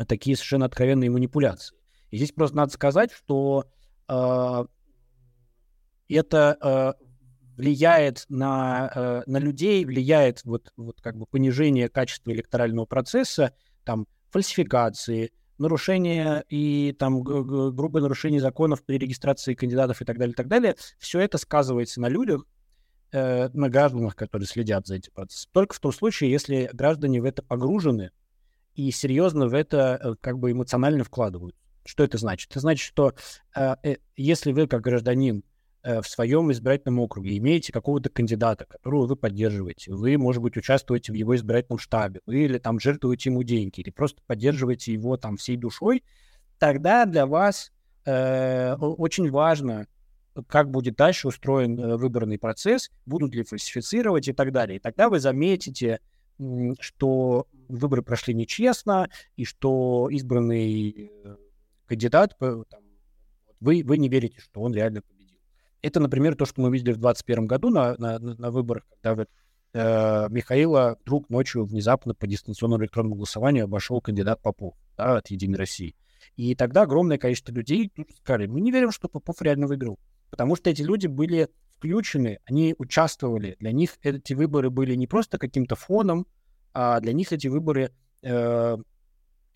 такие 0.07 0.37
совершенно 0.37 0.67
откровенные 0.67 1.11
манипуляции. 1.11 1.77
И 2.11 2.17
здесь 2.17 2.33
просто 2.33 2.57
надо 2.57 2.73
сказать, 2.73 3.11
что 3.13 3.65
э, 4.09 4.65
это 6.09 6.59
э, 6.99 7.05
влияет 7.57 8.25
на, 8.29 8.91
э, 8.95 9.23
на 9.27 9.39
людей, 9.39 9.85
влияет 9.85 10.45
вот, 10.45 10.73
вот 10.77 11.01
как 11.01 11.17
бы 11.17 11.27
понижение 11.27 11.89
качества 11.89 12.33
электорального 12.33 12.87
процесса, 12.87 13.53
там 13.85 14.07
фальсификации, 14.31 15.33
нарушения 15.59 16.45
и 16.49 16.95
там 16.99 17.23
грубое 17.23 18.03
нарушение 18.03 18.41
законов 18.41 18.85
при 18.85 18.99
регистрации 18.99 19.55
кандидатов 19.55 20.03
и 20.03 20.05
так 20.05 20.19
далее, 20.19 20.33
и 20.33 20.37
так 20.37 20.49
далее, 20.49 20.77
все 20.99 21.21
это 21.21 21.39
сказывается 21.39 22.01
на 22.01 22.09
людях, 22.09 22.45
э, 23.17 23.49
на 23.53 23.69
гражданах, 23.69 24.17
которые 24.17 24.47
следят 24.47 24.87
за 24.87 24.97
этим 24.97 25.13
процессом. 25.13 25.51
Только 25.53 25.75
в 25.75 25.81
том 25.81 25.93
случае, 25.93 26.31
если 26.31 26.71
граждане 26.73 27.21
в 27.21 27.25
это 27.25 27.43
погружены 27.43 28.11
и 28.75 28.91
серьезно 28.91 29.49
в 29.49 29.55
это 29.55 29.99
э, 30.03 30.15
как 30.21 30.39
бы 30.39 30.53
эмоционально 30.53 31.05
вкладывают. 31.05 31.57
Что 31.85 32.05
это 32.05 32.19
значит? 32.19 32.51
Это 32.51 32.61
значит, 32.61 32.87
что 32.87 33.15
э, 33.55 33.77
э, 33.83 33.97
если 34.17 34.53
вы 34.53 34.67
как 34.67 34.83
гражданин 34.83 35.43
Э, 35.87 36.03
в 36.03 36.09
своем 36.09 36.51
избирательном 36.51 36.99
округе 36.99 37.39
имеете 37.39 37.73
какого-то 37.73 38.11
кандидата, 38.11 38.65
которого 38.65 39.07
вы 39.07 39.15
поддерживаете, 39.15 39.93
вы, 39.93 40.19
может 40.19 40.43
быть, 40.43 40.57
участвуете 40.57 41.13
в 41.13 41.15
его 41.15 41.37
избирательном 41.37 41.79
штабе, 41.79 42.23
вы 42.27 42.47
или 42.47 42.59
там 42.59 42.81
жертвуете 42.81 43.31
ему 43.31 43.45
деньги, 43.45 43.83
или 43.83 43.91
просто 43.91 44.21
поддерживаете 44.27 44.93
его 44.93 45.17
там 45.17 45.37
всей 45.37 45.57
душой, 45.57 46.03
тогда 46.59 47.05
для 47.05 47.25
вас 47.25 47.71
э, 48.05 48.75
очень 48.75 49.31
важно, 49.31 49.87
как 50.49 50.71
будет 50.71 50.97
дальше 50.97 51.29
устроен 51.29 51.79
э, 51.79 51.97
выборный 51.97 52.39
процесс, 52.39 52.91
будут 53.05 53.35
ли 53.35 53.43
фальсифицировать 53.43 54.29
и 54.29 54.33
так 54.33 54.53
далее. 54.53 54.77
И 54.77 54.81
тогда 54.81 55.09
вы 55.09 55.21
заметите, 55.21 56.01
что 56.81 57.47
выборы 57.69 58.03
прошли 58.03 58.35
нечестно, 58.35 59.09
и 59.37 59.45
что 59.45 60.09
избранный 60.11 61.11
э, 61.25 61.37
кандидат, 61.87 62.37
там, 62.39 62.65
вы, 63.61 63.83
вы 63.85 63.99
не 63.99 64.09
верите, 64.09 64.41
что 64.41 64.61
он 64.61 64.75
реально 64.75 65.03
это, 65.87 66.01
например, 66.01 66.35
то, 66.35 66.47
что 66.47 66.61
мы 66.61 66.73
видели 66.73 66.93
в 66.93 66.99
2021 66.99 67.47
году 67.47 67.71
на, 67.71 67.97
на, 67.99 68.19
на 68.19 68.51
выборах, 68.51 68.85
когда 69.01 69.25
э, 69.73 70.29
Михаила 70.31 70.99
вдруг 71.03 71.31
ночью 71.31 71.65
внезапно 71.65 72.13
по 72.13 72.27
дистанционному 72.27 72.83
электронному 72.83 73.15
голосованию 73.15 73.65
обошел 73.65 74.01
кандидат 74.01 74.43
Попов 74.43 74.75
да, 74.97 75.19
от 75.19 75.29
«Единой 75.29 75.59
России». 75.59 75.95
И 76.35 76.55
тогда 76.57 76.83
огромное 76.83 77.19
количество 77.19 77.53
людей 77.53 77.93
сказали, 78.21 78.47
мы 78.47 78.61
не 78.61 78.73
верим, 78.73 78.91
что 78.91 79.09
Попов 79.09 79.41
реально 79.43 79.69
выиграл. 79.69 79.99
Потому 80.31 80.57
что 80.57 80.71
эти 80.71 80.83
люди 80.83 81.07
были 81.07 81.49
включены, 81.77 82.39
они 82.45 82.75
участвовали. 82.79 83.57
Для 83.61 83.73
них 83.73 83.97
эти 84.03 84.35
выборы 84.35 84.71
были 84.71 84.95
не 84.95 85.07
просто 85.07 85.39
каким-то 85.39 85.77
фоном, 85.77 86.27
а 86.73 87.01
для 87.01 87.13
них 87.13 87.33
эти 87.33 87.49
выборы 87.49 87.93
э, 88.23 88.77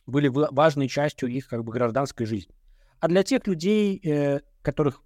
были 0.06 0.28
важной 0.28 0.88
частью 0.88 1.28
их 1.28 1.48
как 1.48 1.64
бы 1.64 1.72
гражданской 1.72 2.26
жизни. 2.26 2.54
А 3.00 3.08
для 3.08 3.22
тех 3.22 3.46
людей, 3.46 4.00
э, 4.04 4.40
которых 4.62 5.02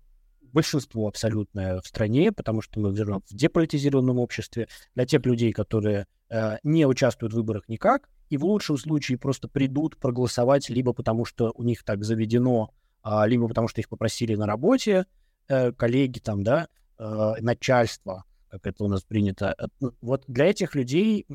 большинство 0.54 1.08
абсолютное 1.08 1.80
в 1.80 1.86
стране, 1.86 2.32
потому 2.32 2.62
что 2.62 2.80
мы 2.80 2.94
живем 2.96 3.22
в 3.26 3.34
деполитизированном 3.34 4.18
обществе. 4.18 4.68
Для 4.94 5.04
тех 5.04 5.26
людей, 5.26 5.52
которые 5.52 6.06
э, 6.30 6.58
не 6.62 6.86
участвуют 6.86 7.32
в 7.32 7.36
выборах 7.36 7.68
никак, 7.68 8.08
и 8.30 8.36
в 8.36 8.44
лучшем 8.44 8.78
случае 8.78 9.18
просто 9.18 9.48
придут 9.48 9.96
проголосовать 9.96 10.70
либо 10.70 10.92
потому, 10.92 11.24
что 11.24 11.52
у 11.56 11.64
них 11.64 11.82
так 11.84 12.04
заведено, 12.04 12.72
э, 13.04 13.26
либо 13.26 13.48
потому, 13.48 13.68
что 13.68 13.80
их 13.80 13.88
попросили 13.88 14.36
на 14.36 14.46
работе, 14.46 15.06
э, 15.49 15.72
коллеги 15.72 16.18
там, 16.18 16.42
да, 16.42 16.68
э, 16.99 17.34
начальство, 17.40 18.24
как 18.49 18.66
это 18.66 18.84
у 18.84 18.88
нас 18.88 19.03
принято. 19.03 19.55
Э, 19.59 19.66
ну, 19.80 19.92
вот 20.01 20.24
для 20.26 20.47
этих 20.47 20.74
людей, 20.74 21.26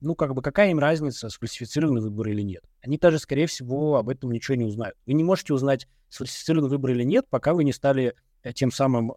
ну, 0.00 0.14
как 0.14 0.34
бы, 0.34 0.42
какая 0.42 0.70
им 0.70 0.78
разница, 0.78 1.28
сфальсифицированы 1.28 2.00
выборы 2.00 2.32
или 2.32 2.42
нет? 2.42 2.64
Они 2.82 2.98
даже, 2.98 3.18
скорее 3.18 3.46
всего, 3.46 3.96
об 3.96 4.08
этом 4.08 4.30
ничего 4.30 4.56
не 4.56 4.64
узнают. 4.64 4.96
Вы 5.06 5.14
не 5.14 5.24
можете 5.24 5.54
узнать, 5.54 5.86
сфальсифицированы 6.08 6.68
выборы 6.68 6.94
или 6.94 7.04
нет, 7.04 7.26
пока 7.28 7.54
вы 7.54 7.64
не 7.64 7.72
стали 7.72 8.14
тем 8.54 8.72
самым 8.72 9.12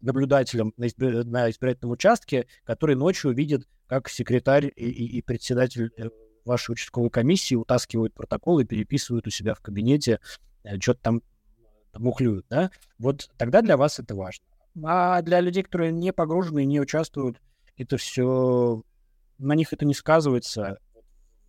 наблюдателем 0.00 0.72
на, 0.76 0.86
избир... 0.86 1.24
на 1.24 1.50
избирательном 1.50 1.92
участке, 1.92 2.46
который 2.64 2.96
ночью 2.96 3.32
видит, 3.32 3.68
как 3.86 4.08
секретарь 4.08 4.72
и, 4.74 4.88
и, 4.88 5.18
и 5.18 5.22
председатель 5.22 5.90
вашей 6.44 6.72
участковой 6.72 7.10
комиссии 7.10 7.54
утаскивают 7.54 8.14
протоколы, 8.14 8.64
переписывают 8.64 9.26
у 9.26 9.30
себя 9.30 9.54
в 9.54 9.60
кабинете, 9.60 10.20
что-то 10.80 11.00
там 11.00 11.22
мухлюют, 11.98 12.46
да? 12.48 12.70
Вот 12.98 13.30
тогда 13.36 13.62
для 13.62 13.76
вас 13.76 13.98
это 13.98 14.14
важно. 14.14 14.44
А 14.84 15.22
для 15.22 15.40
людей, 15.40 15.62
которые 15.62 15.92
не 15.92 16.12
погружены 16.12 16.64
и 16.64 16.66
не 16.66 16.80
участвуют, 16.80 17.40
это 17.76 17.96
все... 17.96 18.82
На 19.38 19.54
них 19.54 19.72
это 19.72 19.84
не 19.84 19.94
сказывается. 19.94 20.78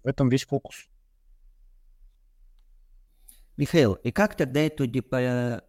В 0.03 0.07
этом 0.07 0.29
весь 0.29 0.45
фокус. 0.45 0.87
Михаил, 3.57 3.93
и 3.93 4.11
как 4.11 4.35
тогда 4.35 4.59
эту 4.59 4.85
депо... 4.85 5.61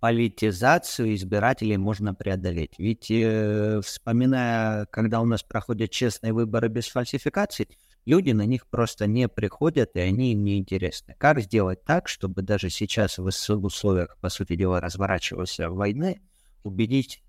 политизацию 0.00 1.14
избирателей 1.14 1.76
можно 1.76 2.14
преодолеть? 2.14 2.74
Ведь, 2.78 3.10
э, 3.10 3.80
вспоминая, 3.82 4.86
когда 4.86 5.20
у 5.20 5.24
нас 5.24 5.42
проходят 5.42 5.90
честные 5.90 6.32
выборы 6.32 6.68
без 6.68 6.88
фальсификаций, 6.88 7.68
люди 8.06 8.30
на 8.32 8.46
них 8.46 8.66
просто 8.66 9.06
не 9.06 9.28
приходят, 9.28 9.96
и 9.96 10.00
они 10.00 10.32
им 10.32 10.44
не 10.44 10.58
интересны. 10.58 11.14
Как 11.18 11.40
сделать 11.40 11.84
так, 11.84 12.08
чтобы 12.08 12.42
даже 12.42 12.70
сейчас 12.70 13.18
в 13.18 13.24
условиях, 13.24 14.16
по 14.20 14.28
сути 14.28 14.56
дела, 14.56 14.80
разворачивавшейся 14.80 15.70
войны, 15.70 16.20
убедить 16.62 17.22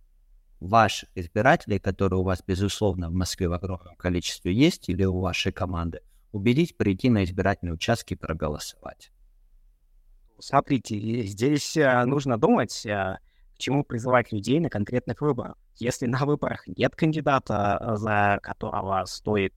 ваших 0.59 1.09
избирателей, 1.15 1.79
которые 1.79 2.19
у 2.19 2.23
вас, 2.23 2.43
безусловно, 2.45 3.09
в 3.09 3.13
Москве 3.13 3.47
в 3.47 3.53
огромном 3.53 3.95
количестве 3.95 4.53
есть, 4.53 4.89
или 4.89 5.03
у 5.03 5.19
вашей 5.19 5.51
команды, 5.51 6.01
убедить 6.31 6.77
прийти 6.77 7.09
на 7.09 7.23
избирательные 7.23 7.73
участки 7.73 8.13
и 8.13 8.17
проголосовать? 8.17 9.11
Смотрите, 10.39 11.23
здесь 11.23 11.77
э, 11.77 12.03
нужно 12.05 12.37
думать, 12.37 12.85
э, 12.85 13.17
к 13.55 13.57
чему 13.57 13.85
призывать 13.85 14.33
людей 14.33 14.59
на 14.59 14.69
конкретных 14.69 15.21
выборах. 15.21 15.55
Если 15.77 16.07
на 16.07 16.25
выборах 16.25 16.67
нет 16.67 16.95
кандидата, 16.95 17.77
э, 17.79 17.95
за 17.95 18.39
которого 18.41 19.05
стоит 19.05 19.55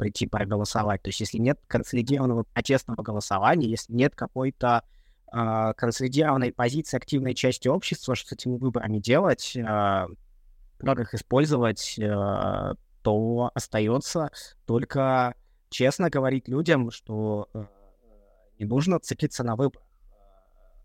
прийти 0.00 0.26
проголосовать. 0.26 1.02
То 1.02 1.08
есть 1.08 1.20
если 1.20 1.36
нет 1.36 1.60
консолидированного 1.66 2.44
протестного 2.44 3.02
голосования, 3.02 3.68
если 3.68 3.92
нет 3.92 4.14
какой-то 4.14 4.82
э, 5.30 5.72
консолидированной 5.76 6.52
позиции 6.54 6.96
активной 6.96 7.34
части 7.34 7.68
общества, 7.68 8.14
что 8.14 8.30
с 8.30 8.32
этими 8.32 8.56
выборами 8.56 8.98
делать, 8.98 9.54
э, 9.54 9.62
как 9.62 11.00
их 11.00 11.12
использовать, 11.12 11.98
э, 11.98 12.74
то 13.02 13.50
остается 13.52 14.30
только 14.64 15.34
честно 15.68 16.08
говорить 16.08 16.48
людям, 16.48 16.90
что 16.90 17.50
э, 17.52 17.66
не 18.58 18.64
нужно 18.64 19.00
цепиться 19.00 19.44
на 19.44 19.54
выбор 19.54 19.82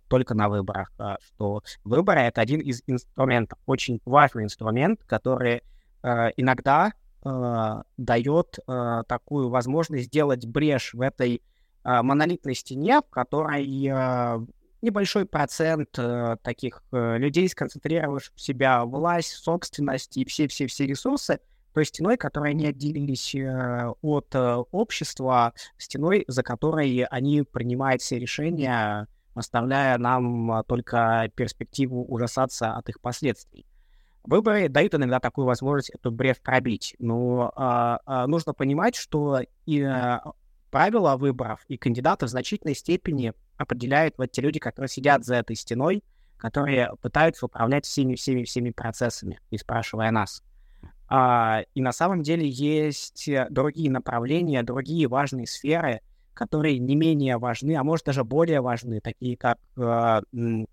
только 0.10 0.36
на 0.36 0.50
выборах, 0.50 0.92
что 1.20 1.64
выборы— 1.84 2.20
это 2.22 2.40
один 2.42 2.60
из 2.60 2.84
инструментов, 2.86 3.58
очень 3.66 4.02
важный 4.06 4.44
инструмент, 4.44 5.04
который 5.06 5.64
э, 6.04 6.30
иногда 6.38 6.94
э, 7.26 7.82
дает 7.98 8.60
э, 8.68 9.04
такую 9.08 9.50
возможность 9.50 10.06
сделать 10.06 10.46
брешь 10.46 10.94
в 10.94 11.02
этой 11.02 11.42
э, 11.84 12.02
монолитной 12.02 12.56
стене, 12.56 13.02
в 13.02 13.10
которой 13.10 13.66
э, 13.66 14.46
небольшой 14.82 15.26
процент 15.26 15.98
э, 15.98 16.38
таких 16.44 16.84
э, 16.92 17.18
людей, 17.18 17.50
сконцентрировавших 17.50 18.36
в 18.36 18.42
себя 18.42 18.86
власть, 18.86 19.32
собственность 19.34 20.16
и 20.18 20.26
все-все-все 20.26 20.86
ресурсы, 20.86 21.40
той 21.74 21.86
стеной, 21.86 22.18
которой 22.18 22.52
они 22.52 22.68
отделились 22.68 23.36
э, 23.36 23.92
от 24.02 24.34
э, 24.34 24.56
общества, 24.72 25.54
стеной, 25.78 26.24
за 26.28 26.44
которой 26.44 27.04
они 27.04 27.42
принимают 27.44 28.02
все 28.02 28.18
решения, 28.20 29.08
оставляя 29.34 29.98
нам 29.98 30.64
только 30.68 31.30
перспективу 31.36 32.06
ужасаться 32.06 32.74
от 32.74 32.88
их 32.88 33.02
последствий. 33.02 33.66
Выборы 34.28 34.70
дают 34.70 34.96
иногда 34.96 35.20
такую 35.20 35.46
возможность 35.46 35.92
эту 35.92 36.12
брев 36.12 36.42
пробить, 36.42 36.96
но 37.00 37.52
а, 37.56 38.00
а, 38.06 38.28
нужно 38.28 38.54
понимать, 38.54 38.96
что 38.96 39.42
и 39.66 39.82
а, 39.82 40.22
правила 40.72 41.16
выборов 41.16 41.62
и 41.68 41.78
кандидаты 41.78 42.26
в 42.26 42.30
значительной 42.30 42.76
степени 42.76 43.34
определяют 43.58 44.16
вот 44.18 44.32
те 44.32 44.42
люди, 44.42 44.60
которые 44.60 44.90
сидят 44.90 45.24
за 45.24 45.36
этой 45.36 45.56
стеной, 45.56 46.04
которые 46.38 46.92
пытаются 47.02 47.46
управлять 47.46 47.86
всеми-всеми-всеми 47.86 48.72
процессами, 48.72 49.40
не 49.52 49.58
спрашивая 49.58 50.12
нас. 50.12 50.44
А, 51.08 51.62
и 51.74 51.82
на 51.82 51.92
самом 51.92 52.24
деле 52.24 52.48
есть 52.48 53.30
другие 53.50 53.92
направления, 53.92 54.64
другие 54.64 55.08
важные 55.08 55.46
сферы, 55.46 56.02
которые 56.36 56.78
не 56.80 56.96
менее 56.96 57.38
важны, 57.38 57.76
а 57.76 57.84
может 57.84 58.06
даже 58.06 58.24
более 58.24 58.62
важны, 58.62 59.00
такие 59.00 59.38
как 59.38 59.58
э, 59.78 60.22
э, 60.34 60.66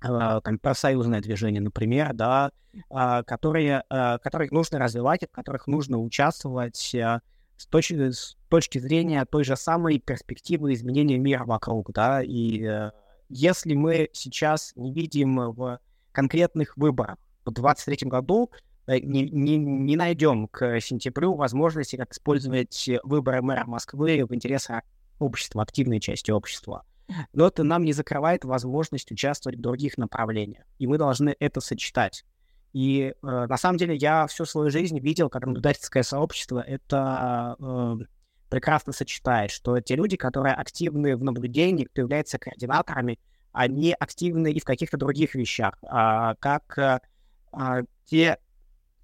там, 0.00 0.58
профсоюзное 0.58 1.20
движение, 1.20 1.60
например, 1.60 2.12
да, 2.14 2.52
э, 2.74 3.22
которые, 3.24 3.84
э, 3.88 4.18
которых 4.18 4.50
нужно 4.50 4.78
развивать, 4.78 5.24
в 5.24 5.34
которых 5.34 5.66
нужно 5.66 5.98
участвовать 5.98 6.94
э, 6.94 7.20
с, 7.56 7.66
точки, 7.66 8.10
с 8.10 8.36
точки 8.48 8.78
зрения 8.78 9.24
той 9.24 9.44
же 9.44 9.56
самой 9.56 9.98
перспективы 9.98 10.72
изменения 10.74 11.18
мира 11.18 11.44
вокруг, 11.44 11.92
да, 11.92 12.22
и 12.22 12.62
э, 12.62 12.90
если 13.28 13.74
мы 13.74 14.10
сейчас 14.12 14.72
не 14.76 14.92
видим 14.92 15.52
в 15.52 15.78
конкретных 16.12 16.76
выборах 16.76 17.18
в 17.44 17.52
2023 17.52 18.08
году 18.08 18.50
Э, 18.90 18.98
не, 18.98 19.22
не, 19.30 19.56
не 19.56 19.96
найдем 19.96 20.48
к 20.48 20.80
сентябрю 20.80 21.34
возможности, 21.34 21.96
как 21.96 22.12
использовать 22.12 22.90
выборы 23.04 23.40
мэра 23.40 23.64
Москвы 23.64 24.24
в 24.28 24.34
интересах 24.34 24.82
общества, 25.20 25.62
активной 25.62 26.00
части 26.00 26.32
общества. 26.32 26.84
Но 27.32 27.46
это 27.46 27.62
нам 27.62 27.84
не 27.84 27.92
закрывает 27.92 28.44
возможность 28.44 29.10
участвовать 29.10 29.58
в 29.58 29.62
других 29.62 29.98
направлениях. 29.98 30.64
И 30.78 30.86
мы 30.86 30.98
должны 30.98 31.34
это 31.38 31.60
сочетать. 31.60 32.24
И 32.72 33.14
э, 33.14 33.26
на 33.26 33.56
самом 33.56 33.78
деле 33.78 33.96
я 33.96 34.26
всю 34.26 34.44
свою 34.44 34.70
жизнь 34.70 34.98
видел, 35.00 35.28
как 35.28 35.44
наблюдательское 35.44 36.02
сообщество 36.02 36.60
это 36.60 37.56
э, 37.58 37.96
прекрасно 38.48 38.92
сочетает, 38.92 39.50
что 39.50 39.80
те 39.80 39.96
люди, 39.96 40.16
которые 40.16 40.54
активны 40.54 41.16
в 41.16 41.24
наблюдении, 41.24 41.84
кто 41.84 42.02
является 42.02 42.38
координаторами, 42.38 43.18
они 43.52 43.94
активны 43.98 44.52
и 44.52 44.60
в 44.60 44.64
каких-то 44.64 44.96
других 44.96 45.34
вещах, 45.34 45.78
а, 45.82 46.36
как 46.36 47.00
а, 47.52 47.82
те 48.04 48.38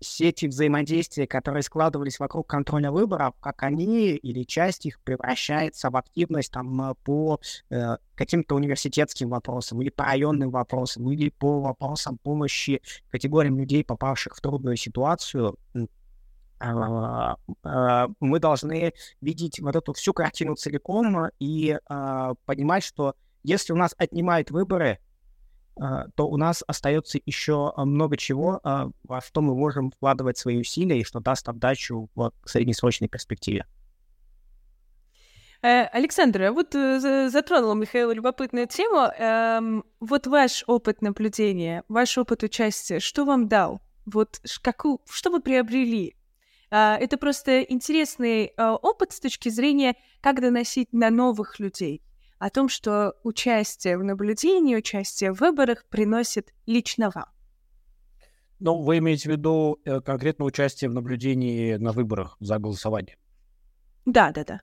сети 0.00 0.46
взаимодействия, 0.46 1.26
которые 1.26 1.62
складывались 1.62 2.18
вокруг 2.18 2.46
контроля 2.46 2.90
выборов, 2.90 3.34
как 3.40 3.62
они 3.62 4.10
или 4.10 4.42
часть 4.42 4.86
их 4.86 5.00
превращается 5.00 5.90
в 5.90 5.96
активность 5.96 6.52
там, 6.52 6.94
по 7.04 7.40
э, 7.70 7.96
каким-то 8.14 8.54
университетским 8.54 9.30
вопросам 9.30 9.80
или 9.82 9.90
по 9.90 10.04
районным 10.04 10.50
вопросам 10.50 11.10
или 11.10 11.30
по 11.30 11.60
вопросам 11.60 12.18
помощи 12.18 12.82
категориям 13.10 13.58
людей, 13.58 13.84
попавших 13.84 14.36
в 14.36 14.40
трудную 14.40 14.76
ситуацию, 14.76 15.56
а, 16.58 17.36
а, 17.62 18.08
мы 18.20 18.38
должны 18.38 18.94
видеть 19.20 19.60
вот 19.60 19.76
эту 19.76 19.92
всю 19.92 20.12
картину 20.12 20.54
целиком 20.54 21.28
и 21.38 21.78
а, 21.86 22.34
понимать, 22.46 22.82
что 22.82 23.14
если 23.42 23.72
у 23.72 23.76
нас 23.76 23.94
отнимают 23.98 24.50
выборы, 24.50 24.98
то 25.76 26.26
у 26.26 26.36
нас 26.36 26.64
остается 26.66 27.18
еще 27.26 27.72
а, 27.76 27.84
много 27.84 28.16
чего, 28.16 28.60
а, 28.64 28.90
во 29.04 29.20
что 29.20 29.42
мы 29.42 29.54
можем 29.54 29.90
вкладывать 29.90 30.38
свои 30.38 30.58
усилия 30.58 31.00
и 31.00 31.04
что 31.04 31.20
даст 31.20 31.48
отдачу 31.48 32.08
в 32.14 32.32
среднесрочной 32.46 33.08
перспективе. 33.08 33.66
Э, 35.62 35.84
Александр, 35.84 36.42
а 36.42 36.52
вот 36.52 36.74
э, 36.74 37.28
затронул 37.28 37.74
Михаил 37.74 38.10
любопытную 38.10 38.66
тему. 38.68 39.10
Эм, 39.18 39.84
вот 40.00 40.26
ваш 40.26 40.64
опыт 40.66 41.02
наблюдения, 41.02 41.82
ваш 41.88 42.16
опыт 42.16 42.42
участия, 42.42 42.98
что 42.98 43.24
вам 43.24 43.48
дал? 43.48 43.82
Вот 44.06 44.40
какую, 44.62 45.00
что 45.10 45.30
вы 45.30 45.40
приобрели? 45.40 46.16
Это 46.68 47.16
просто 47.16 47.62
интересный 47.62 48.52
опыт 48.56 49.12
с 49.12 49.20
точки 49.20 49.50
зрения, 49.50 49.94
как 50.20 50.40
доносить 50.40 50.92
на 50.92 51.10
новых 51.10 51.60
людей 51.60 52.02
о 52.38 52.50
том, 52.50 52.68
что 52.68 53.14
участие 53.22 53.98
в 53.98 54.04
наблюдении, 54.04 54.76
участие 54.76 55.32
в 55.32 55.40
выборах 55.40 55.86
приносит 55.86 56.52
лично 56.66 57.10
вам. 57.14 57.26
Ну, 58.58 58.82
вы 58.82 58.98
имеете 58.98 59.28
в 59.28 59.32
виду 59.32 59.78
э, 59.84 60.00
конкретно 60.00 60.44
участие 60.44 60.90
в 60.90 60.94
наблюдении 60.94 61.74
на 61.74 61.92
выборах 61.92 62.36
за 62.40 62.58
голосование? 62.58 63.16
Да, 64.06 64.32
да, 64.32 64.44
да. 64.44 64.60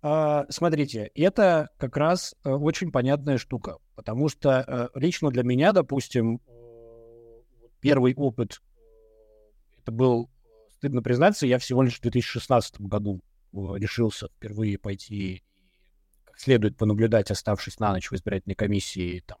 А, 0.00 0.46
смотрите, 0.48 1.10
это 1.14 1.70
как 1.78 1.96
раз 1.96 2.34
э, 2.44 2.50
очень 2.50 2.90
понятная 2.90 3.38
штука, 3.38 3.78
потому 3.94 4.28
что 4.28 4.64
э, 4.94 4.98
лично 4.98 5.30
для 5.30 5.42
меня, 5.42 5.72
допустим, 5.72 6.40
первый 7.80 8.14
опыт 8.14 8.62
это 9.78 9.92
был 9.92 10.30
стыдно 10.70 11.02
признаться, 11.02 11.46
я 11.46 11.58
всего 11.58 11.82
лишь 11.82 11.98
в 11.98 12.02
2016 12.02 12.80
году 12.80 13.20
решился 13.52 14.28
впервые 14.28 14.78
пойти 14.78 15.42
как 16.34 16.40
следует 16.40 16.76
понаблюдать, 16.76 17.30
оставшись 17.30 17.78
на 17.78 17.92
ночь 17.92 18.10
в 18.10 18.14
избирательной 18.14 18.56
комиссии, 18.56 19.22
там, 19.26 19.38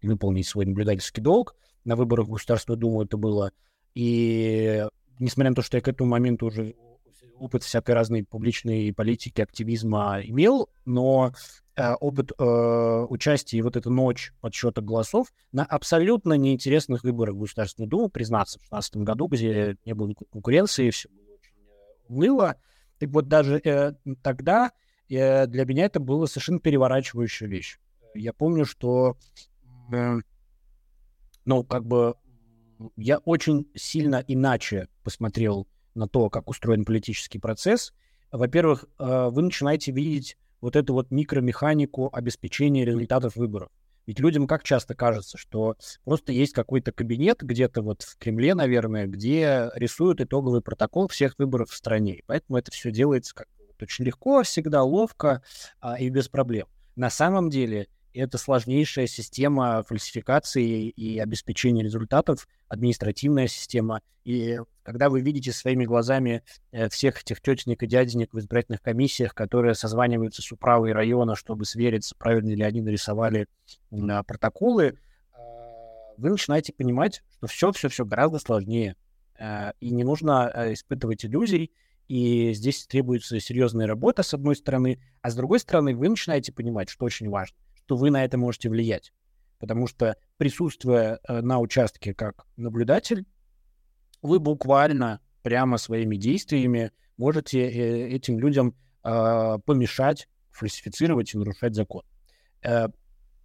и 0.00 0.08
выполнить 0.08 0.46
свой 0.46 0.66
наблюдательский 0.66 1.22
долг. 1.22 1.56
На 1.84 1.96
выборах 1.96 2.26
в 2.26 2.32
Государственную 2.32 2.78
Думу 2.78 3.02
это 3.02 3.16
было. 3.16 3.52
И 3.94 4.86
несмотря 5.18 5.50
на 5.50 5.56
то, 5.56 5.62
что 5.62 5.78
я 5.78 5.80
к 5.80 5.88
этому 5.88 6.10
моменту 6.10 6.46
уже 6.46 6.74
опыт 7.38 7.62
всякой 7.62 7.94
разной 7.94 8.24
публичной 8.24 8.92
политики, 8.92 9.40
активизма 9.40 10.20
имел, 10.22 10.68
но 10.84 11.32
э, 11.76 11.94
опыт 11.94 12.32
э, 12.38 13.06
участия 13.08 13.58
и 13.58 13.62
вот 13.62 13.76
эта 13.76 13.90
ночь 13.90 14.32
подсчета 14.40 14.80
голосов 14.80 15.32
на 15.50 15.64
абсолютно 15.64 16.34
неинтересных 16.34 17.02
выборах 17.04 17.34
в 17.34 17.40
Государственную 17.40 17.88
Думу, 17.88 18.08
признаться, 18.10 18.58
в 18.58 18.68
2016 18.68 18.96
году, 18.98 19.26
где 19.26 19.76
не 19.84 19.94
было 19.94 20.12
конкуренции, 20.30 20.90
все 20.90 21.08
было 21.08 21.34
очень 21.34 21.56
э, 21.66 22.12
уныло. 22.12 22.56
Так 22.98 23.08
вот, 23.08 23.26
даже 23.26 23.60
э, 23.64 23.94
тогда 24.22 24.72
э, 25.14 25.46
для 25.46 25.64
меня 25.64 25.86
это 25.86 26.00
было 26.00 26.26
совершенно 26.26 26.60
переворачивающая 26.60 27.48
вещь. 27.48 27.78
Я 28.14 28.32
помню, 28.32 28.64
что, 28.66 29.16
ну, 31.44 31.64
как 31.64 31.86
бы 31.86 32.14
я 32.96 33.18
очень 33.18 33.68
сильно 33.74 34.22
иначе 34.26 34.88
посмотрел 35.02 35.66
на 35.94 36.08
то, 36.08 36.30
как 36.30 36.48
устроен 36.48 36.84
политический 36.84 37.38
процесс, 37.38 37.92
во-первых, 38.30 38.86
э, 38.98 39.28
вы 39.30 39.42
начинаете 39.42 39.92
видеть 39.92 40.38
вот 40.60 40.74
эту 40.74 40.94
вот 40.94 41.10
микромеханику 41.10 42.08
обеспечения 42.12 42.84
результатов 42.84 43.36
выборов. 43.36 43.70
Ведь 44.06 44.18
людям 44.18 44.46
как 44.46 44.64
часто 44.64 44.94
кажется, 44.94 45.38
что 45.38 45.76
просто 46.04 46.32
есть 46.32 46.54
какой-то 46.54 46.92
кабинет 46.92 47.42
где-то 47.42 47.82
вот 47.82 48.02
в 48.02 48.16
Кремле, 48.18 48.54
наверное, 48.54 49.06
где 49.06 49.70
рисуют 49.74 50.20
итоговый 50.20 50.60
протокол 50.60 51.08
всех 51.08 51.38
выборов 51.38 51.70
в 51.70 51.76
стране. 51.76 52.16
И 52.16 52.24
поэтому 52.26 52.58
это 52.58 52.72
все 52.72 52.90
делается 52.90 53.34
как 53.34 53.48
очень 53.82 54.04
легко, 54.04 54.42
всегда 54.42 54.82
ловко 54.82 55.42
а, 55.80 55.98
и 55.98 56.08
без 56.08 56.28
проблем. 56.28 56.66
На 56.96 57.10
самом 57.10 57.50
деле 57.50 57.88
это 58.14 58.38
сложнейшая 58.38 59.06
система 59.06 59.82
фальсификации 59.82 60.88
и 60.88 61.18
обеспечения 61.18 61.82
результатов, 61.82 62.46
административная 62.68 63.46
система. 63.46 64.02
И 64.24 64.58
когда 64.82 65.08
вы 65.08 65.20
видите 65.20 65.52
своими 65.52 65.84
глазами 65.84 66.42
э, 66.70 66.88
всех 66.88 67.22
этих 67.22 67.40
тетенек 67.40 67.82
и 67.82 67.86
дяденек 67.86 68.32
в 68.32 68.38
избирательных 68.38 68.82
комиссиях, 68.82 69.34
которые 69.34 69.74
созваниваются 69.74 70.42
с 70.42 70.52
управой 70.52 70.92
района, 70.92 71.34
чтобы 71.36 71.64
свериться, 71.64 72.14
правильно 72.16 72.54
ли 72.54 72.62
они 72.62 72.82
нарисовали 72.82 73.46
э, 73.90 74.22
протоколы, 74.26 74.84
э, 74.84 75.38
вы 76.18 76.30
начинаете 76.30 76.72
понимать, 76.72 77.22
что 77.38 77.46
все-все-все 77.46 78.04
гораздо 78.04 78.38
сложнее. 78.38 78.96
Э, 79.38 79.72
и 79.80 79.90
не 79.90 80.04
нужно 80.04 80.52
испытывать 80.72 81.24
иллюзий, 81.24 81.72
и 82.08 82.52
здесь 82.52 82.86
требуется 82.86 83.40
серьезная 83.40 83.86
работа, 83.86 84.22
с 84.22 84.34
одной 84.34 84.56
стороны, 84.56 85.00
а 85.20 85.30
с 85.30 85.34
другой 85.34 85.60
стороны, 85.60 85.94
вы 85.96 86.08
начинаете 86.08 86.52
понимать, 86.52 86.88
что 86.88 87.04
очень 87.04 87.28
важно 87.28 87.56
то 87.86 87.96
вы 87.96 88.10
на 88.10 88.24
это 88.24 88.38
можете 88.38 88.68
влиять. 88.68 89.12
Потому 89.58 89.86
что 89.86 90.16
присутствуя 90.38 91.20
э, 91.28 91.40
на 91.40 91.60
участке 91.60 92.14
как 92.14 92.46
наблюдатель, 92.56 93.26
вы 94.22 94.38
буквально 94.38 95.20
прямо 95.42 95.78
своими 95.78 96.16
действиями 96.16 96.92
можете 97.16 97.60
э, 97.60 98.08
этим 98.08 98.38
людям 98.38 98.76
э, 99.04 99.58
помешать 99.64 100.28
фальсифицировать 100.50 101.32
и 101.32 101.38
нарушать 101.38 101.74
закон. 101.74 102.02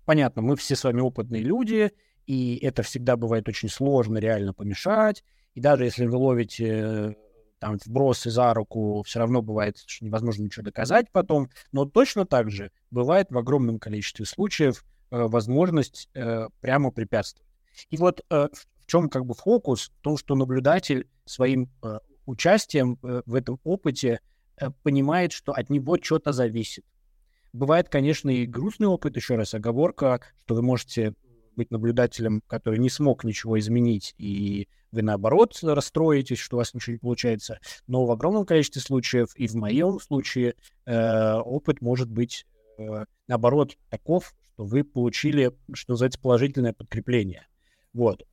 Понятно, 0.05 0.41
мы 0.41 0.57
все 0.57 0.75
с 0.75 0.83
вами 0.83 0.99
опытные 0.99 1.41
люди, 1.41 1.91
и 2.25 2.57
это 2.57 2.83
всегда 2.83 3.15
бывает 3.15 3.47
очень 3.47 3.69
сложно 3.69 4.17
реально 4.17 4.53
помешать. 4.53 5.23
И 5.53 5.61
даже 5.61 5.85
если 5.85 6.05
вы 6.05 6.17
ловите 6.17 7.15
там 7.59 7.77
вбросы 7.83 8.29
за 8.29 8.53
руку, 8.53 9.03
все 9.05 9.19
равно 9.19 9.41
бывает, 9.41 9.77
что 9.85 10.05
невозможно 10.05 10.43
ничего 10.43 10.63
доказать 10.63 11.11
потом. 11.11 11.49
Но 11.71 11.85
точно 11.85 12.25
так 12.25 12.49
же 12.51 12.71
бывает 12.91 13.27
в 13.31 13.37
огромном 13.37 13.79
количестве 13.79 14.25
случаев 14.25 14.83
э, 15.11 15.17
возможность 15.17 16.09
э, 16.13 16.47
прямо 16.61 16.91
препятствовать. 16.91 17.47
И 17.89 17.97
вот 17.97 18.21
э, 18.29 18.47
в 18.53 18.85
чем 18.85 19.09
как 19.09 19.25
бы 19.25 19.33
фокус? 19.33 19.91
В 19.99 20.01
том, 20.01 20.17
что 20.17 20.35
наблюдатель 20.35 21.07
своим 21.25 21.69
э, 21.83 21.99
участием 22.25 22.99
э, 23.03 23.21
в 23.25 23.35
этом 23.35 23.59
опыте 23.63 24.19
э, 24.59 24.69
понимает, 24.83 25.31
что 25.31 25.51
от 25.51 25.69
него 25.69 25.97
что-то 26.01 26.31
зависит. 26.31 26.85
Бывает, 27.53 27.89
конечно, 27.89 28.29
и 28.29 28.45
грустный 28.45 28.87
опыт, 28.87 29.15
еще 29.15 29.35
раз 29.35 29.53
оговорка, 29.53 30.21
что 30.43 30.55
вы 30.55 30.61
можете 30.61 31.13
быть 31.57 31.71
наблюдателем, 31.71 32.41
который 32.47 32.79
не 32.79 32.89
смог 32.89 33.23
ничего 33.23 33.59
изменить, 33.59 34.15
и 34.17 34.67
вы, 34.91 35.01
наоборот, 35.01 35.57
расстроитесь, 35.61 36.37
что 36.37 36.55
у 36.55 36.59
вас 36.59 36.73
ничего 36.73 36.93
не 36.93 36.99
получается. 36.99 37.59
Но 37.87 38.05
в 38.05 38.11
огромном 38.11 38.45
количестве 38.45 38.81
случаев, 38.81 39.35
и 39.35 39.47
в 39.47 39.55
моем 39.55 39.99
случае, 39.99 40.55
э, 40.85 41.33
опыт 41.33 41.81
может 41.81 42.09
быть, 42.09 42.45
э, 42.77 43.05
наоборот, 43.27 43.77
таков, 43.89 44.33
что 44.53 44.63
вы 44.63 44.83
получили, 44.83 45.51
что 45.73 45.93
называется, 45.93 46.19
положительное 46.19 46.73
подкрепление. 46.73 47.47
Вот. 47.93 48.23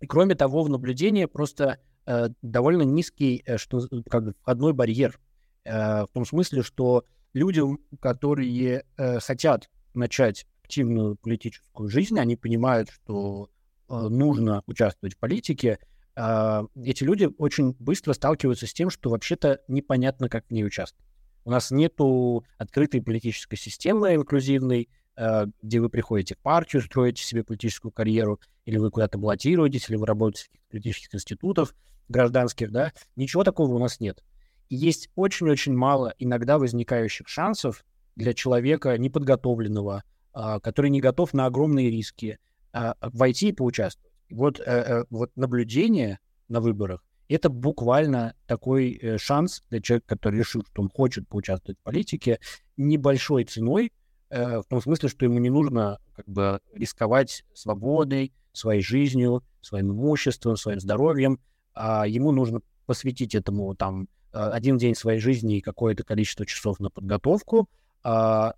И 0.00 0.06
кроме 0.06 0.34
того, 0.34 0.62
в 0.62 0.68
наблюдении 0.68 1.24
просто 1.24 1.78
э, 2.06 2.28
довольно 2.42 2.82
низкий 2.82 3.42
э, 3.46 3.56
что, 3.56 3.80
как 4.08 4.24
бы, 4.24 4.34
входной 4.40 4.72
барьер. 4.72 5.18
Э, 5.64 6.02
в 6.02 6.08
том 6.12 6.24
смысле, 6.24 6.62
что 6.62 7.04
людям, 7.32 7.80
которые 8.00 8.84
э, 8.96 9.20
хотят 9.20 9.70
начать 9.94 10.46
активную 10.66 11.16
политическую 11.16 11.88
жизнь, 11.88 12.18
они 12.18 12.34
понимают, 12.36 12.90
что 12.90 13.48
э, 13.88 13.94
нужно 13.94 14.62
участвовать 14.66 15.14
в 15.14 15.18
политике, 15.18 15.78
э, 16.16 16.62
эти 16.82 17.04
люди 17.04 17.28
очень 17.38 17.76
быстро 17.78 18.12
сталкиваются 18.12 18.66
с 18.66 18.74
тем, 18.74 18.90
что 18.90 19.10
вообще-то 19.10 19.60
непонятно, 19.68 20.28
как 20.28 20.46
в 20.46 20.50
ней 20.50 20.64
участвовать. 20.64 21.06
У 21.44 21.50
нас 21.50 21.70
нету 21.70 22.44
открытой 22.58 23.00
политической 23.00 23.56
системы 23.56 24.16
инклюзивной, 24.16 24.88
э, 25.16 25.46
где 25.62 25.80
вы 25.80 25.88
приходите 25.88 26.34
в 26.34 26.38
партию, 26.38 26.82
строите 26.82 27.22
себе 27.22 27.44
политическую 27.44 27.92
карьеру, 27.92 28.40
или 28.64 28.78
вы 28.78 28.90
куда-то 28.90 29.18
баллотируетесь, 29.18 29.88
или 29.88 29.96
вы 29.96 30.06
работаете 30.06 30.50
в 30.68 30.72
политических 30.72 31.14
институтах 31.14 31.74
гражданских, 32.08 32.72
да, 32.72 32.92
ничего 33.14 33.44
такого 33.44 33.72
у 33.72 33.78
нас 33.78 34.00
нет. 34.00 34.24
И 34.68 34.74
есть 34.74 35.10
очень-очень 35.14 35.74
мало 35.74 36.12
иногда 36.18 36.58
возникающих 36.58 37.28
шансов 37.28 37.84
для 38.16 38.34
человека 38.34 38.98
неподготовленного, 38.98 39.98
а, 39.98 40.15
который 40.62 40.90
не 40.90 41.00
готов 41.00 41.32
на 41.32 41.46
огромные 41.46 41.90
риски 41.90 42.38
а, 42.72 42.94
войти 43.00 43.48
и 43.48 43.52
поучаствовать. 43.52 44.12
Вот, 44.30 44.60
э, 44.60 44.64
э, 44.64 45.04
вот 45.08 45.30
наблюдение 45.34 46.18
на 46.48 46.60
выборах— 46.60 47.02
это 47.28 47.48
буквально 47.48 48.34
такой 48.46 48.98
э, 49.00 49.16
шанс 49.16 49.62
для 49.70 49.80
человека, 49.80 50.08
который 50.08 50.40
решил, 50.40 50.62
что 50.62 50.82
он 50.82 50.90
хочет 50.90 51.26
поучаствовать 51.26 51.78
в 51.78 51.82
политике, 51.82 52.38
небольшой 52.76 53.44
ценой, 53.44 53.92
в 54.28 54.64
том 54.68 54.82
смысле, 54.82 55.08
что 55.08 55.24
ему 55.24 55.38
не 55.38 55.50
нужно 55.50 56.00
как 56.12 56.26
бы 56.26 56.60
рисковать 56.74 57.44
свободой, 57.54 58.32
своей 58.52 58.82
жизнью, 58.82 59.44
своим 59.60 59.92
имуществом, 59.92 60.56
своим 60.56 60.80
здоровьем, 60.80 61.38
а 61.74 62.08
ему 62.08 62.32
нужно 62.32 62.60
посвятить 62.86 63.36
этому 63.36 63.76
там 63.76 64.08
один 64.32 64.78
день 64.78 64.96
своей 64.96 65.20
жизни 65.20 65.58
и 65.58 65.60
какое-то 65.60 66.02
количество 66.02 66.44
часов 66.44 66.80
на 66.80 66.90
подготовку, 66.90 67.70
а 68.02 68.56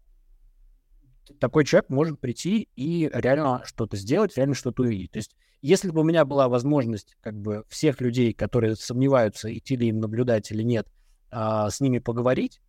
такой 1.41 1.65
человек 1.65 1.91
может 1.91 2.21
прийти 2.21 2.69
и 2.77 3.11
реально 3.13 3.63
что-то 3.65 3.97
сделать, 3.97 4.37
реально 4.37 4.55
что-то 4.55 4.83
увидеть. 4.83 5.13
То 5.13 5.19
есть, 5.19 5.37
если 5.61 5.91
бы 5.91 6.01
у 6.01 6.05
меня 6.05 6.25
была 6.25 6.49
возможность 6.49 7.17
как 7.21 7.35
бы 7.35 7.65
всех 7.69 8.01
людей, 8.01 8.33
которые 8.33 8.77
сомневаются, 8.77 9.53
идти 9.57 9.77
ли 9.77 9.89
им 9.89 10.01
наблюдать 10.01 10.51
или 10.51 10.63
нет, 10.63 10.87
а, 11.31 11.71
с 11.71 11.81
ними 11.81 11.99
поговорить, 11.99 12.61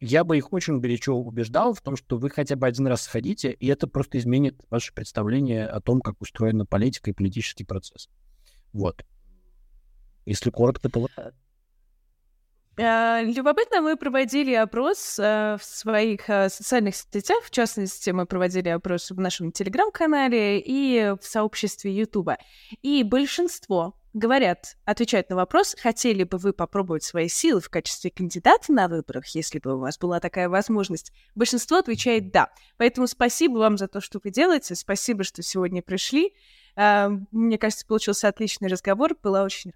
я 0.00 0.24
бы 0.24 0.36
их 0.36 0.52
очень 0.52 0.78
горячо 0.80 1.14
убеждал 1.16 1.72
в 1.72 1.80
том, 1.80 1.96
что 1.96 2.18
вы 2.18 2.30
хотя 2.30 2.56
бы 2.56 2.66
один 2.66 2.86
раз 2.86 3.02
сходите, 3.02 3.50
и 3.52 3.66
это 3.66 3.86
просто 3.86 4.18
изменит 4.18 4.60
ваше 4.68 4.92
представление 4.92 5.66
о 5.66 5.80
том, 5.80 6.00
как 6.00 6.20
устроена 6.20 6.66
политика 6.66 7.10
и 7.10 7.14
политический 7.14 7.64
процесс. 7.64 8.08
Вот. 8.72 9.04
Если 10.26 10.50
коротко, 10.50 10.90
то 10.90 11.08
а, 11.16 11.32
любопытно, 12.78 13.80
мы 13.80 13.96
проводили 13.96 14.52
опрос 14.52 15.18
э, 15.18 15.56
в 15.58 15.64
своих 15.64 16.28
э, 16.28 16.50
социальных 16.50 16.94
сетях, 16.94 17.42
в 17.44 17.50
частности, 17.50 18.10
мы 18.10 18.26
проводили 18.26 18.68
опрос 18.68 19.10
в 19.10 19.18
нашем 19.18 19.50
телеграм-канале 19.50 20.60
и 20.60 21.14
в 21.18 21.24
сообществе 21.24 21.96
Ютуба. 21.96 22.36
И 22.82 23.02
большинство 23.02 23.94
говорят, 24.12 24.76
отвечают 24.84 25.30
на 25.30 25.36
вопрос, 25.36 25.74
хотели 25.78 26.24
бы 26.24 26.36
вы 26.36 26.52
попробовать 26.52 27.02
свои 27.02 27.28
силы 27.28 27.60
в 27.60 27.70
качестве 27.70 28.10
кандидата 28.10 28.72
на 28.72 28.88
выборах, 28.88 29.26
если 29.28 29.58
бы 29.58 29.76
у 29.76 29.78
вас 29.78 29.98
была 29.98 30.20
такая 30.20 30.48
возможность. 30.48 31.12
Большинство 31.34 31.78
отвечает 31.78 32.30
«да». 32.30 32.50
Поэтому 32.76 33.06
спасибо 33.06 33.58
вам 33.58 33.78
за 33.78 33.88
то, 33.88 34.00
что 34.00 34.20
вы 34.22 34.30
делаете, 34.30 34.74
спасибо, 34.74 35.24
что 35.24 35.42
сегодня 35.42 35.82
пришли. 35.82 36.34
Мне 36.76 37.58
кажется, 37.58 37.86
получился 37.86 38.28
отличный 38.28 38.68
разговор, 38.68 39.16
была 39.22 39.42
очень 39.42 39.72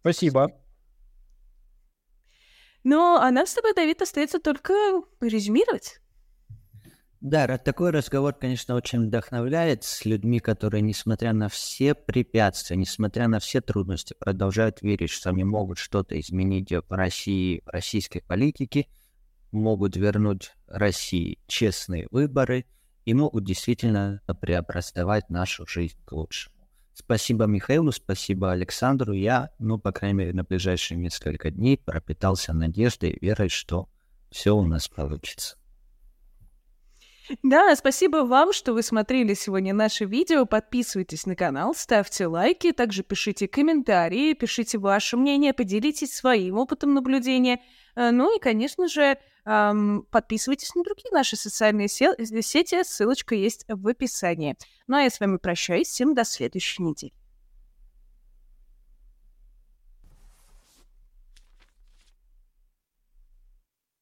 Спасибо. 0.00 0.50
Ну, 2.82 3.16
а 3.16 3.30
нам 3.30 3.46
с 3.46 3.54
тобой, 3.54 3.74
Давид, 3.74 4.00
остается 4.00 4.40
только 4.40 4.72
резюмировать. 5.20 6.00
Да, 7.20 7.58
такой 7.58 7.90
разговор, 7.90 8.32
конечно, 8.32 8.74
очень 8.74 9.06
вдохновляет 9.06 9.84
с 9.84 10.06
людьми, 10.06 10.40
которые, 10.40 10.80
несмотря 10.80 11.34
на 11.34 11.50
все 11.50 11.94
препятствия, 11.94 12.76
несмотря 12.76 13.28
на 13.28 13.40
все 13.40 13.60
трудности, 13.60 14.14
продолжают 14.18 14.80
верить, 14.80 15.10
что 15.10 15.28
они 15.28 15.44
могут 15.44 15.76
что-то 15.76 16.18
изменить 16.18 16.72
в 16.72 16.84
России, 16.88 17.60
в 17.66 17.68
российской 17.68 18.20
политике, 18.20 18.86
могут 19.52 19.96
вернуть 19.96 20.52
России 20.66 21.38
честные 21.46 22.08
выборы 22.10 22.64
и 23.04 23.12
могут 23.12 23.44
действительно 23.44 24.22
преобразовать 24.40 25.28
нашу 25.28 25.66
жизнь 25.66 25.98
к 26.06 26.12
лучшему. 26.12 26.59
Спасибо 26.94 27.46
Михаилу, 27.46 27.92
спасибо 27.92 28.52
Александру. 28.52 29.12
Я, 29.12 29.50
ну, 29.58 29.78
по 29.78 29.92
крайней 29.92 30.18
мере, 30.18 30.32
на 30.32 30.44
ближайшие 30.44 30.98
несколько 30.98 31.50
дней 31.50 31.78
пропитался 31.78 32.52
надеждой 32.52 33.10
и 33.10 33.24
верой, 33.24 33.48
что 33.48 33.88
все 34.30 34.54
у 34.54 34.62
нас 34.64 34.88
получится. 34.88 35.56
Да, 37.42 37.74
спасибо 37.76 38.18
вам, 38.18 38.52
что 38.52 38.72
вы 38.72 38.82
смотрели 38.82 39.34
сегодня 39.34 39.72
наше 39.72 40.04
видео. 40.04 40.46
Подписывайтесь 40.46 41.26
на 41.26 41.36
канал, 41.36 41.74
ставьте 41.74 42.26
лайки, 42.26 42.72
также 42.72 43.02
пишите 43.04 43.46
комментарии, 43.46 44.34
пишите 44.34 44.78
ваше 44.78 45.16
мнение, 45.16 45.54
поделитесь 45.54 46.12
своим 46.12 46.58
опытом 46.58 46.92
наблюдения. 46.94 47.60
Э, 47.96 48.10
ну 48.10 48.36
и, 48.36 48.40
конечно 48.40 48.88
же, 48.88 49.18
подписывайтесь 49.42 50.74
на 50.74 50.84
другие 50.84 51.10
наши 51.12 51.34
социальные 51.34 51.88
сети, 51.88 52.84
ссылочка 52.84 53.34
есть 53.34 53.64
в 53.68 53.88
описании. 53.88 54.54
Ну 54.86 54.96
а 54.96 55.02
я 55.02 55.10
с 55.10 55.18
вами 55.18 55.38
прощаюсь, 55.38 55.88
всем 55.88 56.14
до 56.14 56.24
следующей 56.24 56.82
недели. 56.82 57.14